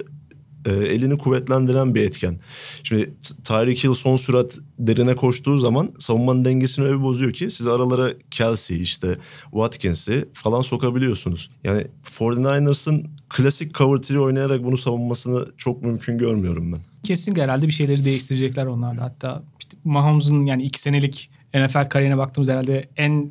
e, 0.68 0.72
elini 0.72 1.18
kuvvetlendiren 1.18 1.94
bir 1.94 2.02
etken. 2.02 2.40
Şimdi 2.82 3.14
Tyreek 3.44 3.84
Hill 3.84 3.94
son 3.94 4.16
sürat 4.16 4.58
derine 4.78 5.14
koştuğu 5.14 5.58
zaman 5.58 5.90
savunmanın 5.98 6.44
dengesini 6.44 6.84
öyle 6.84 7.00
bozuyor 7.00 7.32
ki 7.32 7.50
siz 7.50 7.68
aralara 7.68 8.12
Kelsey 8.30 8.82
işte 8.82 9.16
Watkins'i 9.42 10.28
falan 10.32 10.60
sokabiliyorsunuz. 10.60 11.50
Yani 11.64 11.86
49ers'ın 12.02 13.06
klasik 13.28 13.74
cover 13.74 13.98
3 13.98 14.10
oynayarak 14.10 14.64
bunu 14.64 14.76
savunmasını 14.76 15.46
çok 15.56 15.82
mümkün 15.82 16.18
görmüyorum 16.18 16.72
ben. 16.72 16.80
Kesinlikle 17.02 17.42
herhalde 17.42 17.66
bir 17.66 17.72
şeyleri 17.72 18.04
değiştirecekler 18.04 18.66
onlar 18.66 18.98
da. 18.98 19.02
Hatta 19.02 19.42
işte 19.60 19.76
Mahomes'un 19.84 20.46
yani 20.46 20.62
iki 20.62 20.80
senelik 20.80 21.30
NFL 21.54 21.88
kariyerine 21.88 22.18
baktığımız 22.18 22.48
herhalde 22.48 22.88
en 22.96 23.30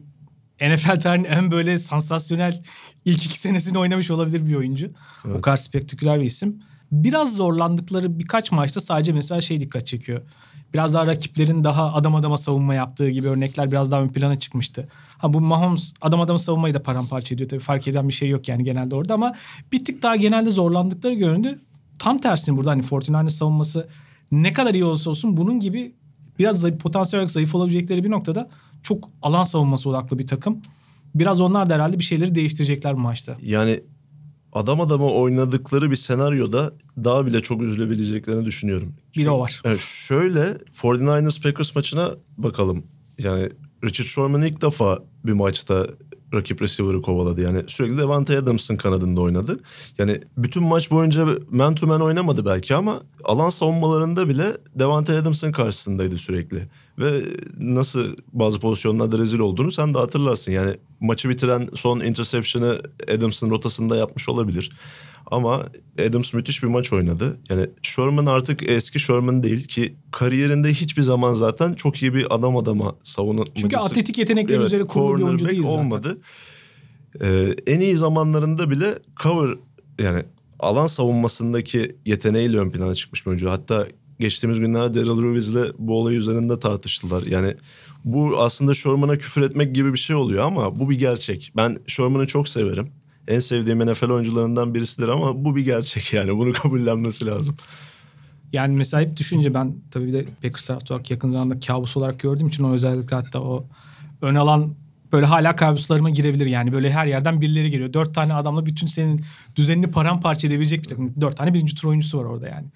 NFL 0.62 1.00
tarihinin 1.00 1.30
en 1.30 1.52
böyle 1.52 1.78
sansasyonel 1.78 2.63
ilk 3.06 3.26
iki 3.26 3.39
senesini 3.39 3.78
oynamış 3.78 4.12
olabilir 4.12 4.45
bir 4.45 4.56
oyuncu. 4.56 4.91
Evet. 5.26 5.36
O 5.38 5.41
kadar 5.41 5.58
spektaküler 5.58 6.19
bir 6.19 6.26
isim. 6.26 6.60
Biraz 6.91 7.36
zorlandıkları 7.36 8.19
birkaç 8.19 8.52
maçta 8.52 8.82
sadece 8.82 9.13
mesela 9.13 9.41
şey 9.41 9.60
dikkat 9.60 9.88
çekiyor. 9.88 10.21
Biraz 10.73 10.93
daha 10.93 11.08
rakiplerin 11.08 11.63
daha 11.63 11.93
adam 11.93 12.15
adama 12.15 12.38
savunma 12.38 12.73
yaptığı 12.73 13.10
gibi 13.10 13.28
örnekler 13.28 13.71
biraz 13.71 13.91
daha 13.91 14.02
ön 14.02 14.08
plana 14.08 14.36
çıkmıştı. 14.36 14.88
Ha 15.17 15.34
bu 15.34 15.41
Mahomes 15.41 15.93
adam 16.02 16.21
adama 16.21 16.39
savunmayı 16.39 16.73
da 16.73 16.84
paramparça 16.84 17.36
ediyor 17.36 17.50
tabii 17.50 17.60
fark 17.60 17.88
eden 17.88 18.08
bir 18.08 18.13
şey 18.13 18.30
yok 18.30 18.47
yani 18.47 18.63
genelde 18.63 18.95
orada 18.95 19.13
ama 19.13 19.36
bir 19.71 19.86
tık 19.86 20.04
daha 20.04 20.15
genelde 20.15 20.52
zorlandıkları 20.52 21.13
göründü. 21.13 21.60
Tam 22.00 22.21
tersine 22.21 22.58
burada 22.58 22.71
hani 22.71 22.82
49ers 22.82 23.30
savunması 23.30 23.88
ne 24.32 24.54
kadar 24.54 24.73
iyi 24.73 24.86
olursa 24.86 25.10
olsun 25.10 25.38
bunun 25.38 25.60
gibi 25.60 25.95
biraz 26.39 26.60
zayıf, 26.60 26.80
potansiyel 26.80 27.19
olarak 27.19 27.32
zayıf 27.32 27.56
olabilecekleri 27.56 28.04
bir 28.04 28.12
noktada 28.12 28.50
çok 28.84 29.10
alan 29.21 29.43
savunması 29.43 29.89
odaklı 29.89 30.19
bir 30.19 30.28
takım. 30.28 30.62
Biraz 31.15 31.41
onlar 31.41 31.69
da 31.69 31.73
herhalde 31.73 32.00
bir 32.00 32.04
şeyleri 32.04 32.36
değiştirecekler 32.36 32.95
bu 32.95 33.00
maçta. 33.00 33.38
Yani 33.41 33.80
adam 34.53 34.81
adama 34.81 35.12
oynadıkları 35.13 35.91
bir 35.91 35.95
senaryoda 35.95 36.73
daha 36.97 37.25
bile 37.25 37.41
çok 37.41 37.62
üzülebileceklerini 37.62 38.45
düşünüyorum. 38.45 38.93
Bir 39.17 39.25
de 39.25 39.29
o 39.29 39.39
var. 39.39 39.62
Yani 39.65 39.79
şöyle 39.79 40.41
49ers 40.81 41.43
Packers 41.43 41.75
maçına 41.75 42.12
bakalım. 42.38 42.83
Yani 43.19 43.49
Richard 43.83 44.07
Sherman 44.07 44.41
ilk 44.41 44.62
defa 44.62 44.99
bir 45.25 45.33
maçta 45.33 45.88
rakip 46.33 46.62
receiver'ı 46.62 47.01
kovaladı. 47.01 47.41
Yani 47.41 47.63
sürekli 47.67 47.97
Devante 47.97 48.38
Adams'ın 48.38 48.77
kanadında 48.77 49.21
oynadı. 49.21 49.60
Yani 49.97 50.21
bütün 50.38 50.63
maç 50.63 50.91
boyunca 50.91 51.27
man 51.49 51.75
to 51.75 51.88
man 51.88 52.01
oynamadı 52.01 52.45
belki 52.45 52.75
ama 52.75 53.01
alan 53.23 53.49
savunmalarında 53.49 54.29
bile 54.29 54.57
Devante 54.75 55.13
Adams'ın 55.13 55.51
karşısındaydı 55.51 56.17
sürekli. 56.17 56.67
Ve 56.99 57.21
nasıl 57.60 58.15
bazı 58.33 58.60
pozisyonlarda 58.60 59.17
rezil 59.17 59.39
olduğunu 59.39 59.71
sen 59.71 59.93
de 59.93 59.97
hatırlarsın. 59.97 60.51
Yani 60.51 60.75
maçı 60.99 61.29
bitiren 61.29 61.69
son 61.73 61.99
interception'ı 61.99 62.81
Adams'ın 63.07 63.49
rotasında 63.49 63.97
yapmış 63.97 64.29
olabilir. 64.29 64.71
Ama 65.31 65.65
Adams 66.10 66.33
müthiş 66.33 66.63
bir 66.63 66.67
maç 66.67 66.93
oynadı. 66.93 67.39
Yani 67.49 67.69
Sherman 67.81 68.25
artık 68.25 68.69
eski 68.69 68.99
Sherman 68.99 69.43
değil 69.43 69.67
ki 69.67 69.95
kariyerinde 70.12 70.69
hiçbir 70.69 71.01
zaman 71.01 71.33
zaten 71.33 71.73
çok 71.73 72.01
iyi 72.01 72.13
bir 72.13 72.36
adam 72.36 72.57
adama 72.57 72.95
savunmacısı. 73.03 73.55
Çünkü 73.55 73.77
atletik 73.77 74.17
yetenekleri 74.17 74.62
üzerine 74.62 74.88
kurulu 74.88 75.17
bir 75.17 75.23
oyuncu 75.23 75.49
değil 75.49 75.63
zaten. 75.63 75.77
olmadı. 75.77 76.17
Ee, 77.21 77.55
en 77.67 77.79
iyi 77.79 77.95
zamanlarında 77.95 78.69
bile 78.69 78.93
cover 79.23 79.55
yani 79.99 80.23
alan 80.60 80.88
savunmasındaki 80.88 81.95
yeteneğiyle 82.05 82.57
ön 82.57 82.71
plana 82.71 82.95
çıkmış 82.95 83.25
bir 83.25 83.29
oyuncu. 83.29 83.49
Hatta 83.49 83.88
geçtiğimiz 84.19 84.60
günlerde 84.60 85.06
Daryl 85.06 85.23
Reeve'sle 85.23 85.71
bu 85.77 85.99
olay 85.99 86.15
üzerinde 86.15 86.60
tartıştılar. 86.60 87.23
Yani 87.23 87.56
bu 88.06 88.41
aslında 88.41 88.73
Sherman'a 88.73 89.17
küfür 89.17 89.41
etmek 89.41 89.75
gibi 89.75 89.93
bir 89.93 89.97
şey 89.97 90.15
oluyor 90.15 90.45
ama 90.45 90.80
bu 90.80 90.89
bir 90.89 90.99
gerçek. 90.99 91.51
Ben 91.56 91.77
Sherman'ı 91.88 92.27
çok 92.27 92.49
severim. 92.49 92.89
En 93.27 93.39
sevdiğim 93.39 93.91
NFL 93.91 94.10
oyuncularından 94.10 94.73
birisidir 94.73 95.08
ama 95.08 95.45
bu 95.45 95.56
bir 95.56 95.65
gerçek 95.65 96.13
yani. 96.13 96.38
Bunu 96.38 96.53
kabullenmesi 96.53 97.25
lazım. 97.25 97.56
Yani 98.53 98.75
mesela 98.75 99.03
hep 99.03 99.17
düşünce 99.17 99.53
ben 99.53 99.75
tabii 99.91 100.08
bir 100.08 100.13
de 100.13 100.25
Packers 100.41 100.65
taraftarı 100.65 100.93
olarak 100.93 101.12
yakın 101.12 101.30
zamanda 101.30 101.60
kabus 101.60 101.97
olarak 101.97 102.19
gördüğüm 102.19 102.47
için 102.47 102.63
o 102.63 102.73
özellikle 102.73 103.15
hatta 103.15 103.41
o 103.41 103.65
ön 104.21 104.36
alan 104.36 104.75
böyle 105.12 105.25
hala 105.25 105.56
kabuslarıma 105.56 106.10
girebilir 106.10 106.45
yani. 106.45 106.71
Böyle 106.71 106.91
her 106.91 107.06
yerden 107.06 107.41
birileri 107.41 107.69
geliyor. 107.69 107.93
Dört 107.93 108.15
tane 108.15 108.34
adamla 108.34 108.65
bütün 108.65 108.88
senin 108.88 109.21
düzenini 109.56 109.91
paramparça 109.91 110.47
edebilecek 110.47 110.84
bir 110.84 110.88
takım. 110.88 111.13
Dört 111.21 111.38
tane 111.38 111.53
birinci 111.53 111.75
tur 111.75 111.88
oyuncusu 111.88 112.17
var 112.17 112.23
orada 112.23 112.47
yani. 112.47 112.67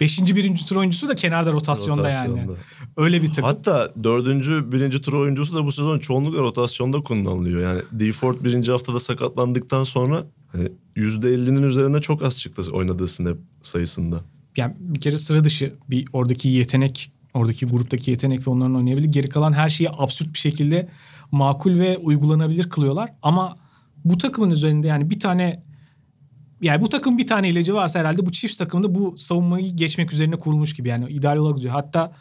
Beşinci 0.00 0.36
birinci 0.36 0.66
tur 0.66 0.76
oyuncusu 0.76 1.08
da 1.08 1.14
kenarda 1.14 1.52
rotasyonda, 1.52 2.10
yani. 2.10 2.28
Rotasyonda. 2.28 2.60
Öyle 2.96 3.22
bir 3.22 3.28
takım. 3.28 3.44
Hatta 3.44 3.92
dördüncü, 4.04 4.72
birinci 4.72 5.02
tur 5.02 5.12
oyuncusu 5.12 5.54
da 5.54 5.64
bu 5.64 5.72
sezon 5.72 5.98
çoğunlukla 5.98 6.38
rotasyonda 6.38 7.00
kullanılıyor. 7.00 7.62
Yani 7.62 7.80
Deford 7.92 8.44
birinci 8.44 8.72
haftada 8.72 9.00
sakatlandıktan 9.00 9.84
sonra 9.84 10.24
hani 10.52 10.68
%50'nin 10.96 11.62
üzerinde 11.62 12.00
çok 12.00 12.22
az 12.22 12.38
çıktı 12.38 12.62
oynadığı 12.72 13.08
snap 13.08 13.36
sayısında. 13.62 14.20
yani 14.58 14.74
bir 14.78 15.00
kere 15.00 15.18
sıra 15.18 15.44
dışı 15.44 15.74
bir 15.90 16.08
oradaki 16.12 16.48
yetenek, 16.48 17.12
oradaki 17.34 17.66
gruptaki 17.66 18.10
yetenek 18.10 18.46
ve 18.46 18.50
onların 18.50 18.76
oynayabilir. 18.76 19.08
Geri 19.08 19.28
kalan 19.28 19.52
her 19.52 19.68
şeyi 19.68 19.90
absürt 19.90 20.32
bir 20.34 20.38
şekilde 20.38 20.88
makul 21.32 21.78
ve 21.78 21.98
uygulanabilir 21.98 22.70
kılıyorlar. 22.70 23.12
Ama 23.22 23.56
bu 24.04 24.18
takımın 24.18 24.50
üzerinde 24.50 24.86
yani 24.86 25.10
bir 25.10 25.20
tane 25.20 25.62
yani 26.60 26.82
bu 26.82 26.88
takım 26.88 27.18
bir 27.18 27.26
tane 27.26 27.48
ilacı 27.48 27.74
varsa 27.74 27.98
herhalde 27.98 28.26
bu 28.26 28.32
çift 28.32 28.58
takımda 28.58 28.94
bu 28.94 29.16
savunmayı 29.16 29.76
geçmek 29.76 30.12
üzerine 30.12 30.36
kurulmuş 30.36 30.74
gibi 30.74 30.88
yani 30.88 31.10
ideal 31.10 31.36
olarak 31.36 31.56
gidiyor. 31.56 31.74
Hatta 31.74 32.12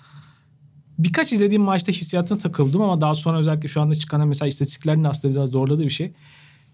birkaç 1.00 1.34
izlediğim 1.34 1.64
maçta 1.64 1.92
hissiyatına 1.92 2.38
takıldım 2.38 2.82
ama 2.82 3.02
daha 3.02 3.16
sonra 3.16 3.38
özellikle 3.38 3.68
şu 3.68 3.82
anda 3.82 3.96
çıkan 3.96 4.28
mesela 4.28 4.50
istatistiklerin 4.50 5.04
aslında 5.04 5.34
biraz 5.34 5.50
zorladığı 5.50 5.84
bir 5.84 5.90
şey. 5.90 6.14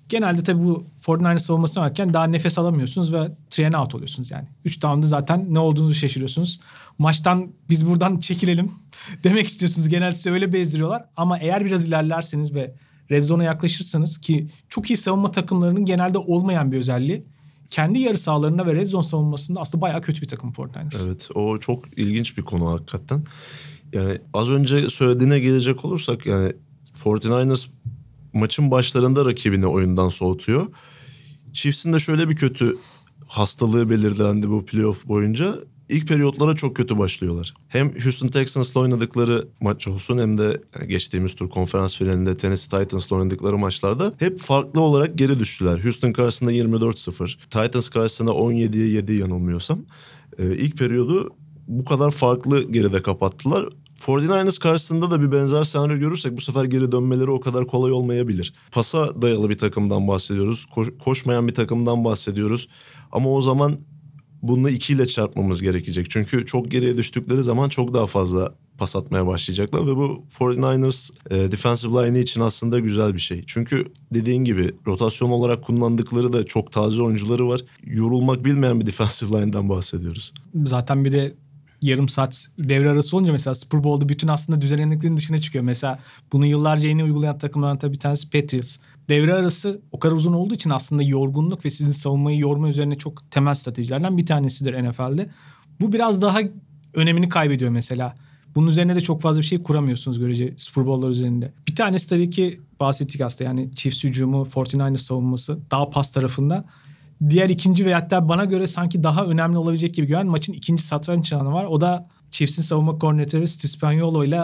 Genelde 0.10 0.43
tabii 0.43 0.63
bu 0.63 0.88
49ers 1.02 1.39
savunmasını 1.39 1.84
varken 1.84 2.13
daha 2.13 2.28
nefes 2.28 2.58
alamıyorsunuz 2.58 3.13
ve 3.13 3.32
three 3.49 3.67
and 3.67 3.73
out 3.73 3.95
oluyorsunuz 3.95 4.32
yani. 4.32 4.47
3 4.65 4.82
down'da 4.82 5.08
zaten 5.08 5.54
ne 5.54 5.60
olduğunuzu 5.60 5.93
şaşırıyorsunuz. 5.93 6.60
Maçtan 6.97 7.52
biz 7.69 7.88
buradan 7.88 8.19
çekilelim 8.19 8.71
demek 9.23 9.47
istiyorsunuz. 9.47 9.89
Genelde 9.89 10.15
size 10.15 10.32
öyle 10.32 10.54
bezdiriyorlar. 10.54 11.06
Ama 11.17 11.38
eğer 11.38 11.65
biraz 11.65 11.86
ilerlerseniz 11.86 12.56
ve 12.56 12.76
red 13.12 13.23
zone'a 13.23 13.43
yaklaşırsanız 13.43 14.17
ki 14.17 14.47
çok 14.69 14.89
iyi 14.89 14.97
savunma 14.97 15.32
takımlarının 15.32 15.86
genelde 15.86 16.17
olmayan 16.17 16.71
bir 16.71 16.78
özelliği. 16.78 17.26
Kendi 17.73 17.99
yarı 17.99 18.17
sahalarında 18.17 18.65
ve 18.65 18.75
red 18.75 18.86
zone 18.86 19.03
savunmasında 19.03 19.62
aslında 19.62 19.81
bayağı 19.81 20.01
kötü 20.01 20.21
bir 20.21 20.27
takım 20.27 20.51
49ers. 20.51 20.97
Evet 21.03 21.29
o 21.36 21.57
çok 21.57 21.97
ilginç 21.97 22.38
bir 22.38 22.43
konu 22.43 22.71
hakikaten. 22.71 23.23
Yani 23.93 24.21
az 24.33 24.49
önce 24.49 24.89
söylediğine 24.89 25.39
gelecek 25.39 25.86
olursak 25.86 26.25
yani 26.25 26.53
49ers 27.03 27.67
maçın 28.33 28.71
başlarında 28.71 29.25
rakibini 29.25 29.67
oyundan 29.67 30.09
soğutuyor. 30.09 30.67
Chiefs'in 31.53 31.93
de 31.93 31.99
şöyle 31.99 32.29
bir 32.29 32.36
kötü 32.36 32.77
hastalığı 33.27 33.89
belirlendi 33.89 34.49
bu 34.49 34.65
playoff 34.65 35.07
boyunca. 35.07 35.55
İlk 35.89 36.07
periyotlara 36.07 36.55
çok 36.55 36.75
kötü 36.75 36.97
başlıyorlar. 36.97 37.53
Hem 37.67 37.93
Houston 38.03 38.27
Texans'la 38.27 38.79
oynadıkları 38.79 39.47
maç 39.61 39.87
olsun 39.87 40.17
hem 40.17 40.37
de 40.37 40.61
geçtiğimiz 40.87 41.35
tur 41.35 41.49
konferans 41.49 41.97
finalinde 41.97 42.37
Tennessee 42.37 42.79
Titans'la 42.79 43.15
oynadıkları 43.15 43.57
maçlarda 43.57 44.13
hep 44.19 44.39
farklı 44.39 44.81
olarak 44.81 45.17
geri 45.17 45.39
düştüler. 45.39 45.83
Houston 45.83 46.13
karşısında 46.13 46.51
24-0, 46.51 47.37
Titans 47.49 47.89
karşısında 47.89 48.31
17'ye 48.31 48.87
7 48.87 49.13
yanılmıyorsam. 49.13 49.79
Ee, 50.39 50.55
ilk 50.55 50.77
periyodu 50.77 51.29
bu 51.67 51.85
kadar 51.85 52.11
farklı 52.11 52.71
geride 52.71 53.01
kapattılar. 53.01 53.69
49ers 53.99 54.59
karşısında 54.59 55.11
da 55.11 55.21
bir 55.21 55.31
benzer 55.31 55.63
senaryo 55.63 55.97
görürsek 55.97 56.37
bu 56.37 56.41
sefer 56.41 56.63
geri 56.63 56.91
dönmeleri 56.91 57.31
o 57.31 57.39
kadar 57.39 57.67
kolay 57.67 57.91
olmayabilir. 57.91 58.53
Pasa 58.71 59.21
dayalı 59.21 59.49
bir 59.49 59.57
takımdan 59.57 60.07
bahsediyoruz. 60.07 60.65
Koş- 60.65 60.97
koşmayan 61.03 61.47
bir 61.47 61.53
takımdan 61.53 62.05
bahsediyoruz. 62.05 62.67
Ama 63.11 63.29
o 63.29 63.41
zaman 63.41 63.79
bunu 64.43 64.69
ikiyle 64.69 65.06
çarpmamız 65.06 65.62
gerekecek. 65.62 66.10
Çünkü 66.10 66.45
çok 66.45 66.71
geriye 66.71 66.97
düştükleri 66.97 67.43
zaman 67.43 67.69
çok 67.69 67.93
daha 67.93 68.08
fazla 68.08 68.53
pas 68.77 68.95
atmaya 68.95 69.27
başlayacaklar 69.27 69.82
ve 69.82 69.95
bu 69.95 70.23
49ers 70.39 71.12
e, 71.29 71.51
defensive 71.51 72.08
line 72.08 72.19
için 72.19 72.41
aslında 72.41 72.79
güzel 72.79 73.13
bir 73.13 73.19
şey. 73.19 73.43
Çünkü 73.47 73.86
dediğin 74.13 74.43
gibi 74.43 74.71
rotasyon 74.88 75.29
olarak 75.29 75.63
kullandıkları 75.63 76.34
da 76.34 76.45
çok 76.45 76.71
taze 76.71 77.01
oyuncuları 77.01 77.47
var. 77.47 77.62
Yorulmak 77.84 78.45
bilmeyen 78.45 78.82
bir 78.82 78.86
defensive 78.86 79.41
line'dan 79.41 79.69
bahsediyoruz. 79.69 80.34
Zaten 80.65 81.06
bir 81.06 81.12
de 81.12 81.36
yarım 81.84 82.10
saat 82.10 82.47
devre 82.58 82.89
arası 82.89 83.17
olunca 83.17 83.32
mesela 83.32 83.56
Super 83.56 83.84
Bowl'da 83.84 84.10
bütün 84.10 84.27
aslında 84.27 84.62
düzenliklerin 84.62 85.17
dışına 85.17 85.38
çıkıyor. 85.38 85.63
Mesela 85.63 85.99
bunu 86.34 86.45
yıllarca 86.45 86.89
yeni 86.89 87.03
uygulayan 87.03 87.38
takımlardan 87.38 87.77
tabii 87.77 87.93
bir 87.93 87.99
tanesi 87.99 88.29
Patriots. 88.29 88.77
Devre 89.09 89.33
arası 89.33 89.81
o 89.91 89.99
kadar 89.99 90.15
uzun 90.15 90.33
olduğu 90.33 90.53
için 90.53 90.69
aslında 90.69 91.03
yorgunluk 91.03 91.65
ve 91.65 91.69
sizin 91.69 91.91
savunmayı 91.91 92.39
yorma 92.39 92.69
üzerine 92.69 92.95
çok 92.95 93.31
temel 93.31 93.53
stratejilerden 93.53 94.17
bir 94.17 94.25
tanesidir 94.25 94.89
NFL'de. 94.89 95.29
Bu 95.81 95.91
biraz 95.91 96.21
daha 96.21 96.39
önemini 96.93 97.29
kaybediyor 97.29 97.71
mesela. 97.71 98.15
Bunun 98.55 98.67
üzerine 98.67 98.95
de 98.95 99.01
çok 99.01 99.21
fazla 99.21 99.41
bir 99.41 99.45
şey 99.45 99.63
kuramıyorsunuz 99.63 100.19
görece 100.19 100.53
Super 100.57 100.85
Bowl'lar 100.85 101.09
üzerinde. 101.09 101.53
Bir 101.67 101.75
tanesi 101.75 102.09
tabii 102.09 102.29
ki 102.29 102.59
bahsettik 102.79 103.21
aslında 103.21 103.43
yani 103.43 103.75
Chiefs 103.75 104.03
hücumu, 104.03 104.43
49ers 104.43 104.97
savunması 104.97 105.59
daha 105.71 105.89
pas 105.89 106.11
tarafında. 106.11 106.65
Diğer 107.29 107.49
ikinci 107.49 107.85
ve 107.85 107.93
hatta 107.93 108.29
bana 108.29 108.45
göre 108.45 108.67
sanki 108.67 109.03
daha 109.03 109.25
önemli 109.25 109.57
olabilecek 109.57 109.93
gibi 109.93 110.07
görünen 110.07 110.27
maçın 110.27 110.53
ikinci 110.53 110.83
satranç 110.83 111.33
anı 111.33 111.53
var. 111.53 111.65
O 111.65 111.81
da 111.81 112.09
Chiefs'in 112.31 112.61
savunma 112.61 112.99
koordinatörü 112.99 113.47
Steve 113.47 113.69
Spagnuolo 113.69 114.23
ile 114.23 114.41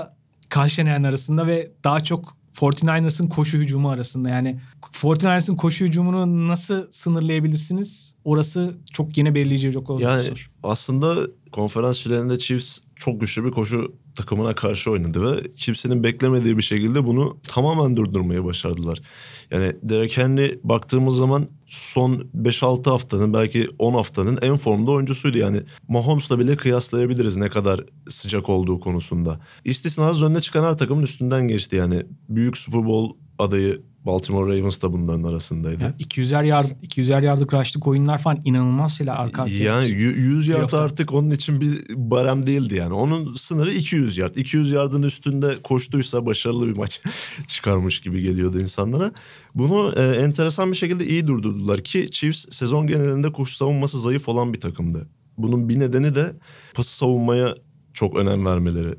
Karşılayan 0.50 1.04
arasında 1.04 1.48
ve 1.48 1.72
daha 1.84 2.00
çok 2.00 2.38
49ers'ın 2.60 3.30
koşu 3.30 3.58
hücumu 3.58 3.90
arasında. 3.90 4.30
Yani 4.30 4.60
49ers'ın 4.82 5.56
koşu 5.56 5.86
hücumunu 5.86 6.48
nasıl 6.48 6.88
sınırlayabilirsiniz? 6.92 8.16
Orası 8.24 8.78
çok 8.94 9.18
yine 9.18 9.36
belirleyici 9.36 9.72
çok 9.72 9.90
olacak 9.90 10.26
Yani 10.26 10.38
aslında 10.64 11.16
konferans 11.52 12.02
finalinde 12.02 12.38
Chiefs 12.38 12.80
çok 13.00 13.22
güçlü 13.22 13.46
bir 13.46 13.52
koşu 13.52 13.96
takımına 14.16 14.56
karşı 14.56 14.92
oynadı 14.92 15.24
ve 15.24 15.52
kimsenin 15.58 16.04
beklemediği 16.04 16.58
bir 16.58 16.62
şekilde 16.62 17.06
bunu 17.06 17.38
tamamen 17.48 17.98
durdurmayı 17.98 18.44
başardılar. 18.44 19.02
Yani 19.52 19.76
Derek 19.84 20.18
Henry 20.18 20.60
baktığımız 20.64 21.18
zaman 21.18 21.48
son 21.68 22.24
5-6 22.38 22.90
haftanın 22.90 23.34
belki 23.34 23.68
10 23.80 23.94
haftanın 23.94 24.40
en 24.42 24.58
formda 24.58 24.92
oyuncusuydu. 24.92 25.38
Yani 25.38 25.62
Mahomes'la 25.88 26.40
bile 26.40 26.58
kıyaslayabiliriz 26.58 27.38
ne 27.38 27.50
kadar 27.50 27.82
sıcak 28.10 28.50
olduğu 28.50 28.80
konusunda. 28.80 29.40
İstisnasız 29.66 30.24
önüne 30.24 30.42
çıkan 30.42 30.64
her 30.64 30.78
takımın 30.78 31.04
üstünden 31.04 31.48
geçti. 31.48 31.76
Yani 31.76 32.06
büyük 32.30 32.58
Super 32.58 32.86
Bowl 32.86 33.18
adayı 33.40 33.82
Baltimore 34.06 34.58
Ravens 34.58 34.82
da 34.82 34.94
bunların 34.94 35.24
arasındaydı. 35.24 35.84
Yani 35.84 35.96
200'er 36.00 36.46
yard 36.46 36.66
200'er 36.66 37.26
yardlık 37.26 37.54
rush'lık 37.54 37.88
oyunlar 37.88 38.18
falan 38.18 38.40
inanılmaz 38.46 38.98
şeyler 38.98 39.12
arka 39.12 39.42
arkaya. 39.42 39.64
Yani 39.64 39.88
yü- 39.88 40.18
100 40.18 40.48
yard 40.48 40.74
artık 40.74 41.14
onun 41.14 41.30
için 41.30 41.62
bir 41.62 41.86
barem 41.90 42.48
değildi 42.48 42.76
yani. 42.76 42.94
Onun 42.94 43.36
sınırı 43.36 43.74
200 43.74 44.18
yard. 44.18 44.36
200 44.36 44.72
yardın 44.72 45.04
üstünde 45.04 45.58
koştuysa 45.64 46.26
başarılı 46.26 46.68
bir 46.68 46.78
maç 46.78 47.02
çıkarmış 47.48 48.02
gibi 48.02 48.22
geliyordu 48.22 48.60
insanlara. 48.60 49.12
Bunu 49.56 49.94
e, 49.98 50.02
enteresan 50.02 50.72
bir 50.72 50.78
şekilde 50.78 51.08
iyi 51.08 51.28
durdurdular 51.28 51.82
ki 51.84 52.10
Chiefs 52.12 52.46
sezon 52.52 52.88
genelinde 52.88 53.32
koşu 53.32 53.56
savunması 53.56 54.00
zayıf 54.00 54.30
olan 54.30 54.54
bir 54.54 54.62
takımdı. 54.62 55.10
Bunun 55.38 55.70
bir 55.70 55.80
nedeni 55.80 56.16
de 56.16 56.32
pası 56.74 56.98
savunmaya 56.98 57.56
çok 57.94 58.16
önem 58.16 58.46
vermeleri. 58.46 58.96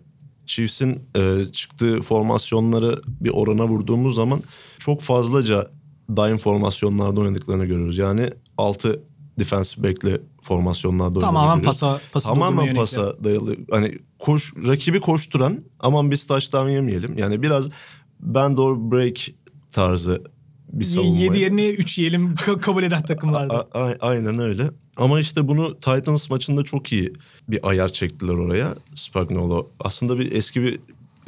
Chiefs'in 0.50 1.02
e, 1.16 1.44
çıktığı 1.52 2.00
formasyonları 2.00 3.00
bir 3.06 3.30
orana 3.30 3.68
vurduğumuz 3.68 4.14
zaman 4.14 4.42
çok 4.78 5.00
fazlaca 5.00 5.70
dime 6.16 6.38
formasyonlarda 6.38 7.20
oynadıklarını 7.20 7.64
görüyoruz. 7.64 7.98
Yani 7.98 8.30
6 8.58 9.02
defensive 9.38 9.88
back'li 9.88 10.20
formasyonlarda 10.42 11.18
oynadığını 11.18 11.20
Tamamen 11.20 11.62
pasa, 11.62 12.00
durdurmaya 12.14 12.50
Tamamen 12.50 12.74
pasa 12.74 13.24
dayalı. 13.24 13.56
Hani 13.70 13.98
koş, 14.18 14.54
rakibi 14.66 15.00
koşturan 15.00 15.60
aman 15.80 16.10
biz 16.10 16.26
taştan 16.26 16.68
yemeyelim. 16.68 17.18
Yani 17.18 17.42
biraz 17.42 17.68
bend 18.20 18.58
or 18.58 18.92
break 18.92 19.16
tarzı 19.72 20.22
bir 20.72 20.84
savunma. 20.84 21.18
7 21.18 21.38
yerine 21.38 21.68
3 21.68 21.98
yiyelim 21.98 22.34
ka- 22.34 22.60
kabul 22.60 22.82
eden 22.82 23.02
takımlarda. 23.02 23.54
A- 23.54 23.80
a- 23.80 23.96
aynen 24.00 24.38
öyle. 24.38 24.70
Ama 25.00 25.20
işte 25.20 25.48
bunu 25.48 25.74
Titans 25.74 26.30
maçında 26.30 26.62
çok 26.62 26.92
iyi 26.92 27.12
bir 27.48 27.68
ayar 27.68 27.88
çektiler 27.88 28.34
oraya 28.34 28.74
Spagnuolo. 28.94 29.68
Aslında 29.80 30.18
bir 30.18 30.32
eski 30.32 30.62
bir 30.62 30.80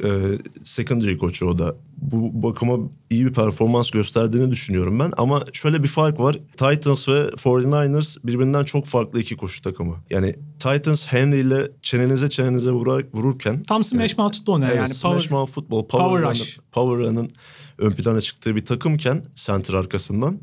e, 0.03 0.39
secondary 0.63 1.17
koçu 1.17 1.45
o 1.45 1.59
da. 1.59 1.75
Bu 1.97 2.43
bakıma 2.43 2.77
iyi 3.09 3.25
bir 3.25 3.33
performans 3.33 3.91
gösterdiğini 3.91 4.51
düşünüyorum 4.51 4.99
ben. 4.99 5.11
Ama 5.17 5.43
şöyle 5.53 5.83
bir 5.83 5.87
fark 5.87 6.19
var. 6.19 6.39
Titans 6.57 7.09
ve 7.09 7.19
49ers 7.19 8.17
birbirinden 8.23 8.63
çok 8.63 8.85
farklı 8.85 9.19
iki 9.19 9.37
koşu 9.37 9.61
takımı. 9.61 9.95
Yani 10.09 10.35
Titans 10.59 11.07
Henry 11.07 11.39
ile 11.39 11.71
çenenize 11.81 12.29
çenenize 12.29 12.71
vurar, 12.71 13.05
vururken... 13.13 13.63
Tam 13.63 13.83
smash 13.83 14.17
mouth 14.17 14.35
futbol 14.37 14.53
oynuyor 14.53 14.71
Evet, 14.71 14.79
yani. 14.79 14.93
Smash 14.93 15.13
Power, 15.13 15.31
Mouth 15.31 15.51
futbol, 15.51 15.87
Power, 15.87 16.07
power 16.07 16.29
rush. 16.31 16.57
Power 16.71 17.07
Run'ın 17.07 17.29
ön 17.77 17.91
plana 17.91 18.21
çıktığı 18.21 18.55
bir 18.55 18.65
takımken 18.65 19.23
center 19.35 19.73
arkasından 19.73 20.39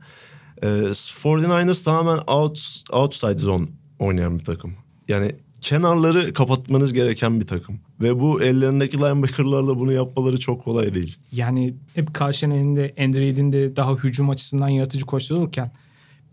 e, 0.62 0.66
49ers 0.66 1.84
tamamen 1.84 2.22
out, 2.26 2.82
outside 2.92 3.38
zone 3.38 3.66
oynayan 3.98 4.38
bir 4.38 4.44
takım. 4.44 4.74
Yani 5.08 5.32
kenarları 5.61 6.34
kapatmanız 6.34 6.92
gereken 6.92 7.40
bir 7.40 7.46
takım. 7.46 7.80
Ve 8.00 8.20
bu 8.20 8.42
ellerindeki 8.42 8.98
linebacker'larla 8.98 9.78
bunu 9.78 9.92
yapmaları 9.92 10.40
çok 10.40 10.64
kolay 10.64 10.94
değil. 10.94 11.16
yani 11.32 11.74
hep 11.94 12.14
karşının 12.14 12.54
elinde 12.54 12.94
Andreid'in 12.98 13.52
de 13.52 13.76
daha 13.76 13.94
hücum 13.94 14.30
açısından 14.30 14.68
yaratıcı 14.68 15.06
koşuyor 15.06 15.40
olurken 15.40 15.72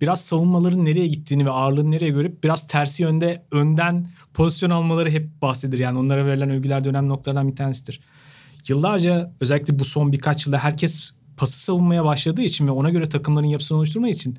biraz 0.02 0.22
savunmaların 0.22 0.86
nereye 0.86 1.08
gittiğini 1.08 1.46
ve 1.46 1.50
ağırlığını 1.50 1.92
nereye 1.92 2.10
görüp 2.10 2.44
biraz 2.44 2.68
tersi 2.68 3.04
yönde 3.04 3.44
önden 3.52 4.10
pozisyon 4.34 4.70
almaları 4.70 5.10
hep 5.10 5.42
bahsedilir. 5.42 5.80
Yani 5.80 6.00
onlara 6.00 6.26
verilen 6.26 6.50
övgülerde 6.50 6.90
önemli 6.90 7.10
noktalardan 7.10 7.52
bir 7.52 7.56
tanesidir. 7.56 8.02
Yıllarca 8.68 9.34
özellikle 9.40 9.80
bu 9.80 9.86
son 9.86 10.12
birkaç 10.12 10.46
yılda 10.46 10.58
herkes 10.58 11.12
pası 11.38 11.60
savunmaya 11.60 12.06
başladığı 12.06 12.42
için 12.42 12.68
ve 12.68 12.72
ona 12.72 12.90
göre 12.90 13.10
takımların 13.10 13.48
yapısını 13.48 13.78
oluşturmak 13.78 14.12
için 14.12 14.38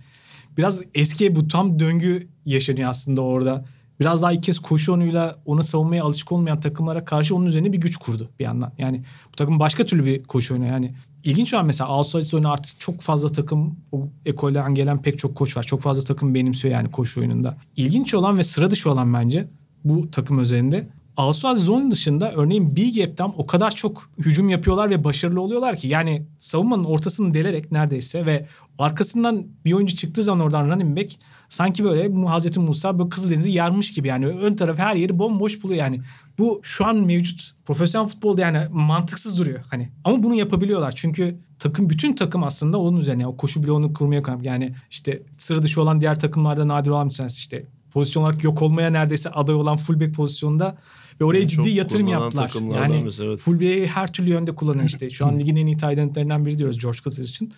biraz 0.57 0.83
eski 0.95 1.37
bu 1.37 1.49
tam 1.49 1.79
döngü 1.79 2.29
yaşanıyor 2.45 2.91
aslında 2.91 3.21
orada. 3.21 3.65
biraz 4.01 4.23
daha 4.23 4.33
ilk 4.33 4.43
kez 4.43 4.59
koşu 4.59 4.93
oyunuyla 4.93 5.39
onu 5.47 5.63
savunmaya 5.63 6.05
alışık 6.05 6.33
olmayan 6.33 6.61
takımlara 6.61 7.05
karşı 7.05 7.37
onun 7.37 7.47
üzerine 7.47 7.73
bir 7.73 7.79
güç 7.79 7.97
kurdu 7.97 8.31
bir 8.39 8.45
yandan. 8.45 8.73
Yani 8.79 9.03
bu 9.33 9.37
takım 9.37 9.61
başka 9.61 9.87
türlü 9.87 10.05
bir 10.05 10.25
koşu 10.25 10.55
oyunu 10.55 10.67
yani. 10.67 10.95
İlginç 11.25 11.55
olan 11.55 11.67
mesela 11.67 11.91
Alsace 11.91 12.37
oyunu 12.37 12.53
artık 12.53 12.81
çok 12.81 13.01
fazla 13.01 13.29
takım 13.29 13.77
o 13.93 14.09
ekolden 14.27 14.75
gelen 14.75 15.03
pek 15.03 15.19
çok 15.19 15.35
koç 15.37 15.57
var. 15.57 15.63
Çok 15.63 15.81
fazla 15.83 16.03
takım 16.03 16.35
benimsiyor 16.35 16.75
yani 16.75 16.91
koşu 16.91 17.21
oyununda. 17.21 17.57
İlginç 17.77 18.15
olan 18.15 18.39
ve 18.39 18.43
sıra 18.43 18.71
dışı 18.71 18.91
olan 18.91 19.15
bence 19.15 19.49
bu 19.85 20.11
takım 20.11 20.39
özelinde 20.39 20.89
Alsuaz 21.19 21.65
zone 21.65 21.91
dışında 21.91 22.33
örneğin 22.33 22.77
B 22.77 22.91
gap'ten 22.91 23.33
o 23.37 23.47
kadar 23.47 23.71
çok 23.71 24.11
hücum 24.19 24.49
yapıyorlar 24.49 24.91
ve 24.91 25.05
başarılı 25.05 25.41
oluyorlar 25.41 25.77
ki 25.77 25.89
yani 25.89 26.27
savunmanın 26.39 26.85
ortasını 26.85 27.35
delerek 27.35 27.73
neredeyse 27.73 28.27
ve 28.27 28.47
arkasından 28.79 29.47
bir 29.65 29.73
oyuncu 29.73 29.97
çıktığı 29.97 30.23
zaman 30.23 30.47
oradan 30.47 30.71
running 30.71 30.99
back 30.99 31.13
sanki 31.49 31.85
böyle 31.85 32.27
Hazreti 32.27 32.61
Musa 32.61 32.99
böyle 32.99 33.09
Kızıldeniz'i 33.09 33.51
yarmış 33.51 33.93
gibi 33.93 34.09
yani 34.09 34.27
ön 34.27 34.57
taraf 34.57 34.79
her 34.79 34.95
yeri 34.95 35.19
bomboş 35.19 35.63
buluyor 35.63 35.79
yani. 35.79 36.01
Bu 36.39 36.61
şu 36.63 36.87
an 36.87 36.97
mevcut 36.97 37.53
profesyonel 37.67 38.09
futbolda 38.09 38.41
yani 38.41 38.61
mantıksız 38.71 39.39
duruyor 39.39 39.61
hani 39.71 39.89
ama 40.05 40.23
bunu 40.23 40.35
yapabiliyorlar 40.35 40.93
çünkü 40.97 41.39
takım 41.59 41.91
bütün 41.91 42.15
takım 42.15 42.45
aslında 42.45 42.79
onun 42.79 42.99
üzerine 42.99 43.27
o 43.27 43.37
koşu 43.37 43.63
bloğunu 43.63 43.93
kurmaya 43.93 44.23
kalk 44.23 44.45
yani 44.45 44.75
işte 44.91 45.23
sıra 45.39 45.63
dışı 45.63 45.83
olan 45.83 46.01
diğer 46.01 46.21
takımlarda 46.21 46.69
nadir 46.69 46.91
olan 46.91 47.11
bir 47.11 47.37
işte 47.39 47.65
pozisyon 47.91 48.23
olarak 48.23 48.45
yok 48.45 48.63
olmaya 48.63 48.91
neredeyse 48.91 49.31
aday 49.31 49.55
olan 49.55 49.77
fullback 49.77 50.15
pozisyonda 50.15 50.77
ve 51.21 51.25
oraya 51.25 51.39
Yani 51.39 51.49
ciddi 51.49 51.69
yatırım 51.69 52.07
yaptılar. 52.07 52.53
Yani 52.75 53.05
birisi, 53.05 53.25
evet. 53.25 53.39
fullback'i 53.39 53.87
her 53.87 54.13
türlü 54.13 54.31
yönde 54.31 54.55
kullanıyor 54.55 54.85
işte. 54.89 55.11
Şu 55.11 55.27
an 55.27 55.39
ligin 55.39 55.57
en 55.57 55.67
iyi 55.67 55.77
tight 55.77 56.17
biri 56.47 56.59
diyoruz 56.59 56.79
George 56.79 56.99
Kittle 56.99 57.23
için. 57.23 57.53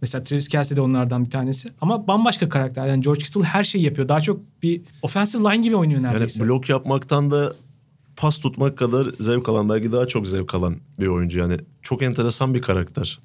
Mesela 0.00 0.24
Travis 0.24 0.48
Kelsey 0.48 0.76
de 0.76 0.80
onlardan 0.80 1.24
bir 1.24 1.30
tanesi. 1.30 1.68
Ama 1.80 2.06
bambaşka 2.06 2.48
karakter. 2.48 2.86
Yani 2.86 3.00
George 3.00 3.24
Kittle 3.24 3.42
her 3.42 3.62
şeyi 3.64 3.84
yapıyor. 3.84 4.08
Daha 4.08 4.20
çok 4.20 4.40
bir 4.62 4.80
offensive 5.02 5.42
line 5.42 5.62
gibi 5.62 5.76
oynuyor 5.76 6.00
Yani 6.00 6.12
neredeyse. 6.12 6.44
blok 6.44 6.68
yapmaktan 6.68 7.30
da 7.30 7.52
pas 8.16 8.38
tutmak 8.38 8.78
kadar 8.78 9.06
zevk 9.20 9.48
alan 9.48 9.68
belki 9.68 9.92
daha 9.92 10.06
çok 10.06 10.26
zevk 10.26 10.54
alan 10.54 10.76
bir 11.00 11.06
oyuncu 11.06 11.38
yani. 11.38 11.56
Çok 11.82 12.02
enteresan 12.02 12.54
bir 12.54 12.62
karakter. 12.62 13.18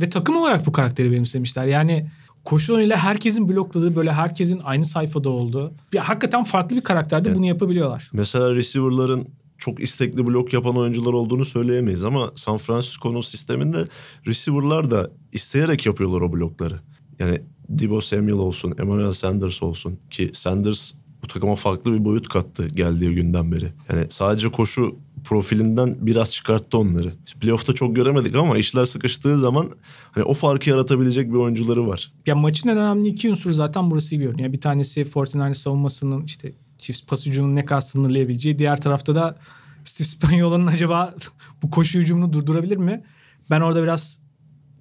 Ve 0.00 0.10
takım 0.10 0.36
olarak 0.36 0.66
bu 0.66 0.72
karakteri 0.72 1.12
benimsemişler. 1.12 1.66
Yani 1.66 2.06
koşu 2.44 2.74
oyunuyla 2.74 2.96
herkesin 2.96 3.48
blokladığı 3.48 3.96
böyle 3.96 4.12
herkesin 4.12 4.60
aynı 4.64 4.84
sayfada 4.84 5.28
olduğu. 5.30 5.72
Bir, 5.92 5.98
hakikaten 5.98 6.44
farklı 6.44 6.76
bir 6.76 6.84
karakterde 6.84 7.28
Evet. 7.28 7.38
bunu 7.38 7.46
yapabiliyorlar. 7.46 8.10
Mesela 8.12 8.54
receiver'ların 8.54 9.28
çok 9.58 9.80
istekli 9.80 10.26
blok 10.26 10.52
yapan 10.52 10.76
oyuncular 10.76 11.12
olduğunu 11.12 11.44
söyleyemeyiz 11.44 12.04
ama 12.04 12.32
San 12.34 12.58
Francisco'nun 12.58 13.20
sisteminde 13.20 13.84
receiver'lar 14.26 14.90
da 14.90 15.10
isteyerek 15.32 15.86
yapıyorlar 15.86 16.20
o 16.20 16.32
blokları. 16.32 16.80
Yani 17.18 17.42
Debo 17.68 18.00
Samuel 18.00 18.32
olsun, 18.32 18.74
Emmanuel 18.78 19.12
Sanders 19.12 19.62
olsun 19.62 19.98
ki 20.10 20.30
Sanders 20.32 20.92
bu 21.22 21.26
takıma 21.28 21.54
farklı 21.54 21.92
bir 21.92 22.04
boyut 22.04 22.28
kattı 22.28 22.68
geldiği 22.68 23.14
günden 23.14 23.52
beri. 23.52 23.72
Yani 23.92 24.06
sadece 24.08 24.50
koşu 24.50 24.96
profilinden 25.24 25.96
biraz 26.00 26.32
çıkarttı 26.32 26.78
onları. 26.78 27.12
Playoff'ta 27.40 27.72
çok 27.72 27.96
göremedik 27.96 28.34
ama 28.34 28.58
işler 28.58 28.84
sıkıştığı 28.84 29.38
zaman 29.38 29.70
hani 30.12 30.24
o 30.24 30.34
farkı 30.34 30.70
yaratabilecek 30.70 31.32
bir 31.32 31.36
oyuncuları 31.36 31.86
var. 31.86 32.12
Ya 32.26 32.34
maçın 32.34 32.68
en 32.68 32.76
önemli 32.76 33.08
iki 33.08 33.30
unsuru 33.30 33.52
zaten 33.52 33.90
burası 33.90 34.14
gibi 34.14 34.24
görünüyor. 34.24 34.52
Bir 34.52 34.60
tanesi 34.60 35.00
49ers 35.02 35.54
savunmasının 35.54 36.24
işte 36.24 36.52
çift 36.78 37.08
pas 37.08 37.26
hücumunu 37.26 37.54
ne 37.54 37.64
kadar 37.64 37.80
sınırlayabileceği. 37.80 38.58
Diğer 38.58 38.80
tarafta 38.80 39.14
da 39.14 39.38
Steve 39.84 40.08
Spagnuolo'nun 40.08 40.66
acaba 40.66 41.14
bu 41.62 41.70
koşu 41.70 41.98
hücumunu 41.98 42.32
durdurabilir 42.32 42.76
mi? 42.76 43.04
Ben 43.50 43.60
orada 43.60 43.82
biraz 43.82 44.20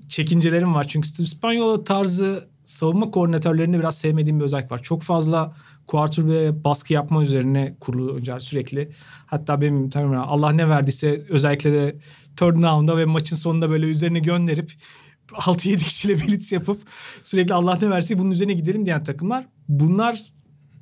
çekincelerim 0.10 0.74
var. 0.74 0.88
Çünkü 0.88 1.08
Steve 1.08 1.28
Spagnuolo 1.28 1.84
tarzı 1.84 2.53
savunma 2.66 3.12
koordinatörlerinde 3.12 3.80
biraz 3.80 3.98
sevmediğim 3.98 4.40
bir 4.40 4.46
özellik 4.46 4.72
var. 4.72 4.82
Çok 4.84 5.04
fazla 5.04 5.56
quarter 5.88 6.28
ve 6.28 6.64
baskı 6.64 6.94
yapma 6.94 7.24
üzerine 7.24 7.76
kurulu 7.80 8.14
oyuncular 8.14 8.40
sürekli. 8.40 8.92
Hatta 9.26 9.62
benim 9.62 9.90
tamam 9.90 10.26
Allah 10.28 10.52
ne 10.52 10.70
verdiyse 10.70 11.26
özellikle 11.30 11.72
de 11.74 11.96
third 12.38 12.56
down'da 12.64 12.98
ve 12.98 13.06
maçın 13.06 13.36
sonunda 13.36 13.70
böyle 13.70 13.86
üzerine 13.86 14.20
gönderip 14.20 14.74
6-7 15.34 15.78
kişiyle 15.78 16.18
blitz 16.18 16.52
yapıp 16.52 16.82
sürekli 17.24 17.54
Allah 17.54 17.80
ne 17.82 17.90
verse 17.90 18.20
bunun 18.20 18.32
üzerine 18.32 18.54
gidelim 18.54 18.86
diyen 18.86 19.04
takımlar. 19.04 19.46
Bunlar 19.70 20.24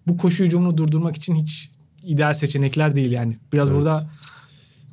bu 0.08 0.18
koşu 0.18 0.44
hücumunu 0.44 0.78
durdurmak 0.78 1.16
için 1.16 1.36
hiç 1.36 1.72
ideal 2.04 2.34
seçenekler 2.34 2.96
değil 2.96 3.12
yani. 3.12 3.38
Biraz 3.54 3.70
Evet. 3.70 3.80
burada 3.80 4.10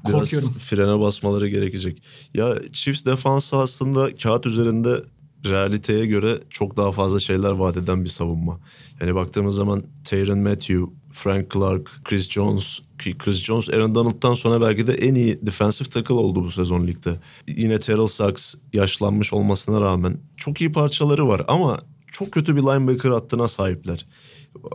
Biraz 0.05 0.12
korkuyorum. 0.12 0.53
frene 0.53 1.01
basmaları 1.01 1.49
gerekecek. 1.49 2.03
Ya 2.34 2.55
Chiefs 2.72 3.05
defansı 3.05 3.57
aslında 3.57 4.16
kağıt 4.16 4.47
üzerinde 4.47 5.03
realiteye 5.45 6.07
göre 6.07 6.39
çok 6.51 6.76
daha 6.76 6.93
fazla 6.93 7.20
şeyler 7.20 7.51
vaat 7.51 7.76
eden 7.76 8.05
bir 8.05 8.09
savunma. 8.09 8.61
Yani 9.01 9.14
baktığımız 9.14 9.55
zaman 9.55 9.82
Tyron 10.05 10.39
Matthew, 10.39 10.84
Frank 11.12 11.51
Clark, 11.51 11.91
Chris 12.05 12.30
Jones 12.30 12.80
Chris 12.99 13.43
Jones 13.43 13.68
Aaron 13.68 13.95
Donald'dan 13.95 14.34
sonra 14.34 14.61
belki 14.61 14.86
de 14.86 14.95
en 14.95 15.14
iyi 15.14 15.47
defensive 15.47 15.89
tackle 15.89 16.14
oldu 16.14 16.45
bu 16.45 16.51
sezon 16.51 16.86
ligde. 16.86 17.20
Yine 17.49 17.80
Terrell 17.80 18.07
Suggs 18.07 18.55
yaşlanmış 18.72 19.32
olmasına 19.32 19.80
rağmen 19.80 20.20
çok 20.36 20.61
iyi 20.61 20.72
parçaları 20.72 21.28
var 21.28 21.43
ama 21.49 21.78
çok 22.07 22.32
kötü 22.32 22.57
bir 22.57 22.62
linebacker 22.62 23.11
hattına 23.11 23.49
sahipler. 23.49 24.07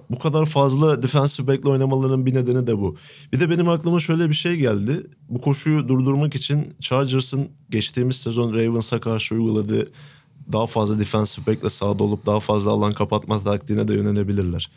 Bu 0.09 0.20
kadar 0.20 0.45
fazla 0.45 1.03
defensive 1.03 1.47
back'le 1.47 1.66
oynamalarının 1.66 2.26
bir 2.26 2.34
nedeni 2.34 2.68
de 2.68 2.78
bu. 2.78 2.95
Bir 3.34 3.39
de 3.39 3.49
benim 3.49 3.70
aklıma 3.70 3.99
şöyle 3.99 4.30
bir 4.30 4.34
şey 4.34 4.55
geldi. 4.55 5.07
Bu 5.30 5.41
koşuyu 5.41 5.88
durdurmak 5.88 6.36
için 6.36 6.76
Chargers'ın 6.80 7.49
geçtiğimiz 7.70 8.16
sezon 8.16 8.53
Ravens'a 8.53 8.99
karşı 8.99 9.36
uyguladığı 9.36 9.91
daha 10.52 10.68
fazla 10.68 11.00
defensive 11.00 11.46
back'le 11.48 11.70
sahada 11.72 12.04
olup 12.04 12.26
daha 12.26 12.39
fazla 12.39 12.72
alan 12.72 12.94
kapatma 12.94 13.44
taktiğine 13.44 13.88
de 13.88 13.94
yönelebilirler. 13.94 14.72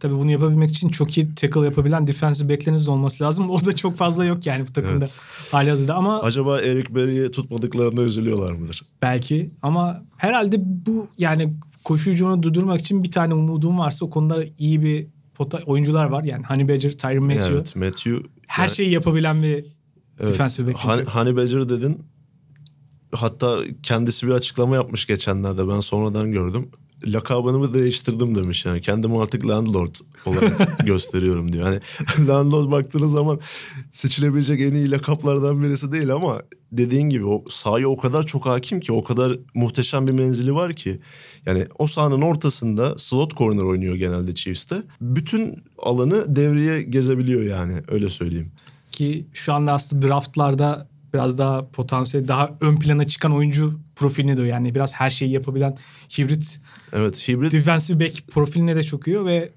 Tabii 0.00 0.14
bunu 0.14 0.30
yapabilmek 0.30 0.70
için 0.70 0.88
çok 0.88 1.18
iyi 1.18 1.34
tackle 1.34 1.60
yapabilen 1.64 2.06
defensive 2.06 2.48
back'leriniz 2.52 2.88
olması 2.88 3.24
lazım. 3.24 3.50
O 3.54 3.64
da 3.64 3.72
çok 3.76 3.96
fazla 3.96 4.24
yok 4.24 4.46
yani 4.46 4.66
bu 4.68 4.72
takımda 4.72 4.96
Evet. 5.04 5.20
hali 5.52 5.70
hazırda 5.70 5.94
ama 5.94 6.22
Acaba 6.22 6.60
Eric 6.60 6.94
Berry'i 6.94 7.30
tutmadıklarına 7.30 8.00
üzülüyorlar 8.00 8.52
mıdır? 8.52 8.82
belki 9.02 9.50
ama 9.62 10.02
herhalde 10.16 10.56
bu 10.60 11.08
yani 11.18 11.54
koşu 11.84 12.10
hücumunu 12.10 12.42
durdurmak 12.42 12.80
için 12.80 13.02
bir 13.02 13.10
tane 13.10 13.34
umudum 13.34 13.78
varsa 13.78 14.04
o 14.06 14.10
konuda 14.10 14.44
iyi 14.58 14.82
bir 14.82 15.06
pota- 15.38 15.64
oyuncular 15.64 16.04
var. 16.04 16.24
Yani 16.24 16.44
Honey 16.44 16.68
Badger, 16.68 16.92
Tyron 16.92 17.26
Matthew. 17.26 17.54
Evet 17.54 17.76
Matthew. 17.76 18.16
Her 18.46 18.66
yani- 18.66 18.76
şeyi 18.76 18.90
yapabilen 18.90 19.42
bir 19.42 19.64
Evet. 20.20 20.30
defensive 20.30 20.66
back. 20.72 20.78
Hani, 20.84 21.02
Honey 21.04 21.36
Badger 21.36 21.68
dedin. 21.68 22.02
Hatta 23.16 23.58
kendisi 23.82 24.26
bir 24.26 24.32
açıklama 24.32 24.74
yapmış 24.74 25.06
geçenlerde 25.06 25.68
ben 25.68 25.80
sonradan 25.80 26.32
gördüm. 26.32 26.70
Lakabını 27.06 27.74
değiştirdim 27.74 28.34
demiş 28.34 28.64
yani. 28.66 28.80
Kendimi 28.80 29.20
artık 29.20 29.48
landlord 29.48 29.94
olarak 30.26 30.78
gösteriyorum 30.86 31.52
diyor. 31.52 31.64
Hani 31.64 31.80
landlord 32.28 32.70
baktığınız 32.70 33.12
zaman 33.12 33.40
seçilebilecek 33.90 34.60
en 34.60 34.74
iyi 34.74 34.90
lakaplardan 34.90 35.62
birisi 35.62 35.92
değil 35.92 36.12
ama 36.12 36.42
dediğin 36.72 37.08
gibi 37.08 37.26
o 37.26 37.44
sahaya 37.48 37.88
o 37.88 37.96
kadar 37.96 38.22
çok 38.22 38.46
hakim 38.46 38.80
ki 38.80 38.92
o 38.92 39.04
kadar 39.04 39.38
muhteşem 39.54 40.06
bir 40.06 40.12
menzili 40.12 40.54
var 40.54 40.76
ki. 40.76 41.00
Yani 41.46 41.66
o 41.78 41.86
sahanın 41.86 42.22
ortasında 42.22 42.98
slot 42.98 43.36
corner 43.36 43.62
oynuyor 43.62 43.94
genelde 43.94 44.34
Chiefs'te. 44.34 44.82
Bütün 45.00 45.64
alanı 45.78 46.36
devreye 46.36 46.82
gezebiliyor 46.82 47.42
yani 47.42 47.82
öyle 47.88 48.08
söyleyeyim. 48.08 48.52
ki 48.92 49.26
şu 49.32 49.52
anda 49.52 49.72
aslında 49.72 50.08
draftlarda 50.08 50.93
biraz 51.14 51.38
daha 51.38 51.68
potansiyel 51.68 52.28
daha 52.28 52.50
ön 52.60 52.76
plana 52.76 53.06
çıkan 53.06 53.32
oyuncu 53.32 53.80
profiline 53.96 54.36
de 54.36 54.42
yani 54.42 54.74
biraz 54.74 54.94
her 54.94 55.10
şeyi 55.10 55.30
yapabilen 55.30 55.76
hibrit 56.18 56.60
Evet 56.92 57.28
hibrit 57.28 57.52
defensive 57.52 58.00
back 58.00 58.28
profiline 58.28 58.76
de 58.76 58.82
çok 58.82 59.06
uyuyor 59.06 59.24
ve 59.24 59.52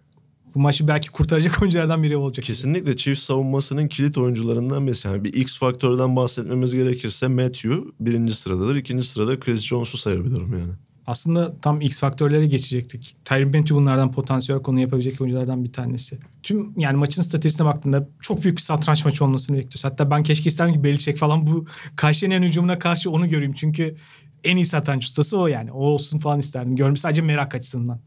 bu 0.55 0.59
maçı 0.59 0.87
belki 0.87 1.11
kurtaracak 1.11 1.57
oyunculardan 1.61 2.03
biri 2.03 2.17
olacak. 2.17 2.45
Kesinlikle 2.45 2.97
Chiefs 2.97 3.23
savunmasının 3.23 3.87
kilit 3.87 4.17
oyuncularından 4.17 4.87
birisi. 4.87 5.07
Yani 5.07 5.23
bir 5.23 5.33
X 5.33 5.57
faktörden 5.57 6.15
bahsetmemiz 6.15 6.75
gerekirse 6.75 7.27
Matthew 7.27 7.75
birinci 7.99 8.35
sıradadır. 8.35 8.75
ikinci 8.75 9.07
sırada 9.07 9.39
Chris 9.39 9.65
Jones'u 9.65 9.97
sayabilirim 9.97 10.53
yani. 10.53 10.73
Aslında 11.07 11.59
tam 11.61 11.81
X 11.81 11.99
faktörlere 11.99 12.45
geçecektik. 12.45 13.15
Tyron 13.25 13.45
Matthew 13.45 13.75
bunlardan 13.75 14.11
potansiyel 14.11 14.61
konu 14.61 14.79
yapabilecek 14.79 15.21
oyunculardan 15.21 15.63
bir 15.63 15.73
tanesi. 15.73 16.19
Tüm 16.43 16.79
yani 16.79 16.97
maçın 16.97 17.21
statistiğine 17.21 17.73
baktığında 17.73 18.09
çok 18.21 18.43
büyük 18.43 18.57
bir 18.57 18.61
satranç 18.61 19.05
maçı 19.05 19.25
olmasını 19.25 19.57
bekliyoruz. 19.57 19.85
Hatta 19.85 20.11
ben 20.11 20.23
keşke 20.23 20.49
isterim 20.49 20.73
ki 20.73 20.83
Belichick 20.83 21.17
falan 21.19 21.47
bu 21.47 21.65
Kayseri'nin 21.95 22.43
hücumuna 22.43 22.79
karşı 22.79 23.11
onu 23.11 23.29
göreyim. 23.29 23.53
Çünkü 23.53 23.95
en 24.43 24.57
iyi 24.57 24.65
satranç 24.65 25.05
ustası 25.05 25.39
o 25.39 25.47
yani. 25.47 25.71
O 25.71 25.79
olsun 25.79 26.19
falan 26.19 26.39
isterdim. 26.39 26.75
Görmüş 26.75 26.99
sadece 26.99 27.21
merak 27.21 27.55
açısından. 27.55 27.99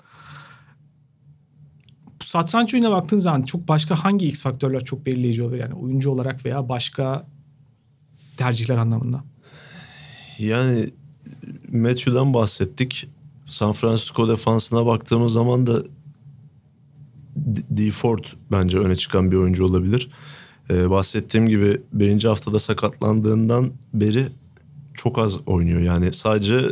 Bu 2.21 2.25
satranç 2.25 2.75
oyununa 2.75 2.91
baktığın 2.91 3.19
zaman 3.19 3.43
çok 3.43 3.69
başka 3.69 4.05
hangi 4.05 4.29
X 4.29 4.43
faktörler 4.43 4.85
çok 4.85 5.07
belirleyici 5.07 5.43
olabilir? 5.43 5.63
Yani 5.63 5.75
oyuncu 5.75 6.11
olarak 6.11 6.47
veya 6.47 6.69
başka 6.69 7.27
tercihler 8.37 8.77
anlamında. 8.77 9.25
Yani 10.39 10.91
Matthew'dan 11.73 12.35
bahsettik. 12.35 13.09
San 13.47 13.73
Francisco 13.73 14.29
defansına 14.29 14.87
baktığımız 14.87 15.33
zaman 15.33 15.67
da 15.67 15.83
D-. 17.37 17.91
Ford 17.91 18.25
bence 18.53 18.79
öne 18.79 18.97
çıkan 18.97 19.31
bir 19.31 19.37
oyuncu 19.37 19.65
olabilir. 19.65 20.11
Ee, 20.71 20.91
bahsettiğim 20.91 21.49
gibi 21.49 21.81
birinci 21.93 22.29
haftada 22.29 22.59
sakatlandığından 22.59 23.73
beri 23.95 24.29
çok 24.95 25.19
az 25.19 25.41
oynuyor. 25.47 25.81
Yani 25.81 26.13
sadece 26.13 26.67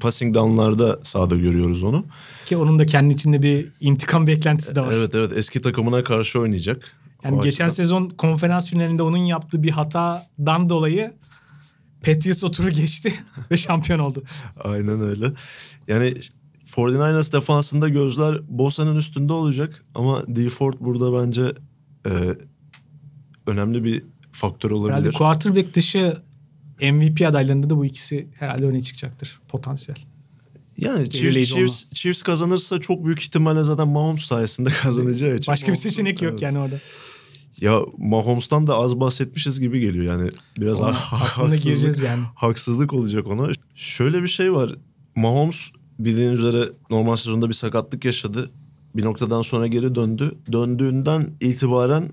passing 0.00 0.34
down'larda 0.34 1.00
sahada 1.02 1.36
görüyoruz 1.36 1.82
onu. 1.82 2.04
Ki 2.46 2.56
onun 2.56 2.78
da 2.78 2.84
kendi 2.84 3.14
içinde 3.14 3.42
bir 3.42 3.68
intikam 3.80 4.26
beklentisi 4.26 4.76
de 4.76 4.80
var. 4.80 4.92
Evet 4.92 5.14
evet 5.14 5.32
eski 5.36 5.62
takımına 5.62 6.04
karşı 6.04 6.40
oynayacak. 6.40 6.96
Yani 7.24 7.36
O 7.36 7.42
geçen 7.42 7.64
açıdan. 7.64 7.74
sezon 7.74 8.08
konferans 8.08 8.68
finalinde 8.68 9.02
onun 9.02 9.16
yaptığı 9.16 9.62
bir 9.62 9.70
hatadan 9.70 10.70
dolayı 10.70 11.12
Patriots 12.04 12.44
o 12.44 12.50
turu 12.50 12.70
geçti 12.70 13.14
ve 13.50 13.56
şampiyon 13.56 13.98
oldu. 13.98 14.22
Aynen 14.64 15.00
öyle. 15.00 15.32
Yani 15.88 16.14
49ers 16.66 17.32
defansında 17.32 17.88
gözler 17.88 18.38
Bosa'nın 18.48 18.96
üstünde 18.96 19.32
olacak 19.32 19.84
ama 19.94 20.22
D 20.28 20.50
Ford 20.50 20.74
burada 20.80 21.26
bence 21.26 21.52
e, 22.06 22.10
önemli 23.46 23.84
bir 23.84 24.02
faktör 24.32 24.70
Herhalde 24.70 24.94
olabilir. 24.94 25.12
quarterback 25.12 25.74
dışı 25.74 26.22
MVP 26.80 27.22
adaylarında 27.26 27.70
da 27.70 27.76
bu 27.76 27.84
ikisi 27.84 28.28
herhalde 28.38 28.66
öne 28.66 28.82
çıkacaktır 28.82 29.40
potansiyel. 29.48 29.98
Yani 30.78 31.10
Chiefs, 31.10 31.48
Chiefs, 31.48 31.90
Chiefs 31.90 32.22
kazanırsa 32.22 32.80
çok 32.80 33.04
büyük 33.04 33.22
ihtimalle 33.22 33.62
zaten 33.62 33.88
Mahomes 33.88 34.22
sayesinde 34.22 34.70
kazanacağı 34.82 35.36
için. 35.36 35.52
Başka 35.52 35.72
bir 35.72 35.76
seçenek 35.76 36.22
yok 36.22 36.32
Evet. 36.32 36.42
yani 36.42 36.58
orada. 36.58 36.76
Ya 37.60 37.80
Mahomes'tan 37.98 38.66
da 38.66 38.76
az 38.76 39.00
bahsetmişiz 39.00 39.60
gibi 39.60 39.80
geliyor 39.80 40.04
yani. 40.04 40.30
Biraz 40.60 40.80
Ona 40.80 40.94
ha- 40.94 41.20
haksızlık, 41.20 42.02
yani. 42.02 42.22
haksızlık 42.34 42.92
olacak 42.92 43.26
ona. 43.26 43.48
Şöyle 43.74 44.22
bir 44.22 44.28
şey 44.28 44.52
var. 44.52 44.76
Mahomes 45.16 45.70
bildiğiniz 45.98 46.38
üzere 46.38 46.68
normal 46.90 47.16
sezonda 47.16 47.48
bir 47.48 47.54
sakatlık 47.54 48.04
yaşadı. 48.04 48.50
Bir 48.96 49.04
noktadan 49.04 49.42
sonra 49.42 49.66
geri 49.66 49.94
döndü. 49.94 50.32
Döndüğünden 50.52 51.30
itibaren 51.40 52.12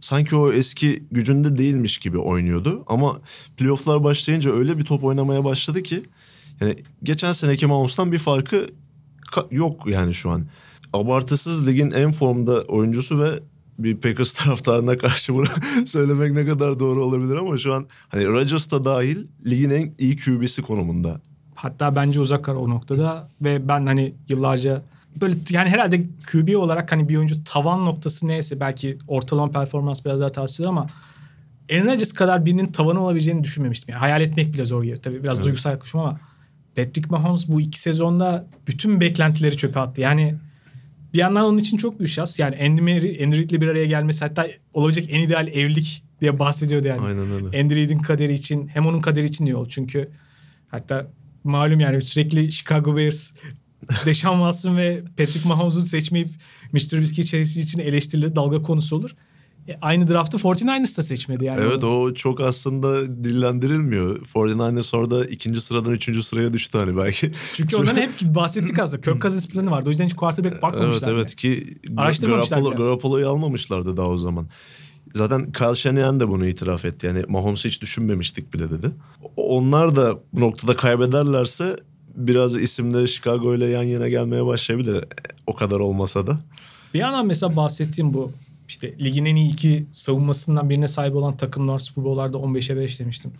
sanki 0.00 0.36
o 0.36 0.52
eski 0.52 1.04
gücünde 1.10 1.56
değilmiş 1.58 1.98
gibi 1.98 2.18
oynuyordu. 2.18 2.84
Ama 2.86 3.20
playofflar 3.56 4.04
başlayınca 4.04 4.52
öyle 4.52 4.78
bir 4.78 4.84
top 4.84 5.04
oynamaya 5.04 5.44
başladı 5.44 5.82
ki 5.82 6.02
yani 6.60 6.76
geçen 7.02 7.32
seneki 7.32 7.66
Mahomes'tan 7.66 8.12
bir 8.12 8.18
farkı 8.18 8.66
yok 9.50 9.86
yani 9.86 10.14
şu 10.14 10.30
an. 10.30 10.46
Abartısız 10.92 11.66
ligin 11.66 11.90
en 11.90 12.12
formda 12.12 12.62
oyuncusu 12.62 13.18
ve 13.20 13.30
bir 13.78 13.96
Packers 13.96 14.32
taraftarına 14.32 14.98
karşı 14.98 15.34
bunu 15.34 15.46
söylemek 15.86 16.32
ne 16.32 16.46
kadar 16.46 16.80
doğru 16.80 17.04
olabilir 17.04 17.36
ama 17.36 17.58
şu 17.58 17.74
an 17.74 17.86
hani 18.08 18.26
Rodgers 18.26 18.70
da 18.70 18.84
dahil 18.84 19.26
ligin 19.46 19.70
en 19.70 19.94
iyi 19.98 20.16
QB'si 20.16 20.62
konumunda. 20.62 21.20
Hatta 21.54 21.96
bence 21.96 22.20
uzak 22.20 22.48
ara 22.48 22.58
o 22.58 22.70
noktada 22.70 23.28
ve 23.40 23.68
ben 23.68 23.86
hani 23.86 24.14
yıllarca 24.28 24.82
böyle 25.20 25.36
yani 25.50 25.70
herhalde 25.70 26.02
QB 26.32 26.56
olarak 26.56 26.92
hani 26.92 27.08
bir 27.08 27.16
oyuncu 27.16 27.44
tavan 27.44 27.84
noktası 27.84 28.26
neyse 28.26 28.60
belki 28.60 28.98
ortalama 29.08 29.52
performans 29.52 30.04
biraz 30.04 30.20
daha 30.20 30.28
tavsiye 30.28 30.68
ama 30.68 30.86
Aaron 31.72 31.86
Rodgers 31.86 32.12
kadar 32.12 32.46
birinin 32.46 32.66
tavanı 32.66 33.00
olabileceğini 33.00 33.44
düşünmemiştim. 33.44 33.92
Yani 33.92 34.00
hayal 34.00 34.20
etmek 34.20 34.54
bile 34.54 34.66
zor 34.66 34.82
geliyor. 34.82 35.02
Tabii 35.02 35.22
biraz 35.22 35.38
Evet. 35.38 35.44
duygusal 35.44 35.70
yaklaşım 35.70 36.00
ama 36.00 36.20
Patrick 36.76 37.08
Mahomes 37.10 37.48
bu 37.48 37.60
iki 37.60 37.80
sezonda 37.80 38.46
bütün 38.66 39.00
beklentileri 39.00 39.56
çöpe 39.56 39.80
attı. 39.80 40.00
Yani 40.00 40.34
bir 41.14 41.18
yandan 41.18 41.44
onun 41.44 41.58
için 41.58 41.76
çok 41.76 41.98
büyük 41.98 42.10
şans. 42.10 42.38
Yani 42.38 42.56
Andy, 42.62 42.80
Mary, 42.80 43.24
Andy 43.24 43.36
Reid'le 43.36 43.60
bir 43.60 43.68
araya 43.68 43.84
gelmesi 43.84 44.24
hatta 44.24 44.46
olabilecek 44.72 45.10
en 45.10 45.20
ideal 45.20 45.48
evlilik 45.48 46.02
diye 46.20 46.38
bahsediyordu 46.38 46.88
yani. 46.88 47.00
Aynen 47.00 47.32
öyle. 47.32 47.60
Andy 47.60 47.74
Reid'in 47.74 47.98
kaderi 47.98 48.32
için 48.32 48.68
hem 48.68 48.86
onun 48.86 49.00
kaderi 49.00 49.26
için 49.26 49.52
oldu. 49.52 49.68
Çünkü 49.68 50.10
hatta 50.68 51.10
malum 51.44 51.80
yani 51.80 52.02
sürekli 52.02 52.52
Chicago 52.52 52.96
Bears 52.96 53.32
Deshaun 54.06 54.36
Watson 54.36 54.76
ve 54.76 55.02
Patrick 55.16 55.48
Mahomes'u 55.48 55.86
seçmeyip 55.86 56.28
Mr. 56.72 56.78
Trubisky 56.78 57.26
Chelsea 57.26 57.62
için 57.62 57.78
eleştirilir 57.78 58.36
dalga 58.36 58.62
konusu 58.62 58.96
olur. 58.96 59.16
E, 59.68 59.78
aynı 59.82 60.08
draftı 60.08 60.36
49ers 60.38 60.96
da 60.98 61.02
seçmedi 61.02 61.44
yani. 61.44 61.60
Evet 61.60 61.84
o 61.84 62.14
çok 62.14 62.40
aslında 62.40 63.06
dillendirilmiyor. 63.24 64.20
49ers 64.20 64.96
orada 64.96 65.26
ikinci 65.26 65.60
sıradan 65.60 65.92
üçüncü 65.92 66.22
sıraya 66.22 66.52
düştü 66.52 66.78
hani 66.78 66.96
belki. 66.96 67.30
Çünkü 67.54 67.76
ondan 67.76 67.96
hep 67.96 68.10
bahsettik 68.22 68.78
aslında. 68.78 69.00
Kirk 69.00 69.22
Cousins 69.22 69.48
planı 69.48 69.70
vardı. 69.70 69.86
O 69.86 69.90
yüzden 69.90 70.06
hiç 70.06 70.14
quarterback 70.14 70.52
Evet 70.52 70.62
bakmamışlar. 70.62 71.12
evet 71.12 71.36
ki 71.36 71.78
Araştırmamışlar 71.96 72.58
Garoppolo. 72.58 72.76
Garoppolo'yu 72.84 73.28
almamışlardı 73.28 73.96
daha 73.96 74.08
o 74.08 74.18
zaman. 74.18 74.46
Zaten 75.14 75.52
Kyle 75.52 75.74
Shanahan 75.74 76.20
de 76.20 76.28
bunu 76.28 76.46
itiraf 76.46 76.84
etti. 76.84 77.06
Yani 77.06 77.22
Mahomes'u 77.28 77.68
hiç 77.68 77.82
düşünmemiştik 77.82 78.54
bile 78.54 78.70
dedi. 78.70 78.90
Onlar 79.36 79.96
da 79.96 80.18
bu 80.32 80.40
noktada 80.40 80.76
kaybederlerse 80.76 81.76
biraz 82.14 82.56
isimleri 82.56 83.08
Chicago 83.08 83.54
ile 83.54 83.66
yan 83.66 83.82
yana 83.82 84.08
gelmeye 84.08 84.46
başlayabilir. 84.46 85.04
O 85.46 85.54
kadar 85.54 85.80
olmasa 85.80 86.26
da. 86.26 86.36
Bir 86.94 86.98
yandan 86.98 87.26
mesela 87.26 87.56
bahsettiğim 87.56 88.14
bu 88.14 88.32
işte 88.68 88.94
ligin 88.98 89.24
en 89.24 89.36
iyi 89.36 89.52
iki 89.52 89.86
savunmasından 89.92 90.70
birine 90.70 90.88
sahip 90.88 91.14
olan 91.16 91.36
takımlar 91.36 91.78
Super 91.78 92.04
Bowl'larda 92.04 92.38
15'e 92.38 92.76
5 92.76 93.00
demiştim. 93.00 93.32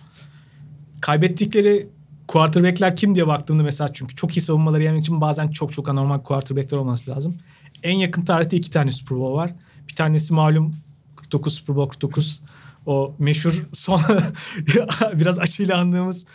Kaybettikleri 1.00 1.88
quarterback'ler 2.28 2.96
kim 2.96 3.14
diye 3.14 3.26
baktığımda 3.26 3.62
mesela 3.62 3.92
çünkü 3.92 4.16
çok 4.16 4.36
iyi 4.36 4.40
savunmaları 4.40 4.82
yemek 4.82 5.02
için 5.02 5.20
bazen 5.20 5.48
çok 5.48 5.72
çok 5.72 5.88
anormal 5.88 6.18
quarterback'ler 6.18 6.78
olması 6.78 7.10
lazım. 7.10 7.38
En 7.82 7.98
yakın 7.98 8.24
tarihte 8.24 8.56
iki 8.56 8.70
tane 8.70 8.92
Super 8.92 9.18
Bowl 9.18 9.36
var. 9.36 9.54
Bir 9.88 9.94
tanesi 9.94 10.34
malum 10.34 10.74
49 11.16 11.54
Super 11.54 11.76
Bowl 11.76 11.90
49 11.90 12.40
o 12.86 13.14
meşhur 13.18 13.66
son 13.72 14.00
biraz 15.14 15.38
açıyla 15.38 15.78
andığımız 15.78 16.26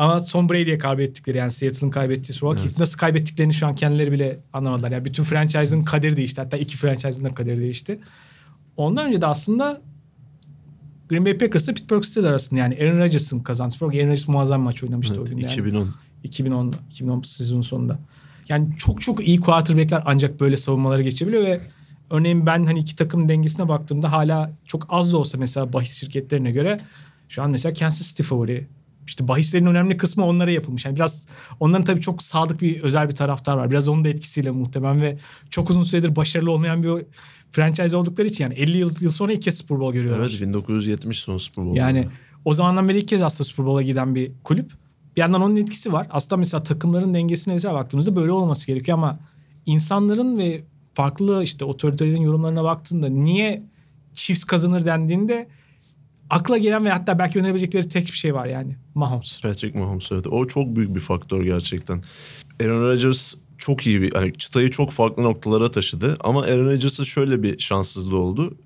ama 0.00 0.24
Tom 0.24 0.48
Brady'ye 0.48 0.78
kaybettikleri 0.78 1.38
yani 1.38 1.50
Seattle'ın 1.50 1.90
kaybettiği 1.90 2.36
Super 2.36 2.50
Bowl. 2.50 2.68
Ki 2.68 2.80
Nasıl 2.80 2.98
kaybettiklerini 2.98 3.54
şu 3.54 3.66
an 3.66 3.74
kendileri 3.74 4.12
bile 4.12 4.40
anlamadılar. 4.52 4.90
Yani 4.90 5.04
bütün 5.04 5.24
franchise'ın 5.24 5.82
kaderi 5.84 6.16
değişti. 6.16 6.40
Hatta 6.40 6.56
iki 6.56 6.76
franchise'ın 6.76 7.24
da 7.24 7.34
kaderi 7.34 7.60
değişti. 7.60 8.00
Ondan 8.76 9.06
önce 9.06 9.20
de 9.20 9.26
aslında 9.26 9.80
Green 11.08 11.24
Bay 11.24 11.38
Packers'la 11.38 11.74
Pittsburgh 11.74 12.04
Steelers 12.04 12.30
arasında 12.30 12.60
yani 12.60 12.78
Aaron 12.80 12.98
Rodgers'ın 12.98 13.40
kazandı. 13.40 13.74
Aaron 13.80 13.88
Rodgers 13.88 14.28
muazzam 14.28 14.60
maç 14.60 14.84
oynamıştı 14.84 15.14
Evet, 15.18 15.26
o 15.26 15.30
gün. 15.30 15.38
Yani. 15.38 15.52
2010. 15.52 15.94
2010'da, 16.24 16.76
2010 16.90 17.22
sezonun 17.22 17.62
sonunda. 17.62 17.98
Yani 18.48 18.76
çok 18.76 19.02
çok 19.02 19.28
iyi 19.28 19.40
quarterback'ler 19.40 20.02
ancak 20.06 20.40
böyle 20.40 20.56
savunmaları 20.56 21.02
geçebiliyor 21.02 21.42
ve 21.42 21.60
örneğin 22.10 22.46
ben 22.46 22.64
hani 22.66 22.78
iki 22.78 22.96
takım 22.96 23.28
dengesine 23.28 23.68
baktığımda 23.68 24.12
hala 24.12 24.50
çok 24.66 24.86
az 24.88 25.12
da 25.12 25.18
olsa 25.18 25.38
mesela 25.38 25.72
bahis 25.72 25.92
şirketlerine 25.92 26.50
göre 26.50 26.76
şu 27.28 27.42
an 27.42 27.50
mesela 27.50 27.74
Kansas 27.74 28.08
City 28.08 28.22
favori. 28.22 28.66
İşte 29.10 29.28
bahislerin 29.28 29.66
önemli 29.66 29.96
kısmı 29.96 30.24
onlara 30.24 30.50
yapılmış. 30.50 30.84
Yani 30.84 30.96
biraz 30.96 31.26
onların 31.60 31.84
tabii 31.84 32.00
çok 32.00 32.22
sadık 32.22 32.62
bir 32.62 32.80
özel 32.80 33.08
bir 33.08 33.16
taraftar 33.16 33.56
var. 33.56 33.70
Biraz 33.70 33.88
onun 33.88 34.04
da 34.04 34.08
etkisiyle 34.08 34.50
muhtemelen 34.50 35.02
ve 35.02 35.18
çok 35.50 35.70
uzun 35.70 35.82
süredir 35.82 36.16
başarılı 36.16 36.50
olmayan 36.50 36.82
bir 36.82 36.90
franchise 37.52 37.96
oldukları 37.96 38.28
için 38.28 38.44
yani 38.44 38.54
50 38.54 38.78
yıl, 38.78 38.90
yıl 39.00 39.10
sonra 39.10 39.32
ilk 39.32 39.42
kez 39.42 39.56
Super 39.58 39.80
Bowl 39.80 39.94
görüyorlar. 39.94 40.28
Evet 40.30 40.40
1970 40.40 41.18
son 41.18 41.36
Super 41.36 41.64
Bowl. 41.64 41.76
Yani 41.76 42.08
o 42.44 42.52
zamandan 42.52 42.88
beri 42.88 42.98
ilk 42.98 43.08
kez 43.08 43.22
aslında 43.22 43.44
Super 43.44 43.66
Bowl'a 43.66 43.82
giden 43.82 44.14
bir 44.14 44.32
kulüp. 44.44 44.72
Bir 45.16 45.20
yandan 45.20 45.42
onun 45.42 45.56
etkisi 45.56 45.92
var. 45.92 46.06
Aslında 46.10 46.36
mesela 46.36 46.62
takımların 46.62 47.14
dengesine 47.14 47.54
mesela 47.54 47.74
baktığımızda 47.74 48.16
böyle 48.16 48.32
olması 48.32 48.66
gerekiyor 48.66 48.98
ama 48.98 49.18
insanların 49.66 50.38
ve 50.38 50.64
farklı 50.94 51.42
işte 51.42 51.64
otoritelerin 51.64 52.22
yorumlarına 52.22 52.64
baktığında 52.64 53.08
niye 53.08 53.62
Chiefs 54.14 54.44
kazanır 54.44 54.86
dendiğinde 54.86 55.48
akla 56.30 56.58
gelen 56.58 56.84
ve 56.84 56.90
hatta 56.90 57.18
belki 57.18 57.38
önerebilecekleri 57.38 57.88
tek 57.88 58.06
bir 58.06 58.16
şey 58.16 58.34
var 58.34 58.46
yani. 58.46 58.76
Mahomes. 58.94 59.40
Patrick 59.40 59.78
Mahomes 59.78 60.12
evet. 60.12 60.26
O 60.26 60.46
çok 60.46 60.76
büyük 60.76 60.94
bir 60.94 61.00
faktör 61.00 61.44
gerçekten. 61.44 62.02
Aaron 62.60 62.82
Rodgers 62.82 63.34
çok 63.58 63.86
iyi 63.86 64.02
bir 64.02 64.12
hani 64.12 64.32
çıtayı 64.34 64.70
çok 64.70 64.90
farklı 64.90 65.22
noktalara 65.22 65.70
taşıdı 65.70 66.16
ama 66.20 66.42
Aaron 66.42 66.64
Rodgers'ın 66.64 67.04
şöyle 67.04 67.42
bir 67.42 67.58
şanssızlığı 67.58 68.18
oldu. 68.18 68.58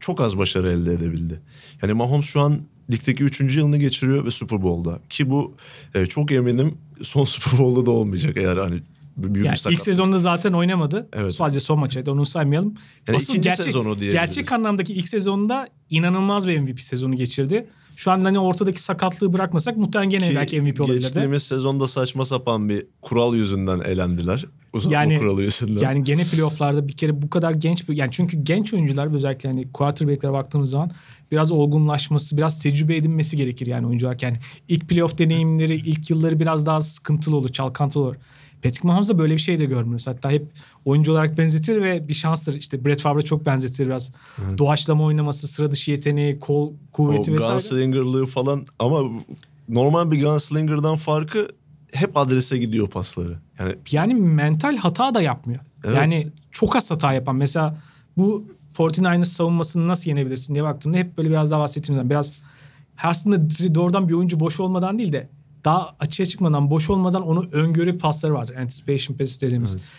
Çok 0.00 0.20
az 0.20 0.38
başarı 0.38 0.72
elde 0.72 0.92
edebildi. 0.92 1.40
Yani 1.82 1.92
Mahomes 1.92 2.26
şu 2.26 2.40
an 2.40 2.60
ligdeki 2.92 3.24
3. 3.24 3.56
yılını 3.56 3.76
geçiriyor 3.76 4.26
ve 4.26 4.30
Super 4.30 4.62
Bowl'da. 4.62 5.00
Ki 5.08 5.30
bu 5.30 5.56
e, 5.94 6.06
çok 6.06 6.32
eminim 6.32 6.78
son 7.02 7.24
Super 7.34 7.58
Bowl'da 7.58 7.86
da 7.86 7.90
olmayacak 7.90 8.36
eğer 8.36 8.56
hani 8.56 8.82
büyük 9.16 9.46
Yani 9.46 9.56
bir 9.66 9.72
ilk 9.72 9.80
sezonda 9.80 10.18
zaten 10.18 10.52
oynamadı. 10.52 11.08
Evet. 11.12 11.34
Sadece 11.34 11.60
son 11.60 11.78
maçıydı 11.78 12.10
onu 12.10 12.26
saymayalım. 12.26 12.74
Yani 13.08 13.16
Asıl 13.16 13.32
ikinci 13.32 13.48
gerçek, 13.48 13.64
sezonu 13.64 13.84
diyebiliriz. 13.84 14.14
Gerçek 14.14 14.52
anlamdaki 14.52 14.94
ilk 14.94 15.08
sezonda 15.08 15.68
inanılmaz 15.90 16.48
bir 16.48 16.58
MVP 16.58 16.80
sezonu 16.80 17.16
geçirdi. 17.16 17.66
Şu 17.96 18.10
an 18.10 18.24
hani 18.24 18.38
ortadaki 18.38 18.82
sakatlığı 18.82 19.32
bırakmasak 19.32 19.76
muhtemelen 19.76 20.10
gene 20.10 20.28
Ki 20.28 20.34
belki 20.36 20.60
MVP 20.60 20.80
olabilirdi. 20.80 21.02
Geçtiğimiz 21.02 21.42
sezonda 21.42 21.86
saçma 21.86 22.24
sapan 22.24 22.68
bir 22.68 22.86
kural 23.02 23.34
yüzünden 23.34 23.80
elendiler. 23.80 24.46
Uzatma 24.72 24.94
Yani- 24.94 25.18
kuralı 25.18 25.42
yüzünden. 25.42 25.80
Yani 25.80 26.04
gene 26.04 26.24
playofflarda 26.24 26.88
bir 26.88 26.92
kere 26.92 27.22
bu 27.22 27.30
kadar 27.30 27.52
genç 27.52 27.88
bir 27.88 27.96
yani 27.96 28.10
çünkü 28.12 28.42
genç 28.42 28.74
oyuncular 28.74 29.14
özellikle 29.14 29.48
hani 29.48 29.72
quarterback'lere 29.72 30.32
baktığımız 30.32 30.70
zaman 30.70 30.90
biraz 31.32 31.52
olgunlaşması, 31.52 32.36
biraz 32.36 32.58
tecrübe 32.62 32.96
edinmesi 32.96 33.36
gerekir 33.36 33.66
yani 33.66 33.86
oyuncular. 33.86 34.16
Yani 34.22 34.36
ilk 34.68 34.88
playoff 34.88 35.18
deneyimleri, 35.18 35.76
ilk 35.76 36.10
yılları 36.10 36.40
biraz 36.40 36.66
daha 36.66 36.82
sıkıntılı 36.82 37.36
olur, 37.36 37.48
çalkantılı 37.48 38.02
olur. 38.02 38.16
Patrick 38.62 38.88
Mahomes 38.88 39.08
da 39.08 39.18
böyle 39.18 39.34
bir 39.34 39.40
şey 39.40 39.58
de 39.58 39.64
görmüyoruz. 39.64 40.06
Hatta 40.06 40.30
hep 40.30 40.46
oyuncu 40.84 41.12
olarak 41.12 41.38
benzetir 41.38 41.82
ve 41.82 42.08
bir 42.08 42.14
şanstır. 42.14 42.54
İşte 42.54 42.84
Brett 42.84 43.00
Favre 43.00 43.22
çok 43.22 43.46
benzetir 43.46 43.86
biraz. 43.86 44.12
Doğaçlama 44.58 45.04
oynaması, 45.04 45.48
sıra 45.48 45.72
dışı 45.72 45.90
yeteneği, 45.90 46.38
kol 46.38 46.72
kuvveti 46.92 47.30
o 47.30 47.34
vesaire. 47.34 47.52
gunslingerlığı 47.52 48.26
falan 48.26 48.66
ama 48.78 49.02
normal 49.68 50.10
bir 50.10 50.24
gunslinger'dan 50.24 50.96
farkı 50.96 51.48
hep 51.92 52.16
adrese 52.16 52.58
gidiyor 52.58 52.88
pasları. 52.88 53.38
Yani 53.58 53.74
yani 53.90 54.14
mental 54.14 54.76
hata 54.76 55.14
da 55.14 55.22
yapmıyor. 55.22 55.60
Evet. 55.84 55.96
Yani 55.96 56.26
çok 56.50 56.76
az 56.76 56.90
hata 56.90 57.12
yapan. 57.12 57.36
Mesela 57.36 57.78
bu 58.16 58.44
49ers 58.74 59.24
savunmasını 59.24 59.88
nasıl 59.88 60.10
yenebilirsin 60.10 60.54
diye 60.54 60.64
baktığımda 60.64 60.96
hep 60.96 61.18
böyle 61.18 61.30
biraz 61.30 61.50
daha 61.50 61.60
bahsettiğim 61.60 61.96
zaman 61.96 62.10
biraz 62.10 62.32
aslında 63.02 63.50
doğrudan 63.74 64.08
bir 64.08 64.14
oyuncu 64.14 64.40
boş 64.40 64.60
olmadan 64.60 64.98
değil 64.98 65.12
de 65.12 65.28
daha 65.64 65.96
açığa 66.00 66.26
çıkmadan, 66.26 66.70
boş 66.70 66.90
olmadan 66.90 67.22
onu 67.22 67.48
öngörü 67.52 67.98
pasları 67.98 68.34
var. 68.34 68.50
Anticipation 68.58 69.16
pass 69.16 69.42
dediğimiz. 69.42 69.74
Evet. 69.74 69.90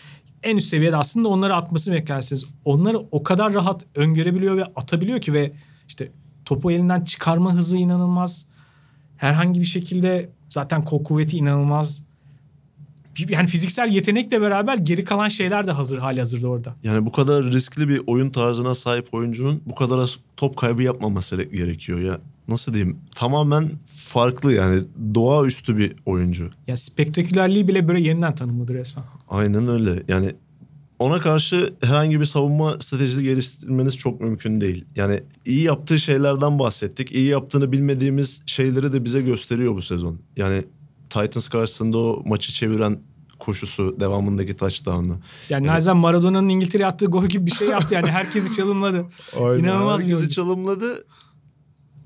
En 0.43 0.57
üst 0.57 0.67
seviyede 0.67 0.97
aslında 0.97 1.27
onları 1.27 1.55
atmasını 1.55 1.93
beklersiniz. 1.93 2.45
Onları 2.65 2.97
o 3.11 3.23
kadar 3.23 3.53
rahat 3.53 3.85
öngörebiliyor 3.95 4.57
ve 4.57 4.65
atabiliyor 4.65 5.21
ki 5.21 5.33
ve 5.33 5.51
işte 5.87 6.11
topu 6.45 6.71
elinden 6.71 7.03
çıkarma 7.03 7.53
hızı 7.53 7.77
inanılmaz. 7.77 8.45
Herhangi 9.17 9.59
bir 9.59 9.65
şekilde 9.65 10.29
zaten 10.49 10.85
kol 10.85 11.03
kuvveti 11.03 11.37
inanılmaz. 11.37 12.03
Yani 13.29 13.47
fiziksel 13.47 13.89
yetenekle 13.89 14.41
beraber 14.41 14.77
geri 14.77 15.05
kalan 15.05 15.27
şeyler 15.27 15.67
de 15.67 15.71
hazır 15.71 15.97
hali 15.97 16.19
hazırda 16.19 16.47
orada. 16.47 16.75
Yani 16.83 17.05
bu 17.05 17.11
kadar 17.11 17.43
riskli 17.43 17.89
bir 17.89 18.01
oyun 18.07 18.29
tarzına 18.29 18.75
sahip 18.75 19.13
oyuncunun 19.13 19.61
bu 19.65 19.75
kadar 19.75 19.99
az 19.99 20.17
top 20.37 20.57
kaybı 20.57 20.83
yapmaması 20.83 21.43
gerekiyor 21.43 21.99
ya. 21.99 22.19
Nasıl 22.47 22.73
diyeyim? 22.73 22.97
Tamamen 23.15 23.71
farklı 23.85 24.53
yani 24.53 24.83
doğaüstü 25.15 25.77
bir 25.77 25.95
oyuncu. 26.05 26.49
Ya 26.67 26.77
spektakülerliği 26.77 27.67
bile 27.67 27.87
böyle 27.87 28.01
yeniden 28.01 28.35
tanımladı 28.35 28.73
resmen. 28.73 29.05
Aynen 29.29 29.67
öyle. 29.67 30.03
Yani 30.07 30.35
ona 30.99 31.19
karşı 31.19 31.73
herhangi 31.83 32.19
bir 32.19 32.25
savunma 32.25 32.75
stratejisi 32.79 33.23
geliştirmeniz 33.23 33.97
çok 33.97 34.21
mümkün 34.21 34.61
değil. 34.61 34.85
Yani 34.95 35.23
iyi 35.45 35.63
yaptığı 35.63 35.99
şeylerden 35.99 36.59
bahsettik. 36.59 37.11
İyi 37.11 37.27
yaptığını 37.29 37.71
bilmediğimiz 37.71 38.41
şeyleri 38.45 38.93
de 38.93 39.05
bize 39.05 39.21
gösteriyor 39.21 39.75
bu 39.75 39.81
sezon. 39.81 40.17
Yani 40.37 40.63
Titans 41.09 41.47
karşısında 41.47 41.97
o 41.97 42.23
maçı 42.25 42.53
çeviren 42.53 43.01
koşusu, 43.39 43.99
devamındaki 43.99 44.57
touchdown'u. 44.57 45.19
Yani 45.49 45.67
Nazen 45.67 45.97
Maradona'nın 45.97 46.49
İngiltere 46.49 46.85
attığı 46.85 47.05
gol 47.05 47.25
gibi 47.25 47.45
bir 47.45 47.51
şey 47.51 47.67
yaptı 47.67 47.93
yani 47.93 48.11
herkesi 48.11 48.55
çalımladı. 48.55 48.97
İnanılmaz 49.37 49.99
bir 49.99 50.05
Herkesi 50.05 50.15
oyuncu. 50.15 50.29
çalımladı. 50.29 51.03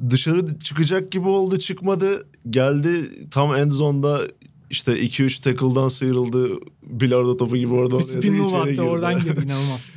Dışarı 0.09 0.59
çıkacak 0.59 1.11
gibi 1.11 1.27
oldu 1.27 1.57
çıkmadı. 1.57 2.27
Geldi 2.49 3.11
tam 3.31 3.55
end 3.55 3.71
zone'da 3.71 4.21
işte 4.69 4.99
2-3 4.99 5.41
tackle'dan 5.41 5.87
sıyrıldı. 5.87 6.49
Bilardo 6.83 7.37
topu 7.37 7.57
gibi 7.57 7.73
orada 7.73 7.97
Bir 7.97 8.03
spin 8.03 8.35
move 8.35 8.57
attı 8.57 8.81
oradan 8.81 9.23
girdi 9.23 9.41
inanılmaz. 9.45 9.91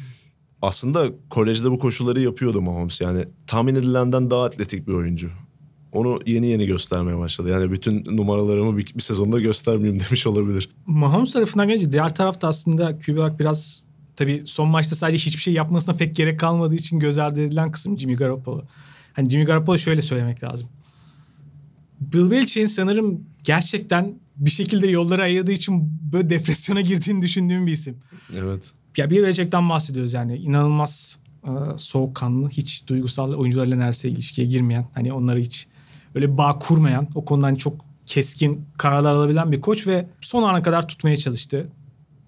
Aslında 0.62 1.08
kolejde 1.30 1.70
bu 1.70 1.78
koşulları 1.78 2.20
yapıyordu 2.20 2.62
Mahomes. 2.62 3.00
Yani 3.00 3.24
tahmin 3.46 3.74
edilenden 3.74 4.30
daha 4.30 4.44
atletik 4.44 4.88
bir 4.88 4.92
oyuncu. 4.92 5.30
Onu 5.92 6.18
yeni 6.26 6.46
yeni 6.46 6.66
göstermeye 6.66 7.18
başladı. 7.18 7.48
Yani 7.48 7.72
bütün 7.72 8.16
numaralarımı 8.16 8.78
bir, 8.78 8.94
bir 8.94 9.02
sezonda 9.02 9.40
göstermeyeyim 9.40 10.00
demiş 10.08 10.26
olabilir. 10.26 10.70
Mahomes 10.86 11.32
tarafından 11.32 11.68
gelince 11.68 11.92
diğer 11.92 12.14
tarafta 12.14 12.48
aslında 12.48 12.98
QB 12.98 13.38
biraz 13.38 13.82
tabii 14.16 14.42
son 14.46 14.68
maçta 14.68 14.96
sadece 14.96 15.26
hiçbir 15.26 15.42
şey 15.42 15.54
yapmasına 15.54 15.94
pek 15.96 16.16
gerek 16.16 16.40
kalmadığı 16.40 16.74
için 16.74 16.98
göz 16.98 17.18
ardı 17.18 17.40
edilen 17.40 17.70
kısım 17.70 17.98
Jimmy 17.98 18.14
Garoppolo. 18.14 18.64
Hani 19.18 19.30
Jimmy 19.30 19.44
Garoppolo 19.44 19.78
şöyle 19.78 20.02
söylemek 20.02 20.44
lazım. 20.44 20.68
Bill 22.00 22.30
Belichick'in 22.30 22.66
sanırım 22.66 23.24
gerçekten 23.42 24.14
bir 24.36 24.50
şekilde 24.50 24.86
yolları 24.86 25.22
ayırdığı 25.22 25.52
için 25.52 26.00
böyle 26.12 26.30
depresyona 26.30 26.80
girdiğini 26.80 27.22
düşündüğüm 27.22 27.66
bir 27.66 27.72
isim. 27.72 27.96
Evet. 28.36 28.72
Ya 28.96 29.10
Bill 29.10 29.22
Belichick'ten 29.22 29.68
bahsediyoruz 29.68 30.12
yani. 30.12 30.36
İnanılmaz 30.36 31.18
e, 31.44 31.50
soğukkanlı, 31.76 32.48
hiç 32.48 32.86
duygusal 32.86 33.34
oyuncularla 33.34 33.76
neredeyse 33.76 34.08
ilişkiye 34.08 34.46
girmeyen, 34.46 34.86
hani 34.94 35.12
onları 35.12 35.40
hiç 35.40 35.66
öyle 36.14 36.38
bağ 36.38 36.58
kurmayan, 36.58 37.08
o 37.14 37.24
konudan 37.24 37.54
çok 37.54 37.84
keskin 38.06 38.64
kararlar 38.76 39.14
alabilen 39.14 39.52
bir 39.52 39.60
koç 39.60 39.86
ve 39.86 40.06
son 40.20 40.42
ana 40.42 40.62
kadar 40.62 40.88
tutmaya 40.88 41.16
çalıştı. 41.16 41.68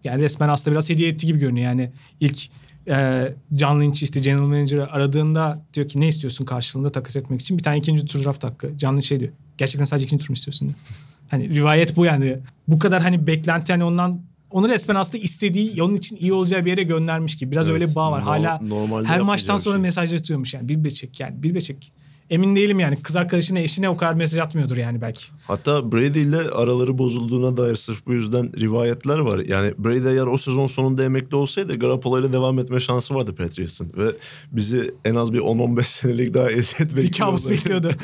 Yani 0.05 0.23
resmen 0.23 0.49
aslında 0.49 0.75
biraz 0.75 0.91
hediye 0.91 1.09
etti 1.09 1.27
gibi 1.27 1.39
görünüyor. 1.39 1.67
Yani 1.67 1.93
ilk 2.21 2.49
e, 2.89 3.29
John 3.57 3.81
Lynch 3.81 4.03
işte 4.03 4.21
general 4.21 4.47
manager'ı 4.47 4.91
aradığında 4.93 5.63
diyor 5.75 5.89
ki 5.89 6.01
ne 6.01 6.09
istiyorsun 6.09 6.45
karşılığında 6.45 6.89
takas 6.91 7.17
etmek 7.17 7.41
için? 7.41 7.59
Bir 7.59 7.63
tane 7.63 7.79
ikinci 7.79 8.05
tur 8.07 8.25
draft 8.25 8.45
hakkı. 8.45 8.71
John 8.79 8.95
Lynch 8.95 9.05
şey 9.07 9.21
diyor. 9.21 9.33
Gerçekten 9.59 9.85
sadece 9.85 10.07
ikinci 10.07 10.25
tur 10.25 10.31
mu 10.31 10.35
istiyorsun 10.35 10.69
diyor. 10.69 10.79
Hani 11.31 11.55
rivayet 11.55 11.97
bu 11.97 12.05
yani. 12.05 12.39
Bu 12.69 12.79
kadar 12.79 13.03
hani 13.03 13.27
beklenti 13.27 13.73
hani 13.73 13.85
ondan 13.85 14.21
onu 14.51 14.69
resmen 14.69 14.95
aslında 14.95 15.19
istediği 15.25 15.83
onun 15.83 15.95
için 15.97 16.17
iyi 16.17 16.33
olacağı 16.33 16.65
bir 16.65 16.71
yere 16.71 16.83
göndermiş 16.83 17.37
gibi. 17.37 17.51
Biraz 17.53 17.69
Evet, 17.69 17.75
öyle 17.81 17.91
bir 17.91 17.95
bağ 17.95 18.13
var. 18.13 18.21
no- 18.21 18.27
Hala 18.27 18.61
normalde 18.63 19.07
her 19.09 19.21
maçtan 19.21 19.57
sonra 19.57 19.75
şey. 19.77 19.83
mesaj 19.83 20.15
atıyormuş 20.15 20.55
yani. 20.55 20.69
Bir 20.69 20.85
beçek 20.85 21.21
yani. 21.21 21.43
Bir 21.43 21.55
beçek. 21.55 21.93
Emin 22.31 22.57
değilim 22.57 22.81
yani. 22.81 23.03
Kız 23.03 23.17
arkadaşına 23.17 23.59
eşine 23.59 23.89
o 23.89 23.97
kadar 23.97 24.15
mesaj 24.15 24.39
atmıyordur 24.39 24.77
yani 24.77 25.01
belki. 25.01 25.25
Hatta 25.47 25.93
Brady 25.93 26.23
ile 26.23 26.37
araları 26.37 26.99
bozulduğuna 26.99 27.57
dair 27.57 27.77
sırf 27.77 28.07
bu 28.07 28.15
yüzden 28.15 28.61
rivayetler 28.61 29.19
var. 29.19 29.39
Yani 29.39 29.75
Brady 29.79 30.09
eğer 30.09 30.27
o 30.27 30.37
sezon 30.37 30.67
sonunda 30.67 31.05
emekli 31.05 31.37
olsaydı 31.37 31.79
Garoppolo 31.79 32.21
ile 32.21 32.33
devam 32.33 32.59
etme 32.59 32.81
şansı 32.81 33.15
vardı 33.15 33.35
Patriots'ın. 33.35 33.93
Ve 33.97 34.17
bizi 34.53 34.95
en 35.05 35.15
az 35.15 35.33
bir 35.33 35.39
10-15 35.39 35.83
senelik 35.83 36.35
daha 36.35 36.51
eziyet 36.51 36.81
bekliyordu. 36.97 37.03
Bir 37.03 37.13
kabus 37.19 37.51
bekliyordu. 37.51 37.91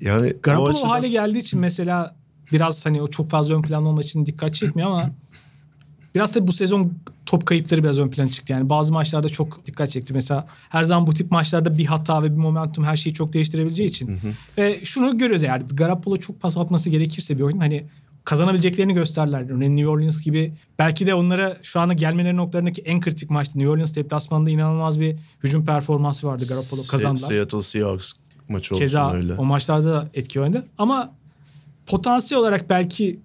Yani 0.00 0.34
Garoppolo 0.42 0.68
açıdan- 0.72 0.88
hale 0.88 1.08
geldiği 1.08 1.38
için 1.38 1.60
mesela 1.60 2.16
biraz 2.52 2.86
hani 2.86 3.02
o 3.02 3.06
çok 3.06 3.30
fazla 3.30 3.54
ön 3.54 3.62
planda 3.62 3.88
olmak 3.88 4.04
için 4.04 4.26
dikkat 4.26 4.54
çekmiyor 4.54 4.88
ama 4.90 5.10
biraz 6.14 6.32
tabii 6.32 6.46
bu 6.46 6.52
sezon 6.52 6.92
top 7.26 7.46
kayıpları 7.46 7.82
biraz 7.84 7.98
ön 7.98 8.08
plana 8.10 8.28
çıktı. 8.28 8.52
Yani 8.52 8.68
bazı 8.68 8.92
maçlarda 8.92 9.28
çok 9.28 9.66
dikkat 9.66 9.90
çekti. 9.90 10.14
Mesela 10.14 10.46
her 10.68 10.84
zaman 10.84 11.06
bu 11.06 11.14
tip 11.14 11.30
maçlarda 11.30 11.78
bir 11.78 11.86
hata 11.86 12.22
ve 12.22 12.32
bir 12.32 12.36
momentum 12.36 12.84
her 12.84 12.96
şeyi 12.96 13.14
çok 13.14 13.32
değiştirebileceği 13.32 13.88
için. 13.88 14.20
Ve 14.58 14.80
şunu 14.84 15.18
görüyoruz 15.18 15.44
eğer 15.44 15.62
Garoppolo 15.72 16.16
çok 16.16 16.40
pas 16.40 16.58
atması 16.58 16.90
gerekirse 16.90 17.38
bir 17.38 17.42
oyun 17.42 17.58
hani 17.58 17.84
kazanabileceklerini 18.24 18.94
gösterler. 18.94 19.50
Örneğin 19.50 19.76
New 19.76 19.88
Orleans 19.88 20.20
gibi 20.20 20.52
belki 20.78 21.06
de 21.06 21.14
onlara 21.14 21.56
şu 21.62 21.80
anda 21.80 21.92
gelmeleri 21.92 22.36
noktalarındaki 22.36 22.82
en 22.82 23.00
kritik 23.00 23.30
maçtı. 23.30 23.58
New 23.58 23.72
Orleans 23.72 23.94
deplasmanında 23.94 24.50
inanılmaz 24.50 25.00
bir 25.00 25.16
hücum 25.42 25.66
performansı 25.66 26.26
vardı 26.26 26.44
Garoppolo 26.48 26.80
kazandılar. 26.90 27.28
Seattle 27.28 27.62
Seahawks 27.62 28.12
maçı 28.48 28.74
olsun 28.74 28.84
Keza 28.84 29.12
öyle. 29.12 29.34
o 29.34 29.44
maçlarda 29.44 29.92
da 29.92 30.08
etki 30.14 30.40
oynadı. 30.40 30.66
Ama 30.78 31.12
potansiyel 31.86 32.40
olarak 32.40 32.70
belki 32.70 33.20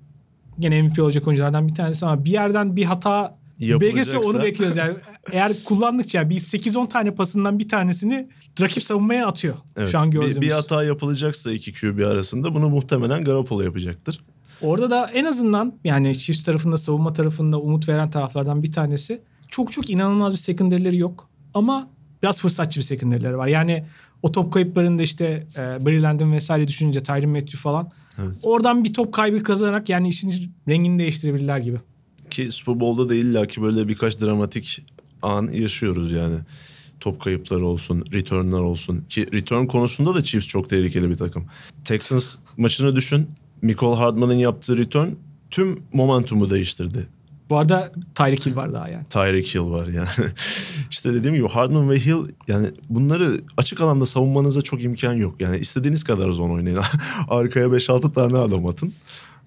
gene 0.60 0.82
MVP 0.82 1.00
olacak 1.00 1.28
oyunculardan 1.28 1.68
bir 1.68 1.76
tanesi 1.76 2.06
ama 2.06 2.26
bir 2.26 2.32
yerden 2.32 2.76
bir 2.76 2.84
hata 2.84 3.39
BGS 3.60 4.16
onu 4.16 4.44
bekliyoruz 4.44 4.78
yani. 4.78 4.98
Eğer 5.32 5.64
kullandıkça 5.64 6.30
bir 6.30 6.40
8-10 6.40 6.90
tane 6.90 7.12
pasından 7.16 7.60
bir 7.60 7.70
tanesini 7.70 8.30
rakip 8.62 8.84
savunmaya 8.84 9.28
atıyor. 9.28 9.56
Evet, 9.78 9.90
Şu 9.90 10.00
an 10.00 10.08
bir- 10.08 10.12
gördüğümüz. 10.12 10.42
Bir, 10.42 10.52
hata 10.52 10.84
yapılacaksa 10.84 11.52
iki 11.52 11.74
QB 11.74 12.00
arasında 12.06 12.56
bunu 12.56 12.70
muhtemelen 12.70 13.24
Garoppolo 13.24 13.62
yapacaktır. 13.62 14.20
Orada 14.62 14.90
da 14.90 15.08
en 15.14 15.26
azından 15.26 15.74
yani 15.84 16.18
Chiefs 16.18 16.44
tarafında 16.44 16.78
savunma 16.78 17.14
tarafında 17.14 17.60
umut 17.60 17.90
veren 17.90 18.10
taraflardan 18.10 18.64
bir 18.64 18.72
tanesi. 18.72 19.22
Çok 19.48 19.72
çok 19.72 19.90
inanılmaz 19.90 20.34
bir 20.34 20.38
secondary'leri 20.38 20.98
yok. 20.98 21.30
Ama 21.54 21.90
biraz 22.24 22.40
fırsatçı 22.42 22.80
bir 22.80 22.86
secondary'leri 22.86 23.38
var. 23.38 23.48
Yani 23.48 23.86
o 24.24 24.32
top 24.32 24.54
kayıplarında 24.54 25.02
işte 25.04 25.48
e, 25.56 25.86
Breland'ın 25.86 26.32
vesaire 26.32 26.68
düşününce 26.68 27.04
Tyron 27.04 27.30
Matthew 27.30 27.58
falan. 27.58 27.92
Evet. 28.18 28.36
Oradan 28.44 28.84
bir 28.84 28.94
top 28.94 29.14
kaybı 29.14 29.44
kazanarak 29.44 29.90
yani 29.90 30.10
işin 30.10 30.54
rengini 30.68 31.00
değiştirebilirler 31.00 31.58
gibi. 31.58 31.78
Ki 32.32 32.52
Super 32.52 32.80
Bowl'da 32.80 33.10
da 33.10 33.16
illa 33.16 33.46
ki 33.48 33.62
böyle 33.62 33.88
birkaç 33.88 34.22
dramatik 34.22 34.86
an 35.22 35.50
yaşıyoruz 35.52 36.12
yani. 36.12 36.36
Top 37.00 37.22
kayıpları 37.22 37.66
olsun, 37.66 38.06
returnlar 38.14 38.62
olsun. 38.62 39.06
Ki 39.10 39.26
return 39.34 39.66
konusunda 39.66 40.16
da 40.16 40.24
Chiefs 40.24 40.48
çok 40.48 40.70
tehlikeli 40.70 41.10
bir 41.10 41.18
takım. 41.18 41.46
Texans 41.86 42.36
maçını 42.58 42.96
düşün. 42.96 43.30
Michael 43.62 43.96
Hardman'ın 43.96 44.36
yaptığı 44.36 44.78
return 44.78 45.08
tüm 45.52 45.84
momentumu 45.94 46.50
değiştirdi. 46.50 47.08
Bu 47.50 47.58
arada 47.58 47.92
Tyreek 48.16 48.46
Hill 48.46 48.56
var 48.56 48.74
daha 48.74 48.90
yani. 48.90 49.04
Tyreek 49.04 49.56
Hill 49.56 49.70
var 49.72 49.88
yani. 49.88 50.08
işte 50.92 51.14
dediğim 51.14 51.36
gibi 51.36 51.48
Hardman 51.48 51.90
ve 51.90 52.00
Hill 52.00 52.30
yani 52.48 52.68
bunları 52.90 53.32
açık 53.58 53.82
alanda 53.82 54.06
savunmanıza 54.06 54.62
çok 54.62 54.84
imkan 54.84 55.14
yok. 55.14 55.42
Yani 55.42 55.58
istediğiniz 55.58 56.04
kadar 56.04 56.32
zone 56.32 56.54
oynayın. 56.54 56.80
Arkaya 57.30 57.66
5-6 57.66 58.14
tane 58.14 58.38
adam 58.38 58.66
atın. 58.66 58.94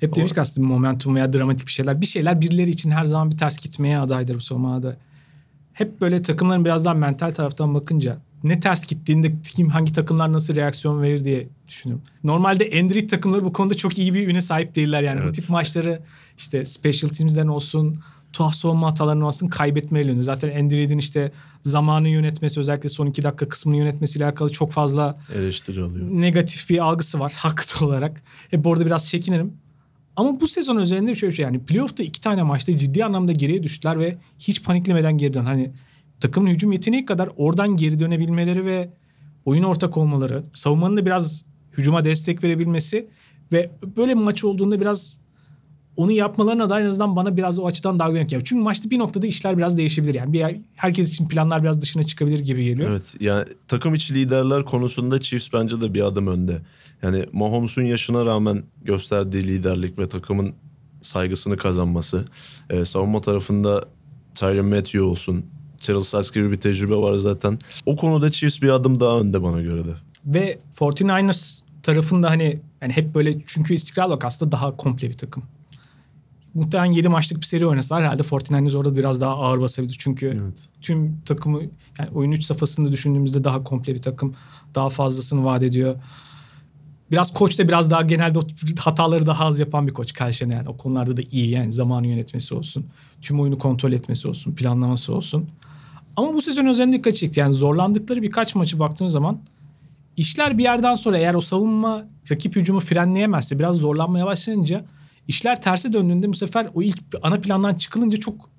Hep 0.02 0.14
demiş 0.14 0.32
ki 0.32 0.40
aslında 0.40 0.66
momentum 0.66 1.14
veya 1.14 1.32
dramatik 1.32 1.66
bir 1.66 1.72
şeyler. 1.72 2.00
Bir 2.00 2.06
şeyler 2.06 2.40
birileri 2.40 2.70
için 2.70 2.90
her 2.90 3.04
zaman 3.04 3.30
bir 3.30 3.36
ters 3.38 3.58
gitmeye 3.58 3.98
adaydır 3.98 4.34
bu 4.34 4.40
savunmada. 4.40 4.96
Hep 5.72 6.00
böyle 6.00 6.22
takımların 6.22 6.64
biraz 6.64 6.84
daha 6.84 6.94
mental 6.94 7.30
taraftan 7.30 7.74
bakınca 7.74 8.18
ne 8.44 8.60
ters 8.60 8.86
gittiğinde 8.86 9.32
kim 9.54 9.68
hangi 9.68 9.92
takımlar 9.92 10.32
nasıl 10.32 10.54
reaksiyon 10.56 11.02
verir 11.02 11.24
diye 11.24 11.48
düşünüyorum. 11.68 12.04
Normalde 12.24 12.80
Android 12.80 13.08
takımları 13.10 13.44
bu 13.44 13.52
konuda 13.52 13.74
çok 13.74 13.98
iyi 13.98 14.14
bir 14.14 14.28
üne 14.28 14.40
sahip 14.40 14.74
değiller 14.74 15.02
yani. 15.02 15.18
Bu 15.20 15.24
Evet. 15.24 15.34
tip 15.34 15.50
maçları 15.50 16.02
işte 16.38 16.64
special 16.64 17.08
teams'den 17.10 17.46
olsun, 17.46 18.00
tuhaf 18.32 18.54
savunma 18.54 18.90
hatalarından 18.90 19.26
olsun 19.26 19.48
kaybetmeyle 19.48 20.10
yönü. 20.10 20.22
Zaten 20.22 20.64
Android'in 20.64 20.98
işte 20.98 21.32
zamanı 21.62 22.08
yönetmesi 22.08 22.60
özellikle 22.60 22.88
son 22.88 23.06
iki 23.06 23.22
dakika 23.22 23.48
kısmını 23.48 23.76
yönetmesiyle 23.76 24.24
alakalı 24.24 24.52
çok 24.52 24.72
fazla 24.72 25.14
Eleştiri 25.36 25.80
alıyor. 25.82 26.06
negatif 26.10 26.70
bir 26.70 26.78
algısı 26.84 27.20
var 27.20 27.32
haklı 27.36 27.86
olarak. 27.86 28.22
Hep 28.50 28.66
orada 28.66 28.86
biraz 28.86 29.08
çekinirim. 29.08 29.52
Ama 30.16 30.40
bu 30.40 30.48
sezon 30.48 30.76
üzerinde 30.76 31.14
şöyle 31.14 31.30
bir 31.30 31.36
şey 31.36 31.44
yani 31.44 31.64
playoff'ta 31.64 32.02
iki 32.02 32.20
tane 32.20 32.42
maçta 32.42 32.78
ciddi 32.78 33.04
anlamda 33.04 33.32
geriye 33.32 33.62
düştüler 33.62 33.98
ve 33.98 34.16
hiç 34.38 34.62
paniklemeden 34.62 35.18
geri 35.18 35.34
dön. 35.34 35.44
Hani 35.44 35.72
takımın 36.20 36.50
hücum 36.50 36.72
yeteneği 36.72 37.06
kadar 37.06 37.28
oradan 37.36 37.76
geri 37.76 37.98
dönebilmeleri 37.98 38.64
ve 38.64 38.90
oyun 39.44 39.62
ortak 39.62 39.96
olmaları, 39.96 40.44
savunmanın 40.54 40.96
da 40.96 41.06
biraz 41.06 41.44
hücuma 41.78 42.04
destek 42.04 42.44
verebilmesi 42.44 43.08
ve 43.52 43.70
böyle 43.96 44.16
bir 44.16 44.22
maç 44.22 44.44
olduğunda 44.44 44.80
biraz 44.80 45.22
onu 45.96 46.12
yapmalarına 46.12 46.70
da 46.70 46.80
en 46.80 46.84
azından 46.84 47.16
bana 47.16 47.36
biraz 47.36 47.58
o 47.58 47.66
açıdan 47.66 47.98
daha 47.98 48.08
güvenlik 48.08 48.30
geliyor. 48.30 48.46
Çünkü 48.46 48.62
maçta 48.62 48.90
bir 48.90 48.98
noktada 48.98 49.26
işler 49.26 49.58
biraz 49.58 49.78
değişebilir. 49.78 50.14
Yani 50.14 50.32
bir 50.32 50.44
herkes 50.74 51.08
için 51.08 51.28
planlar 51.28 51.62
biraz 51.62 51.80
dışına 51.80 52.02
çıkabilir 52.02 52.38
gibi 52.38 52.64
geliyor. 52.64 52.90
Evet 52.90 53.14
yani 53.20 53.44
takım 53.68 53.94
içi 53.94 54.14
liderler 54.14 54.64
konusunda 54.64 55.20
Chiefs 55.20 55.52
bence 55.52 55.80
de 55.80 55.94
bir 55.94 56.00
adım 56.00 56.26
önde. 56.26 56.58
Yani 57.02 57.26
Mahomes'un 57.32 57.82
yaşına 57.82 58.26
rağmen 58.26 58.64
gösterdiği 58.84 59.48
liderlik 59.48 59.98
ve 59.98 60.08
takımın 60.08 60.54
saygısını 61.02 61.56
kazanması. 61.56 62.24
Ee, 62.70 62.84
savunma 62.84 63.20
tarafında 63.20 63.84
Tyron 64.34 64.66
Matthew 64.66 65.00
olsun. 65.00 65.46
Terrell 65.80 66.02
Sykes 66.02 66.30
gibi 66.30 66.50
bir 66.50 66.60
tecrübe 66.60 66.96
var 66.96 67.14
zaten. 67.14 67.58
O 67.86 67.96
konuda 67.96 68.30
Chiefs 68.30 68.62
bir 68.62 68.68
adım 68.68 69.00
daha 69.00 69.20
önde 69.20 69.42
bana 69.42 69.60
göre 69.62 69.84
de. 69.84 69.94
Ve 70.26 70.58
49ers 70.76 71.60
tarafında 71.82 72.30
hani 72.30 72.60
yani 72.82 72.92
hep 72.92 73.14
böyle 73.14 73.42
çünkü 73.46 73.74
istikrar 73.74 74.04
olarak 74.06 74.24
aslında 74.24 74.52
daha 74.52 74.76
komple 74.76 75.08
bir 75.08 75.18
takım. 75.18 75.42
Muhtemelen 76.54 76.92
7 76.92 77.08
maçlık 77.08 77.40
bir 77.40 77.46
seri 77.46 77.66
oynasalar 77.66 78.02
herhalde 78.04 78.22
49ers 78.22 78.76
orada 78.76 78.96
biraz 78.96 79.20
daha 79.20 79.34
ağır 79.34 79.60
basabilir. 79.60 79.96
Çünkü 79.98 80.26
Evet. 80.26 80.68
tüm 80.80 81.20
takımı 81.20 81.62
yani 81.98 82.10
oyun 82.14 82.32
3 82.32 82.44
safhasında 82.44 82.92
düşündüğümüzde 82.92 83.44
daha 83.44 83.64
komple 83.64 83.94
bir 83.94 84.02
takım. 84.02 84.34
Daha 84.74 84.88
fazlasını 84.88 85.44
vaat 85.44 85.62
ediyor. 85.62 85.96
Biraz 87.12 87.34
koç 87.34 87.58
da 87.58 87.68
biraz 87.68 87.90
daha 87.90 88.02
genelde 88.02 88.38
hataları 88.78 89.26
daha 89.26 89.44
az 89.44 89.58
yapan 89.58 89.86
bir 89.86 89.92
koç 89.92 90.12
Kyle 90.12 90.32
Shanahan. 90.32 90.66
O 90.66 90.76
konularda 90.76 91.16
da 91.16 91.22
iyi 91.30 91.50
yani 91.50 91.72
zamanı 91.72 92.06
yönetmesi 92.06 92.54
olsun. 92.54 92.86
Tüm 93.20 93.40
oyunu 93.40 93.58
kontrol 93.58 93.92
etmesi 93.92 94.28
olsun. 94.28 94.54
Planlaması 94.54 95.14
olsun. 95.14 95.48
Ama 96.16 96.34
bu 96.34 96.42
sezon 96.42 96.66
özellikle 96.66 96.98
dikkat 96.98 97.16
çekti. 97.16 97.40
Yani 97.40 97.54
zorlandıkları 97.54 98.22
birkaç 98.22 98.54
maçı 98.54 98.78
baktığımız 98.78 99.12
zaman 99.12 99.40
işler 100.16 100.58
bir 100.58 100.62
yerden 100.62 100.94
sonra 100.94 101.18
eğer 101.18 101.34
o 101.34 101.40
savunma 101.40 102.04
rakip 102.30 102.56
hücumu 102.56 102.80
frenleyemezse 102.80 103.58
biraz 103.58 103.76
zorlanmaya 103.76 104.26
başlayınca 104.26 104.84
işler 105.28 105.62
terse 105.62 105.92
döndüğünde 105.92 106.28
bu 106.28 106.34
sefer 106.34 106.68
o 106.74 106.82
ilk 106.82 106.98
ana 107.22 107.40
plandan 107.40 107.74
çıkılınca 107.74 108.18
çok 108.18 108.50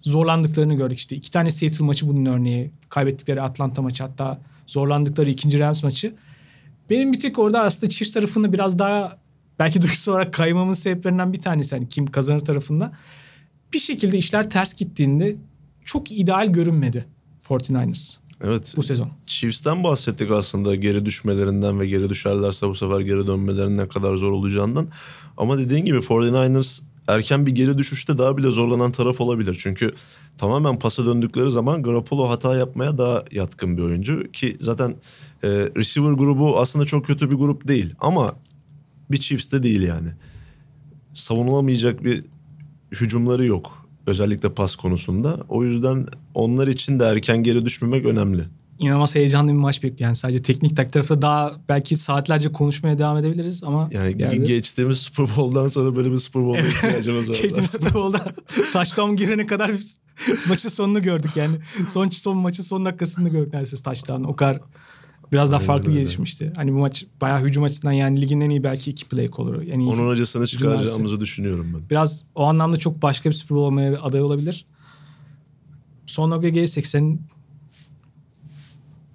zorlandıklarını 0.00 0.74
gördük 0.74 0.98
işte. 0.98 1.16
iki 1.16 1.30
tane 1.30 1.50
Seattle 1.50 1.84
maçı 1.84 2.08
bunun 2.08 2.26
örneği. 2.26 2.70
Kaybettikleri 2.88 3.42
Atlanta 3.42 3.82
maçı 3.82 4.02
hatta 4.02 4.38
zorlandıkları 4.66 5.30
ikinci 5.30 5.58
Rams 5.58 5.82
maçı. 5.82 6.14
Benim 6.90 7.12
bir 7.12 7.20
tek 7.20 7.38
orada 7.38 7.60
aslında 7.62 7.90
çift 7.90 8.14
tarafında 8.14 8.52
biraz 8.52 8.78
daha 8.78 9.18
belki 9.58 9.82
duygusal 9.82 10.12
olarak 10.12 10.34
kaymamın 10.34 10.72
sebeplerinden 10.72 11.32
bir 11.32 11.40
tanesi. 11.40 11.76
Hani 11.76 11.88
kim 11.88 12.06
kazanır 12.06 12.40
tarafında. 12.40 12.92
Bir 13.72 13.78
şekilde 13.78 14.18
işler 14.18 14.50
ters 14.50 14.74
gittiğinde 14.74 15.36
çok 15.84 16.12
ideal 16.12 16.52
görünmedi 16.52 17.06
49ers 17.48 18.16
Evet. 18.40 18.74
bu 18.76 18.82
sezon. 18.82 19.10
Chiefs'ten 19.26 19.84
bahsettik 19.84 20.30
aslında 20.30 20.74
geri 20.74 21.04
düşmelerinden 21.04 21.80
ve 21.80 21.86
geri 21.86 22.08
düşerlerse 22.08 22.68
bu 22.68 22.74
sefer 22.74 23.00
geri 23.00 23.26
dönmelerinin 23.26 23.76
ne 23.76 23.88
kadar 23.88 24.16
zor 24.16 24.32
olacağından. 24.32 24.88
Ama 25.36 25.58
dediğin 25.58 25.84
gibi 25.84 25.98
49ers 25.98 26.82
erken 27.08 27.46
bir 27.46 27.52
geri 27.52 27.78
düşüşte 27.78 28.18
daha 28.18 28.36
bile 28.36 28.50
zorlanan 28.50 28.92
taraf 28.92 29.20
olabilir. 29.20 29.56
Çünkü 29.60 29.94
tamamen 30.38 30.78
pasa 30.78 31.06
döndükleri 31.06 31.50
zaman 31.50 31.82
Garoppolo 31.82 32.28
hata 32.28 32.56
yapmaya 32.56 32.98
daha 32.98 33.24
yatkın 33.32 33.76
bir 33.76 33.82
oyuncu. 33.82 34.32
Ki 34.32 34.56
zaten 34.60 34.96
e, 35.42 35.48
receiver 35.48 36.12
grubu 36.12 36.58
aslında 36.58 36.84
çok 36.84 37.06
kötü 37.06 37.30
bir 37.30 37.34
grup 37.36 37.68
değil. 37.68 37.94
Ama 38.00 38.34
bir 39.10 39.16
Chiefs'te 39.16 39.62
değil 39.62 39.82
yani. 39.82 40.08
Savunulamayacak 41.14 42.04
bir 42.04 42.24
hücumları 42.92 43.44
yok. 43.46 43.88
Özellikle 44.06 44.54
pas 44.54 44.76
konusunda. 44.76 45.40
O 45.48 45.64
yüzden 45.64 46.06
onlar 46.34 46.68
için 46.68 47.00
de 47.00 47.04
erken 47.04 47.42
geri 47.42 47.64
düşmemek 47.64 48.04
önemli. 48.06 48.44
İnanılmaz 48.78 49.14
heyecanlı 49.14 49.52
bir 49.52 49.56
maç 49.56 49.82
bekliyor. 49.82 50.08
Yani 50.08 50.16
sadece 50.16 50.42
teknik 50.42 50.76
tak 50.76 50.92
tarafta 50.92 51.22
daha 51.22 51.52
belki 51.68 51.96
saatlerce 51.96 52.52
konuşmaya 52.52 52.98
devam 52.98 53.16
edebiliriz 53.16 53.64
ama 53.64 53.88
Yani 53.92 54.22
yerde- 54.22 54.36
geçtiğimiz 54.36 54.98
Super 54.98 55.26
Bowl'dan 55.36 55.68
sonra 55.68 55.96
böyle 55.96 56.12
bir 56.12 56.18
Super 56.18 56.42
Bowl'a 56.42 56.60
ihtiyacımız 56.68 57.30
var. 57.30 57.36
Katie 57.42 57.66
Super 57.66 57.94
Bowl'da 57.94 58.24
touchdown 58.72 59.14
girene 59.16 59.46
kadar 59.46 59.70
maçın 60.48 60.68
sonunu 60.68 61.02
gördük 61.02 61.36
yani. 61.36 61.56
Son 61.88 62.08
son 62.08 62.36
maçın 62.36 62.62
son 62.62 62.84
dakikasını 62.84 63.28
gördük 63.28 63.52
neredeyse 63.52 63.82
touchdown. 63.82 64.24
O 64.24 64.36
kadar 64.36 64.60
biraz 65.32 65.50
daha 65.50 65.56
Aynen 65.58 65.66
farklı 65.66 65.90
öyle. 65.90 66.00
gelişmişti. 66.00 66.52
Hani 66.56 66.72
bu 66.72 66.78
maç 66.78 67.06
bayağı 67.20 67.40
hücum 67.40 67.64
açısından 67.64 67.92
yani 67.92 68.20
ligin 68.20 68.40
en 68.40 68.50
iyi 68.50 68.64
belki 68.64 68.90
iki 68.90 69.08
play 69.08 69.30
olur. 69.36 69.62
İyi. 69.62 69.74
Onun 69.74 70.08
acısını 70.10 70.46
çıkaracağımızı 70.46 71.20
düşünüyorum 71.20 71.74
ben. 71.74 71.90
Biraz 71.90 72.24
o 72.34 72.44
anlamda 72.44 72.76
çok 72.76 73.02
başka 73.02 73.28
bir 73.30 73.34
Super 73.34 73.56
Bowl 73.56 73.66
olmaya 73.66 74.02
aday 74.02 74.22
olabilir. 74.22 74.66
Son 76.06 76.30
noktaya 76.30 76.48
gelirsek 76.50 76.86
senin... 76.86 77.22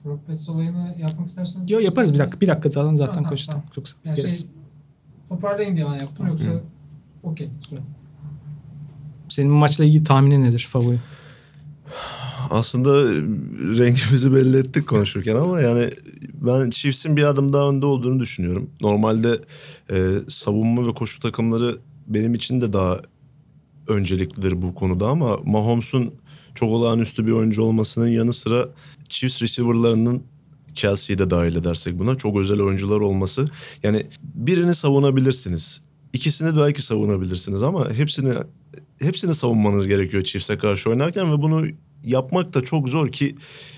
Brock 0.06 0.28
Pets 0.28 0.50
olayını 0.50 0.96
yapmak 1.00 1.28
isterseniz. 1.28 1.72
Yo, 1.72 1.80
yaparız 1.80 2.14
bir 2.14 2.20
dakika. 2.20 2.42
Bir 2.42 2.48
dakika 2.48 2.70
zaten 2.70 2.96
zaten 2.96 3.14
Tamam, 3.14 3.30
konuştuk. 3.30 3.52
tamam. 3.52 3.68
Yoksa 3.78 3.98
Yani 4.06 4.16
gerisi. 4.16 4.38
şey 4.38 4.48
toparlayın 5.30 5.76
diye 5.76 5.86
ben 5.86 5.94
yaptım 6.00 6.28
yoksa 6.28 6.62
okey. 7.24 7.50
Senin 9.30 9.52
maçla 9.52 9.84
ilgili 9.86 10.04
tahminin 10.04 10.44
nedir 10.44 10.68
favori? 10.72 11.00
Aslında 12.54 13.04
rengimizi 13.80 14.36
belli 14.36 14.58
ettik 14.58 14.88
konuşurken 14.88 15.36
ama 15.36 15.62
yani 15.62 15.90
ben 16.34 16.70
Chiefs'in 16.70 17.18
bir 17.18 17.24
adım 17.24 17.54
daha 17.54 17.70
önde 17.70 17.86
olduğunu 17.86 18.20
düşünüyorum. 18.20 18.70
Normalde 18.82 19.40
e, 19.92 20.20
savunma 20.28 20.88
ve 20.88 20.94
koşu 20.94 21.20
takımları 21.20 21.78
benim 22.08 22.34
için 22.34 22.62
de 22.62 22.74
daha 22.74 23.02
önceliklidir 23.88 24.62
bu 24.62 24.76
konuda 24.76 25.08
ama 25.08 25.38
Mahomes'un 25.44 26.14
çok 26.56 26.70
olağanüstü 26.70 27.26
bir 27.28 27.32
oyuncu 27.32 27.64
olmasının 27.64 28.08
yanı 28.08 28.34
sıra 28.34 28.70
Chiefs 29.10 29.42
receiver'larının 29.42 30.24
Kelsey'yi 30.76 31.20
de 31.20 31.30
dahil 31.30 31.56
edersek 31.56 32.00
buna 32.00 32.16
çok 32.16 32.38
özel 32.38 32.62
oyuncular 32.62 33.02
olması. 33.02 33.46
Yani 33.84 34.08
birini 34.24 34.74
savunabilirsiniz. 34.74 35.82
İkisini 36.14 36.58
belki 36.58 36.82
savunabilirsiniz 36.82 37.64
ama 37.64 37.92
hepsini 37.92 38.34
hepsini 39.02 39.36
savunmanız 39.36 39.88
gerekiyor 39.88 40.24
Chiefs'e 40.24 40.58
karşı 40.58 40.90
oynarken 40.90 41.32
ve 41.32 41.42
bunu 41.42 41.66
yapmak 42.04 42.54
da 42.54 42.62
çok 42.62 42.90
zor 42.90 43.12
ki 43.12 43.36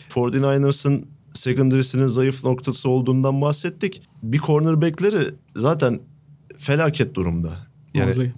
49ers'ın 0.09 1.05
secondary'sinin 1.33 2.07
zayıf 2.07 2.43
noktası 2.43 2.89
olduğundan 2.89 3.41
bahsettik. 3.41 4.01
Bir 4.23 4.39
cornerback'leri 4.39 5.27
zaten 5.55 5.99
felaket 6.57 7.15
durumda. 7.15 7.67
Yani 7.93 8.05
Mosley. 8.05 8.31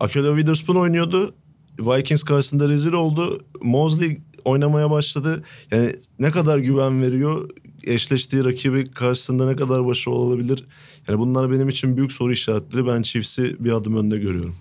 Akelo 0.00 0.36
Witherspoon 0.36 0.76
oynuyordu. 0.76 1.34
Vikings 1.78 2.22
karşısında 2.22 2.68
rezil 2.68 2.92
oldu. 2.92 3.40
Mosley 3.62 4.20
oynamaya 4.44 4.90
başladı. 4.90 5.42
Yani 5.70 5.96
ne 6.18 6.30
kadar 6.30 6.58
güven 6.58 7.02
veriyor? 7.02 7.50
Eşleştiği 7.84 8.44
rakibi 8.44 8.90
karşısında 8.90 9.46
ne 9.46 9.56
kadar 9.56 9.86
başarılı 9.86 10.18
olabilir? 10.18 10.64
Yani 11.08 11.18
bunlar 11.18 11.52
benim 11.52 11.68
için 11.68 11.96
büyük 11.96 12.12
soru 12.12 12.32
işaretleri. 12.32 12.86
Ben 12.86 13.02
Chiefs'i 13.02 13.56
bir 13.64 13.72
adım 13.72 13.96
önde 13.96 14.18
görüyorum. 14.18 14.56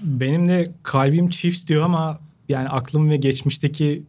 Benim 0.00 0.48
de 0.48 0.74
kalbim 0.82 1.30
Chiefs 1.30 1.68
diyor 1.68 1.84
ama 1.84 2.20
yani 2.48 2.68
aklım 2.68 3.10
ve 3.10 3.16
geçmişteki 3.16 4.02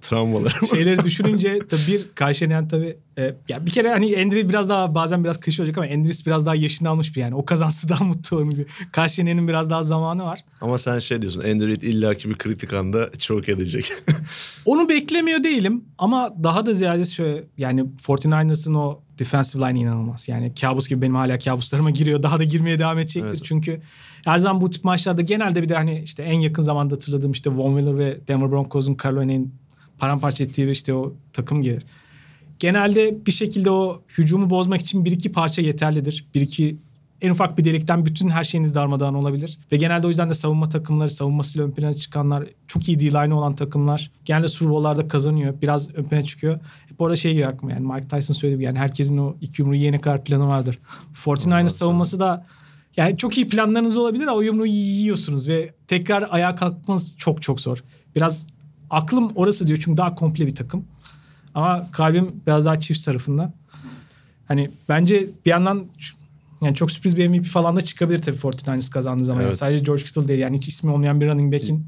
Travmalar. 0.00 0.60
şeyleri 0.74 1.04
düşününce 1.04 1.58
tabii 1.58 1.86
bir 1.88 2.00
karşılayan 2.14 2.68
tabii 2.68 2.96
e, 3.18 3.34
ya 3.48 3.66
bir 3.66 3.70
kere 3.70 3.90
hani 3.90 4.12
Endris 4.12 4.48
biraz 4.48 4.68
daha 4.68 4.94
bazen 4.94 5.24
biraz 5.24 5.40
kış 5.40 5.60
olacak 5.60 5.78
ama 5.78 5.86
Endris 5.86 6.26
biraz 6.26 6.46
daha 6.46 6.54
yaşını 6.54 6.88
almış 6.88 7.16
bir 7.16 7.20
yani. 7.20 7.34
O 7.34 7.44
kazansı 7.44 7.88
daha 7.88 8.04
mutlu 8.04 8.36
olur 8.36 8.52
gibi. 8.52 8.66
Karşılayanın 8.92 9.48
biraz 9.48 9.70
daha 9.70 9.82
zamanı 9.82 10.22
var. 10.22 10.44
Ama 10.60 10.78
sen 10.78 10.98
şey 10.98 11.22
diyorsun. 11.22 11.42
Reid 11.42 11.82
illaki 11.82 12.30
bir 12.30 12.34
kritik 12.34 12.72
anda 12.72 13.10
çok 13.18 13.48
edecek. 13.48 13.92
Onu 14.64 14.88
beklemiyor 14.88 15.44
değilim 15.44 15.84
ama 15.98 16.34
daha 16.42 16.66
da 16.66 16.74
ziyade 16.74 17.04
şöyle 17.04 17.44
yani 17.58 17.80
49ers'ın 17.80 18.74
o 18.74 19.02
defensive 19.18 19.68
line 19.68 19.80
inanılmaz. 19.80 20.28
Yani 20.28 20.54
kabus 20.54 20.88
gibi 20.88 21.02
benim 21.02 21.14
hala 21.14 21.38
kabuslarıma 21.38 21.90
giriyor. 21.90 22.22
Daha 22.22 22.38
da 22.38 22.44
girmeye 22.44 22.78
devam 22.78 22.98
edecektir. 22.98 23.30
Evet. 23.30 23.44
Çünkü 23.44 23.80
her 24.24 24.38
zaman 24.38 24.60
bu 24.60 24.70
tip 24.70 24.84
maçlarda 24.84 25.22
genelde 25.22 25.62
bir 25.62 25.68
de 25.68 25.74
hani 25.74 26.00
işte 26.00 26.22
en 26.22 26.40
yakın 26.40 26.62
zamanda 26.62 26.94
hatırladığım 26.94 27.32
işte 27.32 27.50
Von 27.50 27.72
Miller 27.72 27.98
ve 27.98 28.18
Denver 28.28 28.50
Broncos'un 28.50 28.96
Carolina'nın 29.02 29.52
paramparça 29.98 30.44
ettiği 30.44 30.70
işte 30.70 30.94
o 30.94 31.12
takım 31.32 31.62
gelir. 31.62 31.86
Genelde 32.58 33.26
bir 33.26 33.32
şekilde 33.32 33.70
o 33.70 34.02
hücumu 34.18 34.50
bozmak 34.50 34.80
için 34.80 35.04
bir 35.04 35.12
iki 35.12 35.32
parça 35.32 35.62
yeterlidir. 35.62 36.26
Bir 36.34 36.40
iki 36.40 36.76
en 37.20 37.30
ufak 37.30 37.58
bir 37.58 37.64
delikten 37.64 38.06
bütün 38.06 38.30
her 38.30 38.44
şeyiniz 38.44 38.74
darmadağın 38.74 39.14
olabilir. 39.14 39.58
Ve 39.72 39.76
genelde 39.76 40.06
o 40.06 40.08
yüzden 40.08 40.30
de 40.30 40.34
savunma 40.34 40.68
takımları, 40.68 41.10
savunmasıyla 41.10 41.66
ön 41.66 41.70
plana 41.70 41.94
çıkanlar, 41.94 42.44
çok 42.66 42.88
iyi 42.88 43.00
D-line 43.00 43.34
olan 43.34 43.56
takımlar 43.56 44.10
genelde 44.24 44.48
Super 44.48 45.08
kazanıyor. 45.08 45.54
Biraz 45.62 45.94
ön 45.94 46.04
plana 46.04 46.24
çıkıyor. 46.24 46.60
Hep 46.88 47.00
orada 47.00 47.16
şey 47.16 47.46
aklıma 47.46 47.72
yani 47.72 47.86
Mike 47.86 48.08
Tyson 48.08 48.34
söyledi 48.34 48.56
gibi 48.56 48.64
yani 48.64 48.78
herkesin 48.78 49.18
o 49.18 49.36
iki 49.40 49.62
yumruğu 49.62 49.74
yiyene 49.74 50.00
kadar 50.00 50.24
planı 50.24 50.48
vardır. 50.48 50.78
49ers 51.14 51.46
Ondan 51.46 51.68
savunması 51.68 52.20
da 52.20 52.46
yani 52.96 53.16
çok 53.16 53.36
iyi 53.36 53.48
planlarınız 53.48 53.96
olabilir 53.96 54.26
ama 54.26 54.36
o 54.36 54.40
yumruğu 54.42 54.66
yiyorsunuz 54.66 55.48
ve 55.48 55.74
tekrar 55.88 56.28
ayağa 56.30 56.54
kalkmanız 56.54 57.14
çok 57.18 57.42
çok 57.42 57.60
zor. 57.60 57.84
Biraz 58.16 58.46
aklım 58.90 59.32
orası 59.34 59.66
diyor 59.66 59.78
çünkü 59.84 59.96
daha 59.96 60.14
komple 60.14 60.46
bir 60.46 60.54
takım. 60.54 60.84
Ama 61.54 61.90
kalbim 61.92 62.30
biraz 62.46 62.64
daha 62.64 62.80
çift 62.80 63.04
tarafında. 63.04 63.52
Hani 64.48 64.70
bence 64.88 65.30
bir 65.46 65.50
yandan 65.50 65.86
yani 66.62 66.74
çok 66.74 66.90
sürpriz 66.90 67.16
bir 67.16 67.28
MVP 67.28 67.44
falan 67.46 67.76
da 67.76 67.80
çıkabilir 67.80 68.22
tabii 68.22 68.36
49ers 68.36 68.90
kazandığı 68.90 69.24
zaman. 69.24 69.40
Yani 69.40 69.48
Evet. 69.48 69.56
sadece 69.56 69.84
George 69.84 70.02
Kittle 70.02 70.28
değil 70.28 70.40
yani 70.40 70.56
hiç 70.56 70.68
ismi 70.68 70.90
olmayan 70.90 71.20
bir 71.20 71.28
running 71.28 71.54
back'in 71.54 71.86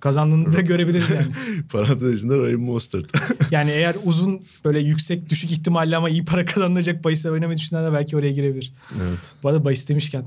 kazandığını 0.00 0.52
da 0.52 0.60
görebiliriz 0.60 1.10
yani. 1.10 1.26
Parantez 1.72 2.14
içinde 2.18 2.38
Raheem 2.38 2.60
Mostert. 2.60 3.12
Yani 3.50 3.70
eğer 3.70 3.96
uzun 4.04 4.40
böyle 4.64 4.80
yüksek 4.80 5.30
düşük 5.30 5.50
ihtimalle 5.50 5.96
ama 5.96 6.10
iyi 6.10 6.24
para 6.24 6.44
kazandıracak 6.44 7.04
bahisler 7.04 7.30
oynamayı 7.30 7.58
düşünenler 7.58 7.92
belki 7.92 8.16
oraya 8.16 8.32
girebilir. 8.32 8.72
evet. 9.02 9.34
Bu 9.42 9.48
arada 9.48 9.64
bahis 9.64 9.88
demişken 9.88 10.24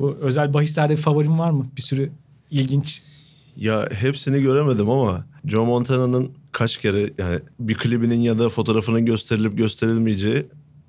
Bu 0.00 0.16
özel 0.20 0.54
bahislerde 0.54 0.92
bir 0.96 1.00
favorin 1.02 1.38
var 1.38 1.50
mı? 1.50 1.66
Bir 1.76 1.82
sürü 1.82 2.12
ilginç. 2.50 3.02
Ya 3.56 3.88
hepsini 3.92 4.42
göremedim 4.42 4.90
ama 4.90 5.26
Joe 5.44 5.64
Montana'nın 5.64 6.30
kaç 6.52 6.76
kere 6.76 7.10
yani 7.18 7.40
bir 7.60 7.74
klibinin 7.74 8.20
ya 8.20 8.38
da 8.38 8.48
fotoğrafının 8.48 9.06
gösterilip 9.06 9.58
gösterilmeyeceği 9.58 10.46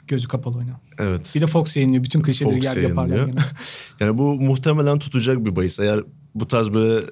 Gözü 0.07 0.27
kapalı 0.27 0.57
oynayan. 0.57 0.79
evet. 0.99 1.31
Bir 1.35 1.41
de 1.41 1.47
Fox 1.47 1.77
yayınlıyor. 1.77 2.03
Bütün 2.03 2.21
klişeleri 2.21 2.55
Fox 2.55 2.75
yer 2.75 2.83
yaparlar. 2.83 3.25
gene. 3.25 3.35
Yani 3.99 4.17
bu 4.17 4.35
muhtemelen 4.35 4.99
tutacak 4.99 5.45
bir 5.45 5.55
bahis. 5.55 5.79
Eğer 5.79 6.03
bu 6.35 6.47
tarz 6.47 6.73
böyle 6.73 7.05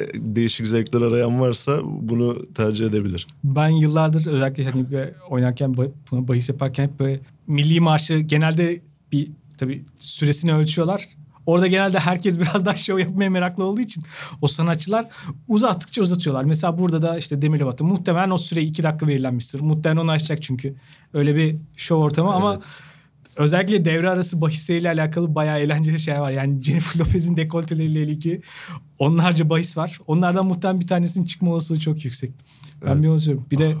e, 0.00 0.06
değişik 0.14 0.66
zevkler 0.66 1.00
arayan 1.02 1.40
varsa 1.40 1.80
bunu 1.84 2.52
tercih 2.52 2.86
edebilir. 2.86 3.26
Ben 3.44 3.68
yıllardır 3.68 4.26
özellikle 4.26 4.64
hani 4.64 4.86
oynarken 5.30 5.76
bahis 6.12 6.48
yaparken 6.48 6.84
hep 6.84 7.00
böyle 7.00 7.20
milli 7.46 7.80
marşı 7.80 8.18
genelde 8.18 8.80
bir 9.12 9.30
tabii 9.58 9.84
süresini 9.98 10.54
ölçüyorlar. 10.54 11.08
Orada 11.48 11.66
genelde 11.66 11.98
herkes 11.98 12.40
biraz 12.40 12.66
daha 12.66 12.76
şov 12.76 12.98
yapmaya 12.98 13.30
meraklı 13.30 13.64
olduğu 13.64 13.80
için 13.80 14.04
o 14.42 14.46
sanatçılar 14.46 15.06
uzattıkça 15.48 16.02
uzatıyorlar. 16.02 16.44
Mesela 16.44 16.78
burada 16.78 17.02
da 17.02 17.18
işte 17.18 17.42
Demi 17.42 17.60
Lovato 17.60 17.84
muhtemelen 17.84 18.30
o 18.30 18.38
süre 18.38 18.62
iki 18.62 18.82
dakika 18.82 19.06
verilenmiştir. 19.06 19.60
Muhtemelen 19.60 20.00
onu 20.00 20.10
aşacak 20.10 20.42
çünkü. 20.42 20.74
Öyle 21.14 21.36
bir 21.36 21.56
şov 21.76 21.98
ortamı 22.00 22.32
ama 22.32 22.54
Evet. 22.54 22.80
özellikle 23.36 23.84
devre 23.84 24.10
arası 24.10 24.40
bahisleriyle 24.40 24.88
alakalı 24.90 25.34
bayağı 25.34 25.58
eğlenceli 25.58 26.00
şeyler 26.00 26.20
var. 26.20 26.30
Yani 26.30 26.62
Jennifer 26.62 27.00
Lopez'in 27.04 27.36
dekolteleriyle 27.36 28.02
ilgili 28.02 28.42
onlarca 28.98 29.50
bahis 29.50 29.76
var. 29.76 29.98
Onlardan 30.06 30.46
muhtemelen 30.46 30.80
bir 30.80 30.86
tanesinin 30.86 31.24
çıkma 31.24 31.50
olasılığı 31.50 31.80
çok 31.80 32.04
yüksek. 32.04 32.30
Ben 32.84 32.90
Evet. 32.92 33.02
bir 33.02 33.08
onu 33.08 33.20
söylüyorum. 33.20 33.48
Bir 33.50 33.58
de 33.58 33.74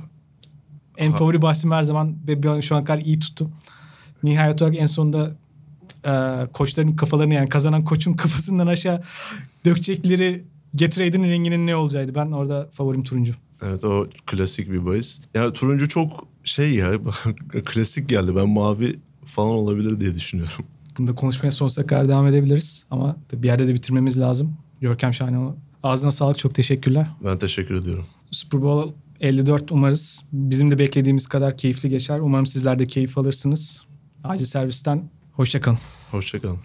en 0.96 1.12
Ah. 1.12 1.16
favori 1.18 1.42
bahsim 1.42 1.70
her 1.70 1.82
zaman 1.82 2.16
ve 2.28 2.62
şu 2.62 2.76
an 2.76 2.84
kadar 2.84 2.98
iyi 3.00 3.18
tuttum. 3.18 3.52
Nihayet 4.22 4.62
olarak 4.62 4.76
en 4.78 4.86
sonunda 4.86 5.36
e, 6.06 6.46
koçların 6.52 6.96
kafalarını 6.96 7.34
yani 7.34 7.48
kazanan 7.48 7.84
koçun 7.84 8.12
kafasından 8.14 8.66
aşağı 8.66 9.02
dökecekleri 9.64 10.44
Gatorade'in 10.74 11.24
renginin 11.24 11.66
ne 11.66 11.76
olacaktı. 11.76 12.14
Ben 12.14 12.30
orada 12.30 12.68
favorim 12.72 13.04
turuncu. 13.04 13.34
Evet 13.62 13.84
o 13.84 14.06
klasik 14.26 14.70
bir 14.70 14.86
bahis. 14.86 15.20
Ya 15.34 15.52
turuncu 15.52 15.88
çok 15.88 16.26
şey 16.44 16.74
ya 16.74 16.92
klasik 17.64 18.08
geldi. 18.08 18.36
Ben 18.36 18.48
mavi 18.48 18.98
falan 19.24 19.50
olabilir 19.50 20.00
diye 20.00 20.14
düşünüyorum. 20.14 20.64
Bunu 20.98 21.06
da 21.06 21.14
konuşmaya 21.14 21.50
sonsuza 21.50 21.86
kadar 21.86 22.08
devam 22.08 22.26
edebiliriz. 22.26 22.84
Ama 22.90 23.16
bir 23.32 23.46
yerde 23.46 23.68
de 23.68 23.74
bitirmemiz 23.74 24.20
lazım. 24.20 24.56
Görkem 24.80 25.14
Şahane 25.14 25.54
ağzına 25.82 26.12
sağlık 26.12 26.38
çok 26.38 26.54
teşekkürler. 26.54 27.06
Ben 27.24 27.38
teşekkür 27.38 27.74
ediyorum. 27.74 28.06
Super 28.30 28.62
Bowl 28.62 28.92
54 29.20 29.72
umarız 29.72 30.24
bizim 30.32 30.70
de 30.70 30.78
beklediğimiz 30.78 31.26
kadar 31.26 31.56
keyifli 31.56 31.88
geçer. 31.88 32.18
Umarım 32.18 32.46
sizler 32.46 32.78
de 32.78 32.86
keyif 32.86 33.18
alırsınız. 33.18 33.84
Acil 34.24 34.44
servisten 34.44 35.10
hoşçakalın. 35.38 35.78
Hoşçakalın. 36.10 36.58